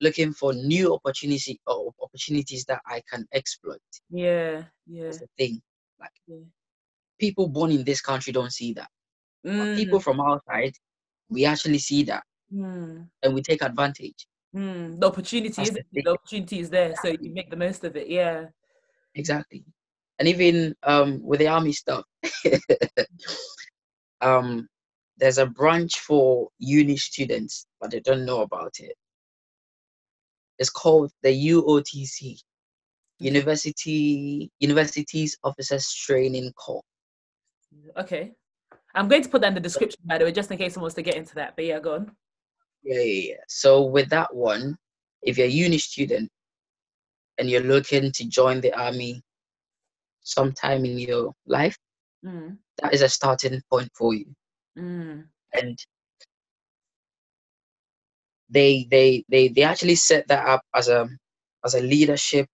looking 0.00 0.32
for 0.32 0.52
new 0.52 0.94
opportunity 0.94 1.58
or 1.66 1.92
opportunities 2.02 2.64
that 2.66 2.80
I 2.86 3.02
can 3.10 3.26
exploit. 3.32 3.80
Yeah. 4.10 4.64
Yeah. 4.86 5.04
That's 5.04 5.18
the 5.18 5.28
thing. 5.38 5.60
Like 5.98 6.10
Yeah. 6.26 6.44
people 7.18 7.48
born 7.48 7.72
in 7.72 7.84
this 7.84 8.00
country 8.00 8.32
don't 8.32 8.52
see 8.52 8.72
that. 8.74 8.88
Mm, 9.44 9.76
people 9.76 10.00
from 10.00 10.20
outside, 10.20 10.74
we 11.28 11.44
actually 11.44 11.78
see 11.78 12.02
that 12.04 12.22
mm, 12.52 13.06
and 13.22 13.34
we 13.34 13.42
take 13.42 13.62
advantage. 13.62 14.26
mm. 14.54 14.98
The 15.00 15.06
opportunity 15.06 15.62
is 15.62 15.70
the 15.70 15.82
the 15.92 16.10
opportunity 16.10 16.60
is 16.60 16.70
there, 16.70 16.94
so 17.02 17.08
you 17.08 17.32
make 17.32 17.50
the 17.50 17.56
most 17.56 17.84
of 17.84 17.96
it. 17.96 18.08
Yeah. 18.08 18.46
Exactly. 19.14 19.64
And 20.18 20.28
even 20.28 20.74
um 20.82 21.20
with 21.22 21.40
the 21.40 21.48
army 21.48 21.72
stuff, 21.72 22.04
um 24.20 24.68
there's 25.18 25.38
a 25.38 25.46
branch 25.46 26.00
for 26.00 26.48
uni 26.58 26.96
students, 26.96 27.66
but 27.80 27.90
they 27.90 28.00
don't 28.00 28.26
know 28.26 28.42
about 28.42 28.74
it. 28.80 28.94
It's 30.58 30.70
called 30.70 31.10
the 31.22 31.30
UOTC, 31.30 32.38
University 33.18 34.50
Universities 34.60 35.36
Officers 35.42 35.92
Training 35.92 36.52
Corps. 36.52 36.82
Okay. 37.96 38.32
I'm 38.96 39.08
going 39.08 39.22
to 39.22 39.28
put 39.28 39.42
that 39.42 39.48
in 39.48 39.54
the 39.54 39.60
description, 39.60 40.00
by 40.04 40.18
the 40.18 40.24
way, 40.24 40.32
just 40.32 40.50
in 40.50 40.58
case 40.58 40.74
someone 40.74 40.86
wants 40.86 40.94
to 40.96 41.02
get 41.02 41.16
into 41.16 41.34
that. 41.36 41.54
But 41.54 41.66
yeah, 41.66 41.78
go 41.78 41.94
on. 41.94 42.12
Yeah, 42.82 43.00
yeah, 43.00 43.28
yeah. 43.28 43.44
So 43.48 43.82
with 43.82 44.08
that 44.10 44.34
one, 44.34 44.76
if 45.22 45.38
you're 45.38 45.46
a 45.46 45.50
uni 45.50 45.78
student 45.78 46.30
and 47.38 47.48
you're 47.50 47.60
looking 47.60 48.10
to 48.12 48.28
join 48.28 48.60
the 48.60 48.72
army 48.72 49.22
sometime 50.22 50.84
in 50.84 50.98
your 50.98 51.32
life, 51.46 51.76
Mm, 52.26 52.58
that 52.82 52.92
is 52.92 53.02
a 53.02 53.08
starting 53.08 53.60
point 53.70 53.90
for 53.94 54.14
you. 54.14 54.26
Mm. 54.78 55.26
And 55.52 55.78
they 58.48 58.86
they 58.90 59.24
they 59.28 59.48
they 59.48 59.62
actually 59.62 59.96
set 59.96 60.26
that 60.28 60.46
up 60.46 60.62
as 60.74 60.88
a 60.88 61.08
as 61.64 61.74
a 61.74 61.80
leadership 61.80 62.46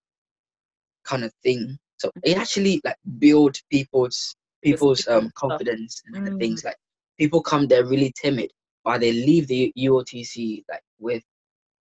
kind 1.04 1.24
of 1.24 1.32
thing. 1.42 1.78
So 1.98 2.10
it 2.22 2.36
actually 2.36 2.80
like 2.84 2.96
build 3.18 3.56
people's 3.70 4.34
people's 4.62 5.06
um 5.08 5.30
confidence 5.36 6.02
and 6.24 6.34
Mm. 6.34 6.38
things 6.38 6.64
like 6.64 6.76
people 7.18 7.42
come 7.42 7.66
there 7.66 7.84
really 7.86 8.12
timid, 8.20 8.50
but 8.84 9.00
they 9.00 9.12
leave 9.12 9.46
the 9.48 9.72
UOTC 9.76 10.64
like 10.70 10.82
with 10.98 11.22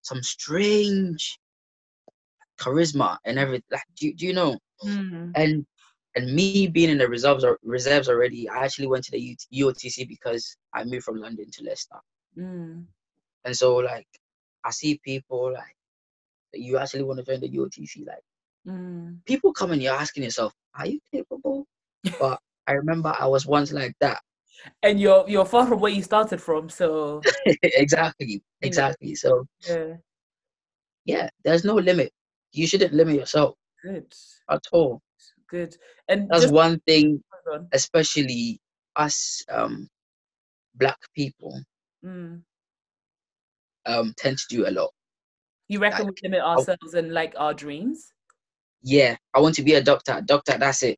some 0.02 0.22
strange 0.24 1.40
charisma 2.60 3.18
and 3.26 3.40
everything. 3.40 3.64
Like, 3.72 3.84
do, 3.98 4.14
do 4.14 4.26
you 4.26 4.34
know? 4.34 4.58
Mm. 4.84 5.32
And 5.36 5.66
and 6.16 6.34
me 6.34 6.68
being 6.68 6.90
in 6.90 6.98
the 6.98 7.08
reserves 7.08 7.44
or 7.44 7.58
reserves 7.64 8.10
already, 8.10 8.40
I 8.50 8.64
actually 8.66 8.88
went 8.88 9.04
to 9.06 9.12
the 9.12 9.38
UOTC 9.54 10.08
because 10.08 10.58
I 10.74 10.84
moved 10.84 11.04
from 11.04 11.18
London 11.18 11.46
to 11.52 11.64
Leicester. 11.64 11.98
Mm. 12.38 12.86
And 13.46 13.56
so 13.56 13.76
like 13.78 14.08
I 14.66 14.72
see 14.72 15.00
people 15.04 15.54
like 15.54 15.76
you 16.54 16.78
actually 16.78 17.04
want 17.04 17.20
to 17.20 17.26
join 17.26 17.42
the 17.42 17.50
UOTC, 17.50 18.06
like 18.08 18.24
Mm. 18.68 19.20
people 19.26 19.52
come 19.54 19.72
and 19.72 19.82
you're 19.82 19.94
asking 19.96 20.24
yourself, 20.24 20.54
Are 20.78 20.86
you 20.88 21.00
capable? 21.12 21.66
But 22.20 22.40
I 22.68 22.74
remember 22.74 23.14
I 23.18 23.28
was 23.28 23.46
once 23.46 23.72
like 23.72 23.94
that. 24.02 24.20
And 24.84 25.00
you're 25.00 25.26
you're 25.28 25.46
far 25.46 25.66
from 25.68 25.80
where 25.84 25.92
you 25.92 26.04
started 26.04 26.42
from, 26.42 26.70
so 26.70 27.22
exactly. 27.64 28.42
Exactly. 28.62 29.16
So 29.16 29.46
yeah, 29.68 29.94
yeah, 31.06 31.30
there's 31.44 31.64
no 31.64 31.76
limit. 31.76 32.12
You 32.54 32.68
shouldn't 32.68 32.94
limit 32.94 33.16
yourself 33.16 33.56
good, 33.84 34.14
at 34.50 34.62
all. 34.72 35.02
good. 35.50 35.76
And 36.08 36.30
That's 36.30 36.44
just 36.44 36.54
one 36.54 36.80
thing, 36.86 37.24
on. 37.52 37.68
especially 37.74 38.60
us 38.96 39.44
um 39.50 39.88
black 40.76 40.98
people 41.16 41.62
Mm. 42.04 42.42
um 43.86 44.14
tend 44.18 44.38
to 44.38 44.46
do 44.50 44.68
a 44.68 44.72
lot. 44.72 44.92
You 45.68 45.80
reckon 45.80 46.08
we 46.08 46.14
limit 46.24 46.42
ourselves 46.42 46.94
and 46.94 47.14
like 47.14 47.34
our 47.38 47.54
dreams? 47.54 48.12
Yeah, 48.84 49.16
I 49.34 49.40
want 49.40 49.56
to 49.56 49.64
be 49.64 49.76
a 49.76 49.84
doctor. 49.84 50.22
Doctor, 50.26 50.58
that's 50.58 50.84
it. 50.84 50.98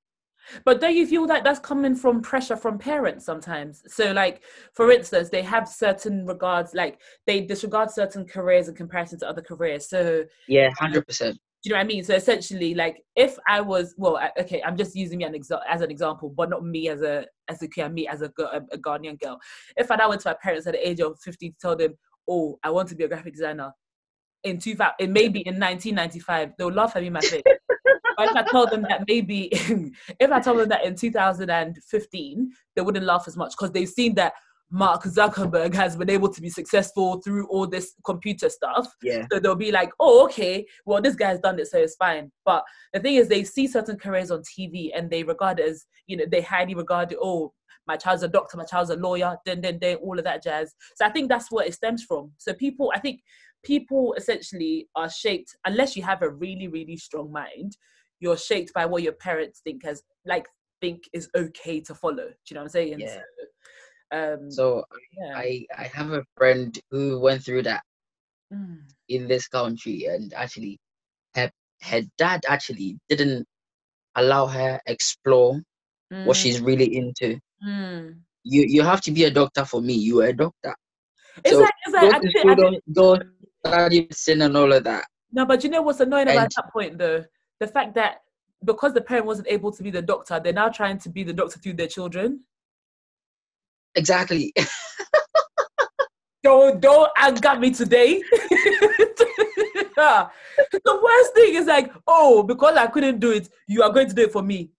But 0.66 0.82
don't 0.82 0.96
you 0.96 1.08
feel 1.08 1.26
like 1.26 1.44
that's 1.44 1.60
coming 1.60 1.96
from 1.96 2.22
pressure 2.22 2.56
from 2.56 2.78
parents 2.78 3.26
sometimes? 3.26 3.84
So, 3.88 4.12
like, 4.12 4.44
for 4.74 4.92
instance, 4.92 5.30
they 5.30 5.42
have 5.42 5.68
certain 5.68 6.26
regards, 6.26 6.74
like 6.74 7.00
they 7.26 7.42
disregard 7.42 7.92
certain 7.92 8.26
careers 8.26 8.68
in 8.68 8.76
comparison 8.76 9.20
to 9.20 9.30
other 9.30 9.42
careers. 9.42 9.88
So, 9.88 10.26
Yeah, 10.48 10.70
hundred 10.78 11.08
percent. 11.08 11.36
do 11.64 11.70
you 11.70 11.72
know 11.72 11.78
what 11.78 11.86
I 11.86 11.88
mean? 11.88 12.04
So 12.04 12.14
essentially, 12.16 12.76
like 12.76 13.04
if 13.16 13.38
I 13.48 13.62
was, 13.62 13.96
well, 13.98 14.20
okay, 14.40 14.62
I'm 14.64 14.78
just 14.78 14.96
using 14.96 15.20
me 15.20 15.24
an 15.26 15.34
exa- 15.34 15.62
as 15.70 15.82
an 15.82 15.92
example, 15.92 16.34
but 16.36 16.50
not 16.50 16.66
me 16.66 16.90
as 16.90 17.02
a 17.02 17.26
as 17.48 17.62
a 17.62 17.68
kid, 17.68 17.90
me 17.94 18.08
as 18.08 18.22
a, 18.22 18.30
girl, 18.30 18.52
a, 18.72 18.78
Ghanaian 18.78 19.20
girl. 19.20 19.40
If 19.78 19.92
I 19.92 19.96
now 19.96 20.10
went 20.10 20.22
to 20.22 20.30
my 20.30 20.36
parents 20.42 20.68
at 20.68 20.74
the 20.74 20.88
age 20.88 21.00
of 21.00 21.20
15 21.20 21.52
to 21.52 21.58
tell 21.60 21.76
them, 21.76 21.94
oh, 22.28 22.58
I 22.64 22.70
want 22.70 22.90
to 22.90 22.96
be 22.96 23.04
a 23.04 23.08
graphic 23.08 23.34
designer, 23.34 23.74
in 24.44 24.60
2000, 24.60 24.94
it 25.00 25.10
maybe 25.10 25.40
in 25.42 25.60
1995, 25.60 26.52
they'll 26.58 26.72
laugh 26.72 26.96
at 26.96 27.02
me 27.02 27.08
in 27.08 27.14
my 27.14 27.22
face. 27.22 27.42
But 28.18 28.30
if 28.30 28.36
I 28.36 28.44
tell 28.44 28.68
them 28.68 28.84
that 28.90 29.06
maybe, 29.08 29.50
if 30.20 30.32
I 30.32 30.40
tell 30.40 30.56
them 30.56 30.70
that 30.70 30.86
in 30.86 30.96
2015, 30.96 32.52
they 32.76 32.82
wouldn't 32.82 33.06
laugh 33.06 33.26
as 33.28 33.38
much 33.38 33.54
because 33.58 33.72
they've 33.72 33.90
seen 33.90 34.16
that 34.16 34.34
Mark 34.76 35.04
Zuckerberg 35.04 35.76
has 35.76 35.96
been 35.96 36.10
able 36.10 36.30
to 36.30 36.42
be 36.42 36.50
successful 36.50 37.22
through 37.22 37.46
all 37.48 37.68
this 37.68 37.94
computer 38.04 38.50
stuff. 38.50 38.92
Yeah. 39.04 39.28
So 39.32 39.40
they'll 39.40 39.54
be 39.54 39.72
like, 39.72 39.92
oh, 40.00 40.24
okay, 40.26 40.66
well, 40.86 41.00
this 41.00 41.16
guy's 41.16 41.40
done 41.40 41.60
it, 41.60 41.68
so 41.68 41.78
it's 41.78 41.96
fine. 41.96 42.32
But 42.44 42.64
the 42.92 43.00
thing 43.00 43.16
is, 43.16 43.28
they 43.28 43.44
see 43.44 43.68
certain 43.68 43.98
careers 43.98 44.32
on 44.32 44.42
TV 44.42 44.90
and 44.96 45.12
they 45.12 45.24
regard 45.24 45.60
it 45.60 45.70
as, 45.70 45.86
you 46.08 46.18
know, 46.18 46.26
they 46.30 46.42
highly 46.42 46.74
regard 46.74 47.12
it, 47.12 47.20
oh, 47.22 47.54
my 47.86 47.98
child's 47.98 48.24
a 48.24 48.28
doctor, 48.28 48.58
my 48.58 48.66
child's 48.66 48.90
a 48.90 48.96
lawyer, 48.96 49.38
then, 49.46 49.62
then, 49.62 49.78
then, 49.80 49.98
all 49.98 50.18
of 50.18 50.26
that 50.26 50.42
jazz. 50.42 50.74
So 50.96 51.06
I 51.06 51.10
think 51.10 51.30
that's 51.30 51.52
where 51.52 51.68
it 51.68 51.76
stems 51.76 52.04
from. 52.04 52.32
So 52.40 52.54
people, 52.54 52.92
I 52.96 53.00
think 53.00 53.22
people 53.64 54.14
essentially 54.18 54.88
are 54.96 55.10
shaped, 55.10 55.56
unless 55.66 55.96
you 55.96 56.02
have 56.02 56.24
a 56.24 56.30
really, 56.30 56.68
really 56.68 56.98
strong 56.98 57.32
mind, 57.32 57.78
you're 58.24 58.38
shaped 58.38 58.72
by 58.74 58.86
what 58.86 59.04
your 59.04 59.14
parents 59.28 59.60
think 59.66 59.84
as, 59.86 60.02
like, 60.26 60.48
think 60.82 61.04
is 61.12 61.30
okay 61.36 61.82
to 61.82 61.94
follow. 61.94 62.28
Do 62.30 62.48
you 62.50 62.56
know 62.56 62.62
what 62.62 62.66
I'm 62.66 62.70
saying? 62.70 63.00
Yeah. 63.00 63.20
So, 64.12 64.18
um, 64.18 64.52
So 64.52 64.86
yeah. 65.20 65.34
I 65.36 65.66
I 65.78 65.84
have 65.98 66.12
a 66.14 66.24
friend 66.38 66.72
who 66.90 67.20
went 67.20 67.44
through 67.44 67.64
that 67.64 67.84
Mm, 68.54 68.82
in 69.10 69.28
this 69.28 69.48
country 69.48 70.06
and 70.14 70.32
actually 70.44 70.78
her 71.36 71.50
her 71.82 72.02
dad 72.20 72.40
actually 72.48 72.90
didn't 73.10 73.46
allow 74.16 74.46
her 74.46 74.80
explore 74.86 75.60
what 76.10 76.38
mm, 76.38 76.42
she's 76.42 76.62
really 76.62 76.90
into. 77.02 77.30
mm. 77.66 78.16
You 78.54 78.62
you 78.76 78.82
have 78.92 79.02
to 79.08 79.12
be 79.12 79.24
a 79.26 79.32
doctor 79.32 79.66
for 79.66 79.82
me. 79.82 79.96
You 80.08 80.22
are 80.22 80.28
a 80.28 80.38
doctor. 80.46 80.74
It's 81.44 81.50
So, 81.52 81.62
like, 81.62 81.74
it's 81.86 81.96
like, 81.96 82.04
Go 82.04 82.12
I 82.16 82.20
did- 82.20 82.38
I 82.52 82.56
did- 82.56 82.84
don't 82.94 83.26
study 83.66 84.00
medicine 84.02 84.42
and 84.46 84.56
all 84.58 84.72
of 84.78 84.84
that. 84.84 85.06
No, 85.32 85.46
but 85.46 85.64
you 85.64 85.70
know 85.74 85.82
what's 85.82 86.00
annoying 86.00 86.28
about 86.30 86.52
that 86.56 86.72
point 86.72 86.98
though? 87.04 87.26
The 87.60 87.68
fact 87.68 87.96
that 87.96 88.22
because 88.64 88.94
the 88.94 89.02
parent 89.02 89.26
wasn't 89.26 89.48
able 89.50 89.72
to 89.72 89.84
be 89.84 89.92
the 89.92 90.02
doctor, 90.02 90.40
they're 90.40 90.54
now 90.54 90.70
trying 90.70 90.98
to 91.00 91.10
be 91.10 91.24
the 91.24 91.34
doctor 91.34 91.60
through 91.60 91.74
their 91.74 91.88
children. 91.88 92.42
Exactly. 93.96 94.54
Don't 96.44 96.82
don't 96.82 97.10
anger 97.16 97.56
me 97.58 97.72
today. 97.72 98.22
the 99.96 100.30
worst 100.86 101.34
thing 101.34 101.56
is 101.56 101.68
like, 101.68 101.92
oh, 102.06 102.44
because 102.44 102.76
I 102.76 102.88
couldn't 102.88 103.20
do 103.20 103.32
it, 103.32 103.48
you 103.68 103.82
are 103.82 103.92
going 103.92 104.10
to 104.10 104.16
do 104.16 104.24
it 104.24 104.32
for 104.34 104.42
me. 104.44 104.70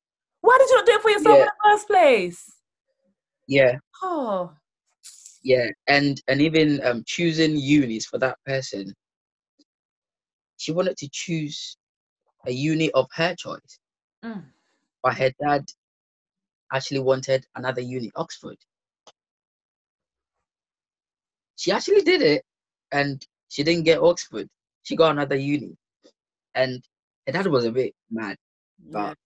Why 0.42 0.58
did 0.58 0.68
you 0.68 0.76
not 0.76 0.86
do 0.86 0.92
it 0.92 1.00
for 1.00 1.10
yourself 1.10 1.38
in 1.38 1.46
the 1.46 1.52
first 1.64 1.86
place? 1.88 2.52
yeah, 3.46 3.76
Oh, 4.02 4.52
yeah. 5.42 5.68
And 5.86 6.20
and 6.28 6.42
even 6.42 6.84
um 6.84 7.02
choosing 7.06 7.56
unis 7.56 8.04
for 8.04 8.18
that 8.18 8.36
person. 8.44 8.92
She 10.58 10.72
wanted 10.72 10.98
to 10.98 11.08
choose 11.10 11.76
a 12.46 12.52
uni 12.52 12.90
of 12.92 13.06
her 13.14 13.34
choice. 13.34 13.78
mm. 14.24 14.42
but 15.02 15.14
her 15.16 15.30
dad 15.42 15.64
actually 16.72 17.00
wanted 17.00 17.46
another 17.56 17.80
uni, 17.80 18.10
Oxford. 18.16 18.56
She 21.56 21.70
actually 21.72 22.02
did 22.02 22.22
it, 22.22 22.42
and 22.92 23.24
she 23.48 23.62
didn't 23.62 23.84
get 23.84 24.00
Oxford. 24.00 24.48
She 24.82 24.96
got 24.96 25.12
another 25.12 25.36
uni, 25.36 25.76
and 26.54 26.82
her 27.26 27.32
dad 27.32 27.46
was 27.46 27.64
a 27.64 27.70
bit 27.72 27.94
mad. 28.10 28.36
yeah. 28.84 28.92
But 28.92 29.16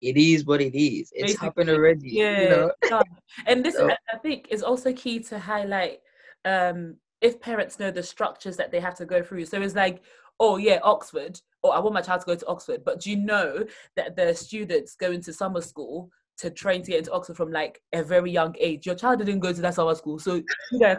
it 0.00 0.16
is 0.16 0.46
what 0.46 0.60
it 0.62 0.74
is. 0.78 1.10
It's 1.12 1.32
Basically, 1.32 1.46
happened 1.46 1.70
already. 1.70 2.08
yeah, 2.10 2.42
You 2.42 2.48
know? 2.48 2.72
yeah. 2.88 3.02
and 3.46 3.64
this 3.64 3.76
So- 3.76 3.90
I 3.90 3.96
I 4.12 4.18
think 4.18 4.46
is 4.50 4.62
also 4.62 4.92
key 4.92 5.20
to 5.20 5.38
highlight 5.38 6.00
um 6.46 6.96
if 7.20 7.38
parents 7.38 7.78
know 7.78 7.90
the 7.90 8.02
structures 8.02 8.56
that 8.56 8.70
they 8.70 8.80
have 8.80 8.94
to 8.94 9.04
go 9.04 9.22
through 9.22 9.44
so 9.44 9.60
it's 9.60 9.74
like 9.74 10.02
oh 10.38 10.56
yeah 10.56 10.78
oxford 10.82 11.38
or 11.62 11.74
i 11.74 11.78
want 11.78 11.94
my 11.94 12.00
child 12.00 12.20
to 12.20 12.26
go 12.26 12.34
to 12.34 12.46
oxford. 12.46 12.82
But 12.84 13.00
do 13.00 13.10
you 13.10 13.16
know 13.16 13.64
that 13.96 14.16
the 14.16 14.34
students 14.34 14.94
go 14.94 15.10
into 15.10 15.32
summer 15.32 15.60
school 15.60 16.10
to 16.38 16.50
train 16.50 16.82
to 16.82 16.90
get 16.90 17.00
into 17.00 17.12
oxford 17.12 17.36
from 17.36 17.52
like 17.52 17.80
a 17.92 18.02
very 18.02 18.30
young 18.30 18.54
age? 18.58 18.86
Your 18.86 18.94
child 18.94 19.18
didn't 19.18 19.40
go 19.40 19.52
to 19.52 19.60
that 19.60 19.74
summer 19.74 19.94
school 19.94 20.18
so 20.18 20.34
you 20.36 20.44
know, 20.78 20.94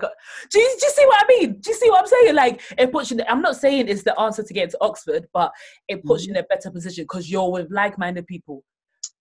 do 0.51 0.59
you, 0.59 0.77
do 0.79 0.85
you 0.85 0.91
see 0.91 1.05
what 1.05 1.23
i 1.23 1.27
mean? 1.27 1.59
Do 1.59 1.69
you 1.71 1.75
see 1.75 1.89
what 1.89 2.01
i'm 2.01 2.07
saying? 2.07 2.35
Like 2.35 2.61
it 2.77 2.91
puts 2.91 3.11
you 3.11 3.17
in, 3.17 3.25
i'm 3.27 3.41
not 3.41 3.55
saying 3.55 3.87
it's 3.87 4.03
the 4.03 4.19
answer 4.19 4.43
to 4.43 4.53
get 4.53 4.65
into 4.65 4.77
oxford 4.81 5.27
but 5.33 5.51
it 5.87 6.03
puts 6.03 6.23
mm-hmm. 6.23 6.33
you 6.33 6.39
in 6.39 6.43
a 6.43 6.47
better 6.47 6.71
position 6.71 7.03
because 7.05 7.29
you're 7.29 7.51
with 7.51 7.71
like-minded 7.71 8.27
people. 8.27 8.63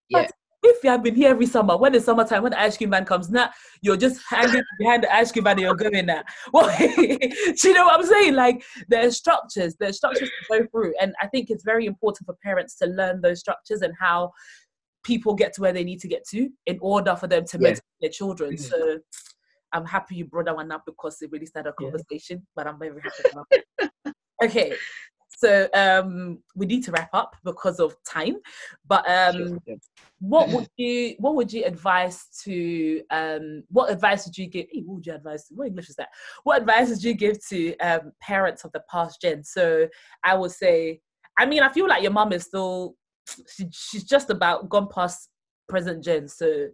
Yeah. 0.09 0.27
If 0.63 0.85
you 0.85 0.91
have 0.91 1.03
been 1.03 1.15
here 1.15 1.31
every 1.31 1.47
summer, 1.47 1.77
when 1.77 1.95
it's 1.95 2.05
summertime, 2.05 2.43
when 2.43 2.53
the 2.53 2.61
ice 2.61 2.77
cream 2.77 2.91
van 2.91 3.05
comes, 3.05 3.31
now 3.31 3.51
you're 3.81 3.97
just 3.97 4.21
hanging 4.29 4.63
behind 4.79 5.03
the 5.03 5.15
ice 5.15 5.33
cream 5.33 5.45
van 5.45 5.53
and 5.53 5.61
you're 5.63 5.75
going 5.75 6.07
now. 6.07 6.23
Well, 6.53 6.75
do 6.79 6.99
you 6.99 7.73
know 7.75 7.87
what 7.87 8.01
I'm 8.01 8.07
saying? 8.07 8.35
Like 8.35 8.63
there's 8.89 9.17
structures, 9.17 9.77
there's 9.79 9.97
structures 9.97 10.29
to 10.29 10.59
go 10.61 10.67
through. 10.67 10.95
And 11.01 11.15
I 11.21 11.27
think 11.29 11.51
it's 11.51 11.65
very 11.65 11.87
important 11.87 12.27
for 12.27 12.35
parents 12.43 12.77
to 12.77 12.87
learn 12.87 13.21
those 13.21 13.41
structures 13.41 13.83
and 13.83 13.95
how 13.99 14.33
people 15.03 15.35
get 15.35 15.55
to 15.55 15.63
where 15.63 15.73
they 15.73 15.85
need 15.85 16.01
to 16.01 16.09
get 16.09 16.27
to 16.29 16.51
in 16.67 16.79
order 16.83 17.17
for 17.17 17.27
them 17.27 17.45
to 17.47 17.57
Yeah. 17.59 17.63
mentor 17.63 17.83
their 18.01 18.11
children. 18.11 18.55
Mhm. 18.55 18.61
So 18.61 18.99
I'm 19.73 19.87
happy 19.87 20.17
you 20.17 20.27
brought 20.27 20.47
that 20.47 20.57
one 20.57 20.71
up 20.73 20.83
because 20.85 21.23
it 21.23 21.31
really 21.33 21.47
started 21.47 21.71
a 21.71 21.75
Yeah. 21.83 21.91
conversation, 21.91 22.47
but 22.55 22.67
I'm 22.67 22.79
very 22.79 23.01
happy 23.01 23.23
about 23.33 23.47
it. 23.51 23.65
Okay. 24.43 24.75
So 25.41 25.69
um 25.73 26.39
we 26.55 26.67
need 26.67 26.85
to 26.85 26.93
wrap 26.93 27.11
up 27.15 27.35
because 27.45 27.81
of 27.81 27.97
time. 28.05 28.37
But 28.87 29.09
um 29.09 29.59
what 30.19 30.51
would 30.51 30.69
you 30.77 31.15
what 31.19 31.35
would 31.35 31.51
you 31.51 31.65
advise 31.65 32.27
to 32.45 33.03
um 33.11 33.63
what 33.69 33.91
advice 33.91 34.27
would 34.27 34.37
you 34.37 34.47
give 34.47 34.67
hey, 34.71 34.83
what 34.85 34.97
would 34.97 35.07
you 35.07 35.15
advise 35.15 35.47
what 35.51 35.67
english 35.67 35.89
is 35.89 35.97
that 35.97 36.11
what 36.45 36.61
advice 36.61 36.91
would 36.91 37.03
you 37.03 37.15
give 37.15 37.39
to 37.47 37.75
um 37.79 38.13
parents 38.21 38.65
of 38.65 38.71
the 38.73 38.83
past 38.91 39.21
gen 39.21 39.43
so 39.43 39.89
i 40.23 40.35
would 40.35 40.51
say 40.51 41.01
i 41.39 41.47
mean 41.47 41.63
i 41.63 41.73
feel 41.73 41.89
like 41.89 42.03
your 42.03 42.13
mom 42.13 42.33
is 42.33 42.45
still 42.45 42.95
she, 43.49 43.67
she's 43.73 44.05
just 44.05 44.29
about 44.29 44.69
gone 44.69 44.89
past 44.89 45.31
present 45.69 46.05
gen 46.05 46.29
so 46.29 46.67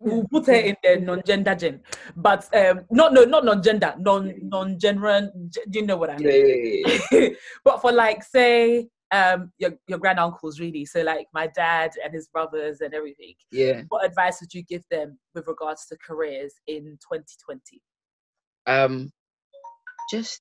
we'll 0.00 0.26
put 0.28 0.46
her 0.46 0.54
in 0.54 0.76
the 0.82 0.96
non-gender 0.96 1.54
gen 1.54 1.80
but 2.16 2.48
um 2.56 2.80
not 2.90 3.12
no 3.12 3.24
not 3.24 3.44
non-gender 3.44 3.94
non 3.98 4.34
non-general 4.42 5.30
do 5.68 5.78
you 5.78 5.86
know 5.86 5.96
what 5.96 6.10
i 6.10 6.16
mean 6.16 6.82
yeah, 6.86 6.94
yeah, 7.12 7.18
yeah. 7.20 7.28
but 7.64 7.80
for 7.80 7.92
like 7.92 8.22
say 8.22 8.88
um 9.12 9.52
your 9.58 9.72
your 9.88 9.98
grand 9.98 10.18
uncles 10.18 10.60
really. 10.60 10.84
So 10.84 11.02
like 11.02 11.26
my 11.34 11.48
dad 11.48 11.92
and 12.02 12.14
his 12.14 12.28
brothers 12.28 12.80
and 12.80 12.94
everything. 12.94 13.34
Yeah. 13.50 13.82
What 13.88 14.04
advice 14.04 14.40
would 14.40 14.54
you 14.54 14.62
give 14.62 14.82
them 14.90 15.18
with 15.34 15.46
regards 15.46 15.86
to 15.86 15.96
careers 15.96 16.54
in 16.66 16.98
2020? 17.10 17.82
Um, 18.66 19.10
just 20.10 20.40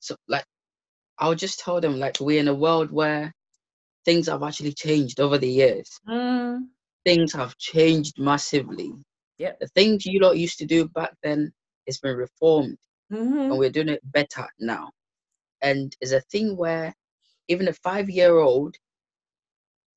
so 0.00 0.16
like, 0.28 0.44
I'll 1.18 1.34
just 1.34 1.60
tell 1.60 1.80
them 1.80 1.98
like 1.98 2.18
we're 2.20 2.40
in 2.40 2.48
a 2.48 2.54
world 2.54 2.90
where 2.90 3.32
things 4.04 4.28
have 4.28 4.42
actually 4.42 4.72
changed 4.72 5.20
over 5.20 5.36
the 5.36 5.48
years. 5.48 5.90
Mm, 6.08 6.60
Things 7.08 7.34
have 7.34 7.58
changed 7.58 8.18
massively. 8.20 8.92
Yep. 9.38 9.60
The 9.60 9.68
things 9.68 10.06
you 10.06 10.20
lot 10.20 10.38
used 10.38 10.58
to 10.60 10.66
do 10.66 10.88
back 10.88 11.14
then, 11.22 11.52
it's 11.86 12.00
been 12.00 12.16
reformed. 12.16 12.78
mhm, 13.10 13.50
and 13.50 13.58
we're 13.58 13.70
doing 13.70 13.90
it 13.90 14.00
better 14.12 14.46
now. 14.60 14.90
And 15.62 15.96
it's 16.00 16.12
a 16.12 16.20
thing 16.32 16.56
where 16.56 16.94
even 17.48 17.68
a 17.68 17.74
five 17.74 18.10
year 18.10 18.38
old 18.38 18.76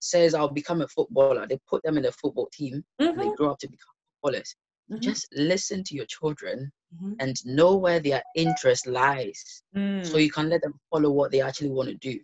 says, 0.01 0.35
I'll 0.35 0.49
become 0.49 0.81
a 0.81 0.87
footballer. 0.87 1.47
They 1.47 1.59
put 1.69 1.83
them 1.83 1.97
in 1.97 2.05
a 2.05 2.11
football 2.11 2.49
team 2.53 2.83
and 3.13 3.21
they 3.21 3.29
mhm, 3.29 3.31
grow 3.31 3.51
up 3.51 3.59
to 3.59 3.67
become 3.67 3.95
footballers. 4.21 4.55
mhm, 4.89 4.99
Just 5.01 5.27
listen 5.35 5.83
to 5.85 5.95
your 5.95 6.05
children 6.07 6.71
mhm, 6.91 7.19
and 7.19 7.35
know 7.45 7.75
where 7.77 7.99
their 7.99 8.23
interest 8.35 8.87
lies 8.87 9.63
so 10.01 10.17
mm, 10.17 10.19
you 10.19 10.31
can 10.31 10.49
let 10.49 10.61
them 10.61 10.79
follow 10.91 11.11
what 11.11 11.31
they 11.31 11.41
actually 11.41 11.69
want 11.71 11.89
to 11.89 11.95
do. 11.95 12.19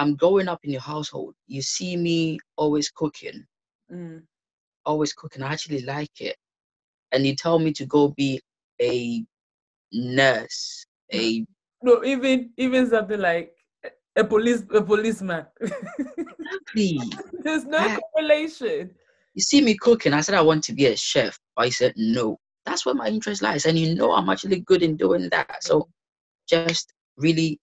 I'm 0.00 0.16
growing 0.16 0.48
up 0.48 0.60
in 0.64 0.70
your 0.70 0.80
household. 0.80 1.34
You 1.46 1.60
see 1.60 1.94
me 1.94 2.38
always 2.56 2.88
cooking, 2.90 3.44
mm. 3.92 4.22
always 4.86 5.12
cooking. 5.12 5.42
I 5.42 5.52
actually 5.52 5.82
like 5.82 6.22
it. 6.22 6.36
And 7.12 7.26
you 7.26 7.36
tell 7.36 7.58
me 7.58 7.70
to 7.74 7.84
go 7.84 8.08
be 8.08 8.40
a 8.80 9.22
nurse, 9.92 10.86
a 11.12 11.44
No, 11.82 12.02
even 12.04 12.50
even 12.56 12.88
something 12.88 13.20
like 13.20 13.52
a 14.16 14.24
police 14.24 14.62
a 14.74 14.82
policeman. 14.82 15.46
Exactly. 15.60 17.00
There's 17.44 17.64
no 17.66 17.78
I- 17.78 18.00
correlation. 18.14 18.90
you 19.34 19.42
see 19.42 19.60
me 19.60 19.76
cooking. 19.76 20.14
I 20.14 20.22
said 20.22 20.34
I 20.34 20.40
want 20.42 20.64
to 20.64 20.72
be 20.72 20.86
a 20.86 20.96
chef. 20.96 21.38
I 21.58 21.68
said 21.68 21.92
no. 21.96 22.38
That's 22.64 22.84
where 22.86 22.94
my 22.94 23.08
interest 23.08 23.42
lies, 23.42 23.66
and 23.66 23.78
you 23.78 23.94
know 23.94 24.12
I'm 24.12 24.30
actually 24.30 24.60
good 24.60 24.82
in 24.82 24.96
doing 24.96 25.28
that. 25.30 25.62
So 25.62 25.88
just 26.48 26.92
really, 27.16 27.58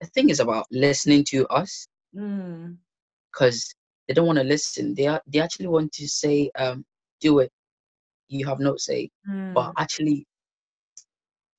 the 0.00 0.06
thing 0.08 0.30
is 0.30 0.40
about 0.40 0.66
listening 0.72 1.24
to 1.24 1.46
us 1.48 1.86
Mm, 2.14 2.78
because 3.32 3.74
they 4.08 4.14
don't 4.14 4.26
want 4.26 4.38
to 4.38 4.44
listen. 4.44 4.94
They 4.94 5.06
are, 5.06 5.20
they 5.26 5.40
actually 5.40 5.68
want 5.68 5.92
to 5.92 6.08
say, 6.08 6.50
um, 6.58 6.84
do 7.20 7.40
it. 7.40 7.50
You 8.28 8.46
have 8.46 8.60
no 8.60 8.76
say, 8.76 9.10
mm, 9.28 9.54
but 9.54 9.72
actually, 9.78 10.26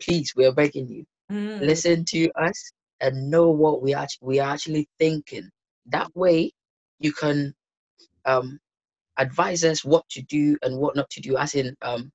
please, 0.01 0.33
we 0.35 0.45
are 0.45 0.53
begging 0.53 0.87
you, 0.87 1.05
mm, 1.29 1.59
listen 1.59 2.05
to 2.09 2.29
us 2.35 2.71
and 3.01 3.29
know 3.29 3.49
what 3.49 3.81
we 3.81 3.93
actually 3.93 4.27
we 4.27 4.39
are 4.39 4.51
actually 4.53 4.87
thinking. 4.99 5.49
That 5.87 6.09
way, 6.15 6.51
you 6.99 7.13
can 7.13 7.53
um 8.25 8.59
advise 9.17 9.63
us 9.63 9.83
what 9.85 10.07
to 10.11 10.21
do 10.23 10.57
and 10.63 10.77
what 10.79 10.95
not 10.95 11.09
to 11.11 11.21
do, 11.21 11.37
as 11.37 11.55
in 11.55 11.75
um 11.81 12.11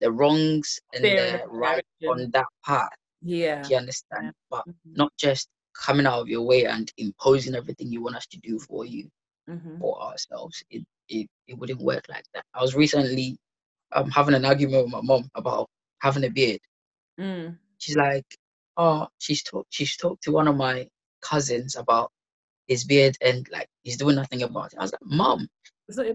the 0.00 0.10
wrongs 0.12 0.80
and 0.94 1.04
in 1.04 1.14
the 1.16 1.30
the 1.32 1.42
right 1.48 1.84
direction. 2.00 2.08
on 2.08 2.30
that 2.32 2.46
path. 2.64 2.90
Yeah. 3.24 3.62
Do 3.62 3.72
you 3.74 3.78
understand? 3.78 4.32
But 4.50 4.64
Mhm, 4.66 4.94
not 4.94 5.12
just 5.18 5.48
coming 5.74 6.06
out 6.06 6.20
of 6.22 6.28
your 6.28 6.42
way 6.42 6.66
and 6.66 6.90
imposing 6.98 7.54
everything 7.54 7.92
you 7.92 8.02
want 8.02 8.16
us 8.16 8.26
to 8.28 8.38
do 8.38 8.58
for 8.60 8.84
you 8.86 9.10
mhm, 9.48 9.80
for 9.80 10.00
ourselves. 10.02 10.62
It 10.70 10.84
it, 11.08 11.28
it 11.48 11.58
wouldn't 11.58 11.80
work 11.82 12.04
like 12.08 12.24
that. 12.34 12.44
I 12.54 12.62
was 12.62 12.74
recently 12.74 13.36
um 13.92 14.10
having 14.10 14.34
an 14.34 14.44
argument 14.44 14.84
with 14.84 14.92
my 14.92 15.00
mom 15.02 15.30
about 15.34 15.68
having 16.00 16.24
a 16.24 16.30
beard. 16.30 16.60
mm. 17.18 17.58
She's 17.78 17.96
like, 17.96 18.26
oh, 18.76 19.08
she's 19.18 19.42
talked 19.42 19.68
she's 19.72 19.96
talked 19.96 20.22
to 20.24 20.32
one 20.32 20.48
of 20.48 20.56
my 20.56 20.88
cousins 21.22 21.76
about 21.76 22.10
his 22.66 22.84
beard 22.84 23.16
and 23.20 23.46
like 23.50 23.68
he's 23.82 23.96
doing 23.98 24.16
nothing 24.16 24.42
about 24.42 24.72
it. 24.72 24.78
I 24.78 24.82
was 24.82 24.92
like, 24.92 25.02
Mom, 25.04 25.48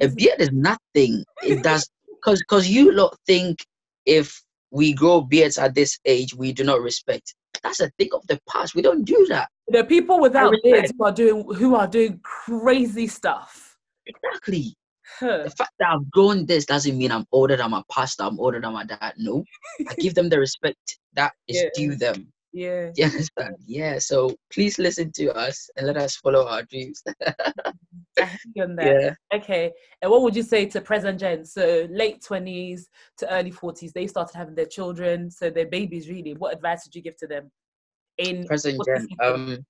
a 0.01 0.07
beard 0.09 0.39
is 0.39 0.51
nothing. 0.51 1.25
It 1.41 1.61
does 1.63 1.89
because 2.21 2.39
because 2.39 2.69
you 2.69 2.91
lot 2.93 3.17
think 3.25 3.65
if 4.05 4.41
we 4.71 4.93
grow 4.93 5.21
beards 5.21 5.57
at 5.57 5.75
this 5.75 5.97
age, 6.05 6.33
we 6.35 6.53
do 6.53 6.63
not 6.63 6.81
respect. 6.81 7.35
That's 7.63 7.79
a 7.79 7.89
thing 7.97 8.09
of 8.13 8.25
the 8.27 8.39
past. 8.49 8.75
We 8.75 8.81
don't 8.81 9.03
do 9.03 9.25
that. 9.29 9.49
There 9.67 9.81
are 9.81 9.85
people 9.85 10.19
without 10.19 10.53
beards 10.63 10.91
who 10.97 11.03
are 11.03 11.11
doing 11.11 11.43
who 11.55 11.75
are 11.75 11.87
doing 11.87 12.19
crazy 12.23 13.07
stuff. 13.07 13.77
Exactly. 14.05 14.75
Huh. 15.19 15.43
The 15.43 15.49
fact 15.49 15.71
that 15.79 15.89
I've 15.91 16.09
grown 16.11 16.45
this 16.45 16.65
doesn't 16.65 16.97
mean 16.97 17.11
I'm 17.11 17.25
older 17.31 17.57
than 17.57 17.71
my 17.71 17.83
pastor, 17.91 18.23
I'm 18.23 18.39
older 18.39 18.59
than 18.61 18.73
my 18.73 18.85
dad. 18.85 19.13
No. 19.17 19.43
I 19.87 19.93
give 19.95 20.13
them 20.15 20.29
the 20.29 20.39
respect 20.39 20.99
that 21.13 21.33
is 21.47 21.57
Yeah. 21.63 21.69
due 21.75 21.95
them. 21.95 22.31
Yeah. 22.51 22.89
You 22.95 23.05
understand? 23.05 23.55
Yeah. 23.65 23.99
So 23.99 24.35
please 24.51 24.79
listen 24.79 25.11
to 25.15 25.31
us 25.33 25.69
and 25.77 25.87
let 25.87 25.97
us 25.97 26.15
follow 26.15 26.47
our 26.47 26.63
dreams. 26.63 27.03
I 28.19 28.25
hear 28.25 28.37
you 28.55 28.63
on 28.63 28.75
that. 28.77 28.85
yeah. 28.85 29.13
Okay. 29.33 29.71
And 30.01 30.11
what 30.11 30.21
would 30.23 30.35
you 30.35 30.43
say 30.43 30.65
to 30.67 30.81
present 30.81 31.19
gen? 31.19 31.45
So 31.45 31.87
late 31.89 32.23
twenties 32.23 32.89
to 33.17 33.31
early 33.33 33.51
forties, 33.51 33.93
they 33.93 34.07
started 34.07 34.35
having 34.35 34.55
their 34.55 34.65
children, 34.65 35.29
so 35.29 35.49
their 35.49 35.67
babies 35.67 36.09
really. 36.09 36.33
What 36.33 36.53
advice 36.53 36.85
would 36.85 36.95
you 36.95 37.01
give 37.01 37.17
to 37.17 37.27
them? 37.27 37.51
In 38.17 38.45
Present 38.47 38.81
gen. 38.85 39.07
Um 39.23 39.65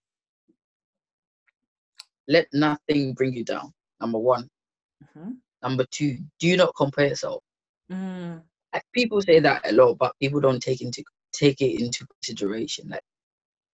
let 2.27 2.47
nothing 2.53 3.13
bring 3.13 3.33
you 3.33 3.43
down. 3.43 3.73
Number 3.99 4.19
one. 4.19 4.47
Mhm. 5.03 5.37
Number 5.61 5.85
two, 5.91 6.17
do 6.39 6.55
not 6.55 6.73
compare 6.75 7.07
yourself. 7.07 7.43
Mm, 7.91 8.41
Like 8.73 8.83
people 8.93 9.21
say 9.21 9.39
that 9.39 9.67
a 9.69 9.73
lot, 9.73 9.97
but 9.97 10.13
people 10.21 10.39
don't 10.39 10.61
take 10.61 10.81
into 10.81 11.03
take 11.33 11.61
it 11.61 11.79
into 11.81 12.05
consideration. 12.05 12.89
Like 12.89 13.01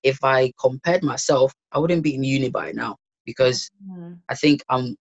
if 0.03 0.23
I 0.23 0.51
compared 0.59 1.03
myself, 1.03 1.53
I 1.71 1.79
wouldn't 1.79 2.03
be 2.03 2.15
in 2.15 2.23
uni 2.23 2.49
by 2.49 2.71
now 2.71 2.97
because 3.25 3.69
mm, 3.83 4.17
I 4.29 4.35
think 4.35 4.63
I'm 4.69 4.95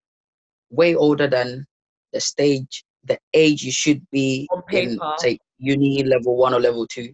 way 0.71 0.95
older 0.95 1.29
than 1.29 1.65
the 2.13 2.21
stage, 2.21 2.85
the 3.05 3.19
age 3.35 3.63
you 3.63 3.73
should 3.73 4.03
be 4.11 4.49
in, 4.71 5.01
say, 5.17 5.39
uni 5.59 6.03
level 6.05 6.37
one 6.37 6.55
or 6.55 6.61
level 6.61 6.87
two. 6.87 7.13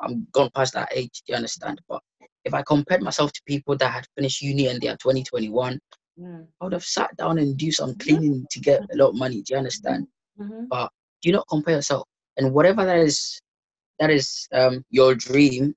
I'm 0.00 0.26
gone 0.32 0.50
past 0.54 0.74
that 0.74 0.88
age, 0.94 1.22
do 1.26 1.32
you 1.32 1.36
understand? 1.36 1.80
But 1.88 2.00
if 2.44 2.54
I 2.54 2.62
compared 2.62 3.02
myself 3.02 3.32
to 3.32 3.42
people 3.46 3.76
that 3.78 3.92
had 3.92 4.06
finished 4.16 4.42
uni 4.42 4.68
and 4.68 4.80
they 4.80 4.88
are 4.88 4.96
20, 4.96 5.24
mm, 6.18 6.46
I 6.60 6.64
would 6.64 6.72
have 6.72 6.84
sat 6.84 7.16
down 7.16 7.38
and 7.38 7.56
do 7.56 7.70
some 7.72 7.94
Mhm. 7.94 7.98
cleaning 7.98 8.46
to 8.50 8.60
get 8.60 8.82
a 8.92 8.96
lot 8.96 9.10
of 9.10 9.16
money, 9.16 9.42
do 9.42 9.54
you 9.54 9.58
understand? 9.58 10.06
mhm, 10.38 10.88
Do 11.22 11.32
not 11.32 11.46
compare 11.48 11.76
yourself. 11.76 12.06
And 12.36 12.52
whatever 12.52 12.84
that 12.84 12.98
is, 12.98 13.40
that 13.98 14.10
is 14.10 14.48
um, 14.52 14.84
your 14.90 15.14
dream, 15.14 15.74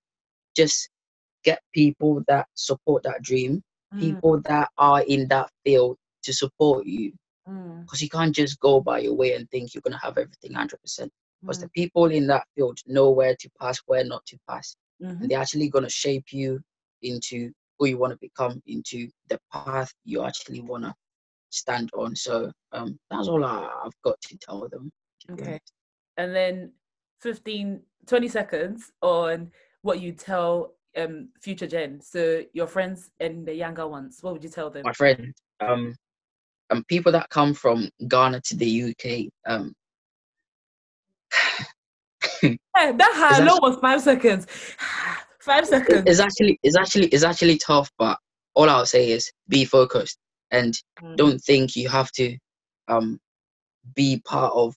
just 0.55 0.89
get 1.43 1.61
people 1.74 2.24
that 2.28 2.47
support 2.55 3.03
that 3.03 3.22
dream, 3.22 3.61
mm, 3.93 3.99
people 3.99 4.41
that 4.41 4.70
are 4.78 5.01
in 5.03 5.28
that 5.30 5.49
field 5.63 5.97
to 6.24 6.34
support 6.34 6.86
you. 6.86 7.13
Mm, 7.47 7.84
because 7.86 8.01
you 8.01 8.09
can't 8.09 8.36
just 8.36 8.59
go 8.59 8.82
by 8.82 8.99
your 8.99 9.13
way 9.13 9.34
and 9.34 9.49
think 9.49 9.74
you're 9.74 9.82
going 9.82 9.93
to 9.93 9.99
have 10.05 10.18
everything 10.18 10.53
100% 10.53 11.09
because 11.41 11.57
mm, 11.57 11.61
the 11.61 11.70
people 11.70 12.05
in 12.05 12.28
that 12.28 12.45
field 12.55 12.80
know 12.88 13.11
where 13.11 13.36
to 13.36 13.49
pass 13.61 13.80
where 13.86 14.03
not 14.03 14.26
to 14.26 14.38
pass 14.49 14.76
mhm. 15.01 15.22
and 15.22 15.30
they're 15.30 15.39
actually 15.39 15.70
going 15.70 15.84
to 15.84 15.89
shape 15.89 16.32
you 16.32 16.59
into 17.03 17.51
who 17.78 17.88
you 17.88 17.97
want 17.97 18.11
to 18.11 18.18
become 18.20 18.61
into 18.68 19.07
the 19.30 19.39
path 19.53 19.93
you 20.05 20.24
actually 20.24 20.61
want 20.61 20.84
to 20.84 20.93
stand 21.51 21.91
on. 21.95 22.16
So 22.16 22.51
um 22.72 22.99
that's 23.09 23.28
all 23.28 23.43
I, 23.45 23.70
i've 23.86 24.01
got 24.03 24.20
to 24.22 24.38
tell 24.38 24.68
them 24.68 24.91
to 25.28 25.34
Okay. 25.34 25.59
and 26.18 26.36
then 26.36 26.72
15 27.22 27.82
20 28.08 28.28
seconds 28.28 28.91
on 29.01 29.51
what 29.82 29.99
you 29.99 30.12
tell 30.12 30.74
um 30.97 31.30
future 31.41 31.68
gen. 31.68 31.99
So 32.01 32.43
your 32.53 32.68
friends 32.68 33.12
and 33.20 33.45
the 33.47 33.53
younger 33.53 33.88
ones 33.88 34.20
what 34.22 34.34
would 34.34 34.43
you 34.43 34.49
tell 34.49 34.70
them? 34.70 34.84
My 34.86 34.93
friend 34.93 35.34
um 35.60 35.95
and 36.70 36.88
people 36.88 37.12
that 37.12 37.30
come 37.30 37.53
from 37.53 37.89
ghana 38.08 38.41
to 38.41 38.56
the 38.56 38.84
uk 38.91 39.06
um 39.51 39.74
Eh, 42.78 42.91
that 42.91 43.14
hello 43.16 43.58
was 43.62 43.78
five 43.80 44.01
seconds. 44.01 44.47
Five 45.39 45.68
seconds 45.68 46.08
it's 46.08 46.20
actually 46.20 46.60
it's 46.64 46.76
actually 46.76 47.08
it's 47.08 47.24
actually 47.24 47.58
tough 47.58 47.91
but 47.99 48.18
all 48.56 48.68
i'll 48.68 48.86
say 48.86 49.12
is 49.12 49.32
be 49.47 49.64
focused 49.64 50.18
and 50.51 50.74
Mm, 51.03 51.16
don't 51.18 51.39
think 51.39 51.76
you 51.76 51.88
have 51.88 52.12
to 52.12 52.36
um 52.88 53.20
be 53.95 54.20
part 54.26 54.51
of 54.56 54.74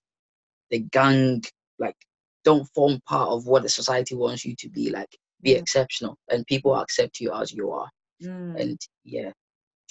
the 0.70 0.80
gang 0.92 1.42
like 1.78 1.96
don't 2.48 2.68
form 2.74 2.94
part 3.06 3.28
of 3.28 3.46
what 3.46 3.62
the 3.62 3.68
society 3.80 4.14
wants 4.14 4.42
you 4.46 4.54
to 4.62 4.68
be 4.78 4.84
like 4.98 5.12
be 5.42 5.52
Mm. 5.52 5.60
exceptional 5.62 6.14
and 6.30 6.46
people 6.46 6.74
accept 6.74 7.20
you 7.20 7.28
as 7.40 7.52
you 7.52 7.70
are 7.70 7.88
mm. 8.22 8.60
and 8.60 8.78
yeah 9.04 9.30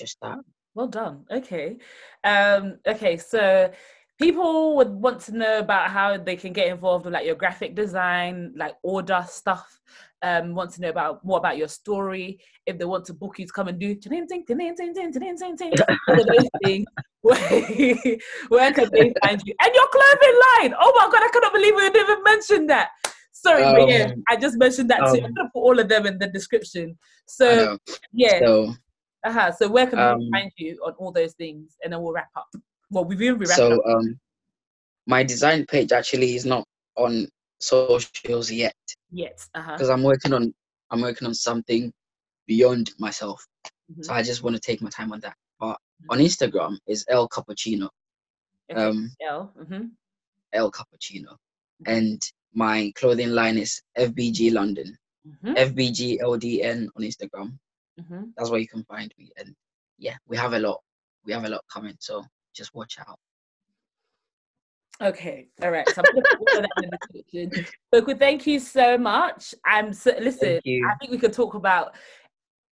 just 0.02 0.18
that 0.22 0.40
Well 0.78 0.88
done. 0.88 1.26
Okay. 1.40 1.78
Um, 2.24 2.64
okay, 2.94 3.18
so 3.18 3.42
people 4.20 4.76
would 4.78 4.90
want 4.90 5.22
to 5.22 5.38
know 5.38 5.60
about 5.60 5.90
how 5.90 6.18
they 6.18 6.36
can 6.36 6.54
get 6.54 6.68
involved 6.68 7.06
with 7.06 7.14
like 7.14 7.26
your 7.26 7.36
graphic 7.36 7.76
design 7.76 8.54
like 8.56 8.76
order 8.84 9.24
stuff 9.28 9.80
um 10.24 10.56
want 10.56 10.72
to 10.72 10.82
know 10.82 10.90
about 10.90 11.24
more 11.24 11.38
about 11.38 11.58
your 11.58 11.68
story. 11.68 12.40
If 12.66 12.80
they 12.80 12.86
want 12.86 13.06
to 13.06 13.14
book 13.14 13.38
you 13.38 13.46
to 13.46 13.54
come 13.54 13.68
and 13.68 13.80
do 13.80 13.94
where 18.50 18.74
can 18.74 18.90
they 18.92 19.14
find 19.24 19.42
you? 19.46 19.54
And 19.62 19.76
your 19.76 19.88
clothing 19.88 20.40
line! 20.46 20.74
Oh 20.80 20.94
my 20.96 21.08
god 21.12 21.24
i 21.24 21.30
cannot 21.32 21.54
believe 21.54 21.76
we 21.76 21.82
didn't 21.82 22.10
even 22.10 22.24
mention 22.24 22.68
that. 22.68 22.90
Sorry 23.32 23.64
um, 23.64 23.76
but 23.76 23.82
oh, 23.84 23.88
yeah 23.88 24.14
i 24.28 24.36
just 24.36 24.58
mentioned 24.58 24.90
that 24.90 25.02
um, 25.02 25.16
too 25.16 25.24
i'm 25.24 25.34
gonna 25.36 25.50
put 25.54 25.60
all 25.60 25.78
of 25.80 25.88
them 25.88 26.08
in 26.08 26.18
the 26.18 26.28
description. 26.28 26.98
So 27.28 27.78
yeah. 28.12 28.40
So, 28.40 28.74
uh-huh. 29.24 29.52
so 29.52 29.70
where 29.70 29.86
can 29.86 30.00
um, 30.00 30.20
find 30.32 30.52
you 30.58 30.82
on 30.84 30.94
all 30.94 31.12
those 31.12 31.34
things? 31.34 31.76
And 31.84 31.94
then 31.94 32.02
we'll 32.02 32.14
wrap 32.14 32.30
up. 32.36 32.48
Well, 32.90 33.06
we've 33.06 33.22
even 33.22 33.40
wrapped 33.40 33.52
so 33.52 33.84
um, 33.86 34.20
my 35.06 35.24
design 35.24 35.66
page 35.66 35.92
actually 35.92 36.36
is 36.36 36.46
not 36.46 36.66
on 36.96 37.28
socials 37.60 38.52
yet 38.52 38.76
Yet, 39.12 39.40
uh-huh. 39.56 39.74
because 39.74 39.90
I'm 39.90 40.04
working 40.04 40.34
on 40.34 40.54
I'm 40.92 41.02
working 41.02 41.28
on 41.28 41.34
something 41.34 41.92
beyond 42.46 42.92
myself. 43.00 43.46
Mhm. 43.92 44.06
So 44.06 44.14
I 44.14 44.22
just 44.24 44.44
want 44.44 44.56
to 44.56 44.60
take 44.62 44.82
my 44.82 44.90
time 44.90 45.12
on 45.12 45.20
that. 45.22 45.36
But 45.60 45.78
on 46.10 46.20
Instagram 46.20 46.78
is 46.88 47.06
El 47.10 47.28
Cappuccino, 47.30 47.90
Okay. 48.70 48.82
um, 48.82 49.12
L. 49.22 49.54
mhm. 49.58 49.92
El 50.54 50.72
Cappuccino, 50.72 51.36
and 51.86 52.22
my 52.54 52.92
clothing 52.96 53.32
line 53.32 53.58
is 53.58 53.82
FBG 53.98 54.52
London, 54.52 54.98
Mm-hmm. 55.28 55.56
FBG 55.58 56.20
LDN 56.22 56.88
on 56.96 57.04
Instagram. 57.04 57.58
Mhm. 58.00 58.34
That's 58.38 58.50
where 58.50 58.62
you 58.62 58.68
can 58.68 58.84
find 58.86 59.14
me. 59.18 59.30
And 59.38 59.54
yeah, 59.98 60.16
we 60.26 60.38
have 60.38 60.54
a 60.54 60.60
lot. 60.60 60.82
We 61.26 61.34
have 61.34 61.44
a 61.44 61.50
lot 61.50 61.66
coming. 61.74 61.98
So 62.00 62.24
just 62.58 62.74
watch 62.74 62.98
out. 63.00 63.20
Okay, 65.00 65.48
all 65.62 65.70
right. 65.70 65.92
So 65.94 66.02
I'm 66.02 66.08
gonna 66.14 66.26
put 66.26 66.40
all 66.40 66.58
of 66.58 66.64
that 66.64 66.72
in 66.82 67.50
the. 67.52 67.64
Boku, 67.94 68.18
thank 68.18 68.48
you 68.48 68.60
so 68.60 68.98
much. 68.98 69.54
I'm 69.64 69.94
so, 69.94 70.12
listen. 70.20 70.60
I 70.66 70.96
think 71.00 71.12
we 71.12 71.20
could 71.20 71.34
talk 71.34 71.54
about 71.54 71.96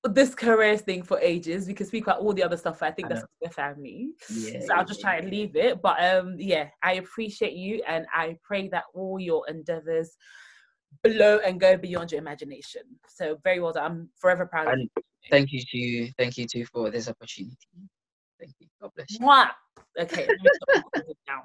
this 0.03 0.33
careers 0.33 0.81
thing 0.81 1.03
for 1.03 1.19
ages. 1.19 1.67
We 1.67 1.73
could 1.73 1.87
speak 1.87 2.03
about 2.03 2.19
all 2.19 2.33
the 2.33 2.43
other 2.43 2.57
stuff. 2.57 2.81
I 2.81 2.91
think 2.91 3.11
I 3.11 3.15
that's 3.15 3.25
the 3.41 3.49
family. 3.49 4.09
Yeah. 4.29 4.59
So 4.65 4.73
I'll 4.73 4.85
just 4.85 5.01
try 5.01 5.17
and 5.17 5.29
leave 5.29 5.55
it. 5.55 5.81
But 5.81 6.03
um, 6.03 6.35
yeah, 6.39 6.69
I 6.81 6.93
appreciate 6.93 7.53
you, 7.53 7.83
and 7.87 8.07
I 8.13 8.37
pray 8.43 8.69
that 8.69 8.85
all 8.95 9.19
your 9.19 9.47
endeavors 9.47 10.17
blow 11.03 11.39
and 11.45 11.59
go 11.59 11.77
beyond 11.77 12.11
your 12.11 12.19
imagination. 12.19 12.81
So 13.07 13.37
very 13.43 13.59
well 13.59 13.73
done. 13.73 13.85
I'm 13.85 14.09
forever 14.19 14.47
proud 14.47 14.73
of 14.73 14.79
you. 14.79 14.89
thank 15.29 15.51
you 15.51 15.61
to 15.61 15.77
you. 15.77 16.11
Thank 16.17 16.37
you 16.37 16.47
too 16.47 16.65
for 16.65 16.89
this 16.89 17.07
opportunity. 17.07 17.55
Thank 18.45 18.55
you. 18.61 18.67
God 18.81 18.91
bless 18.95 19.19
you. 19.19 19.27
Mwah! 19.27 19.49
Okay, 19.99 20.27
let 20.27 20.41
me 20.41 20.51
stop 20.51 20.69
recording 20.75 21.15
now. 21.27 21.43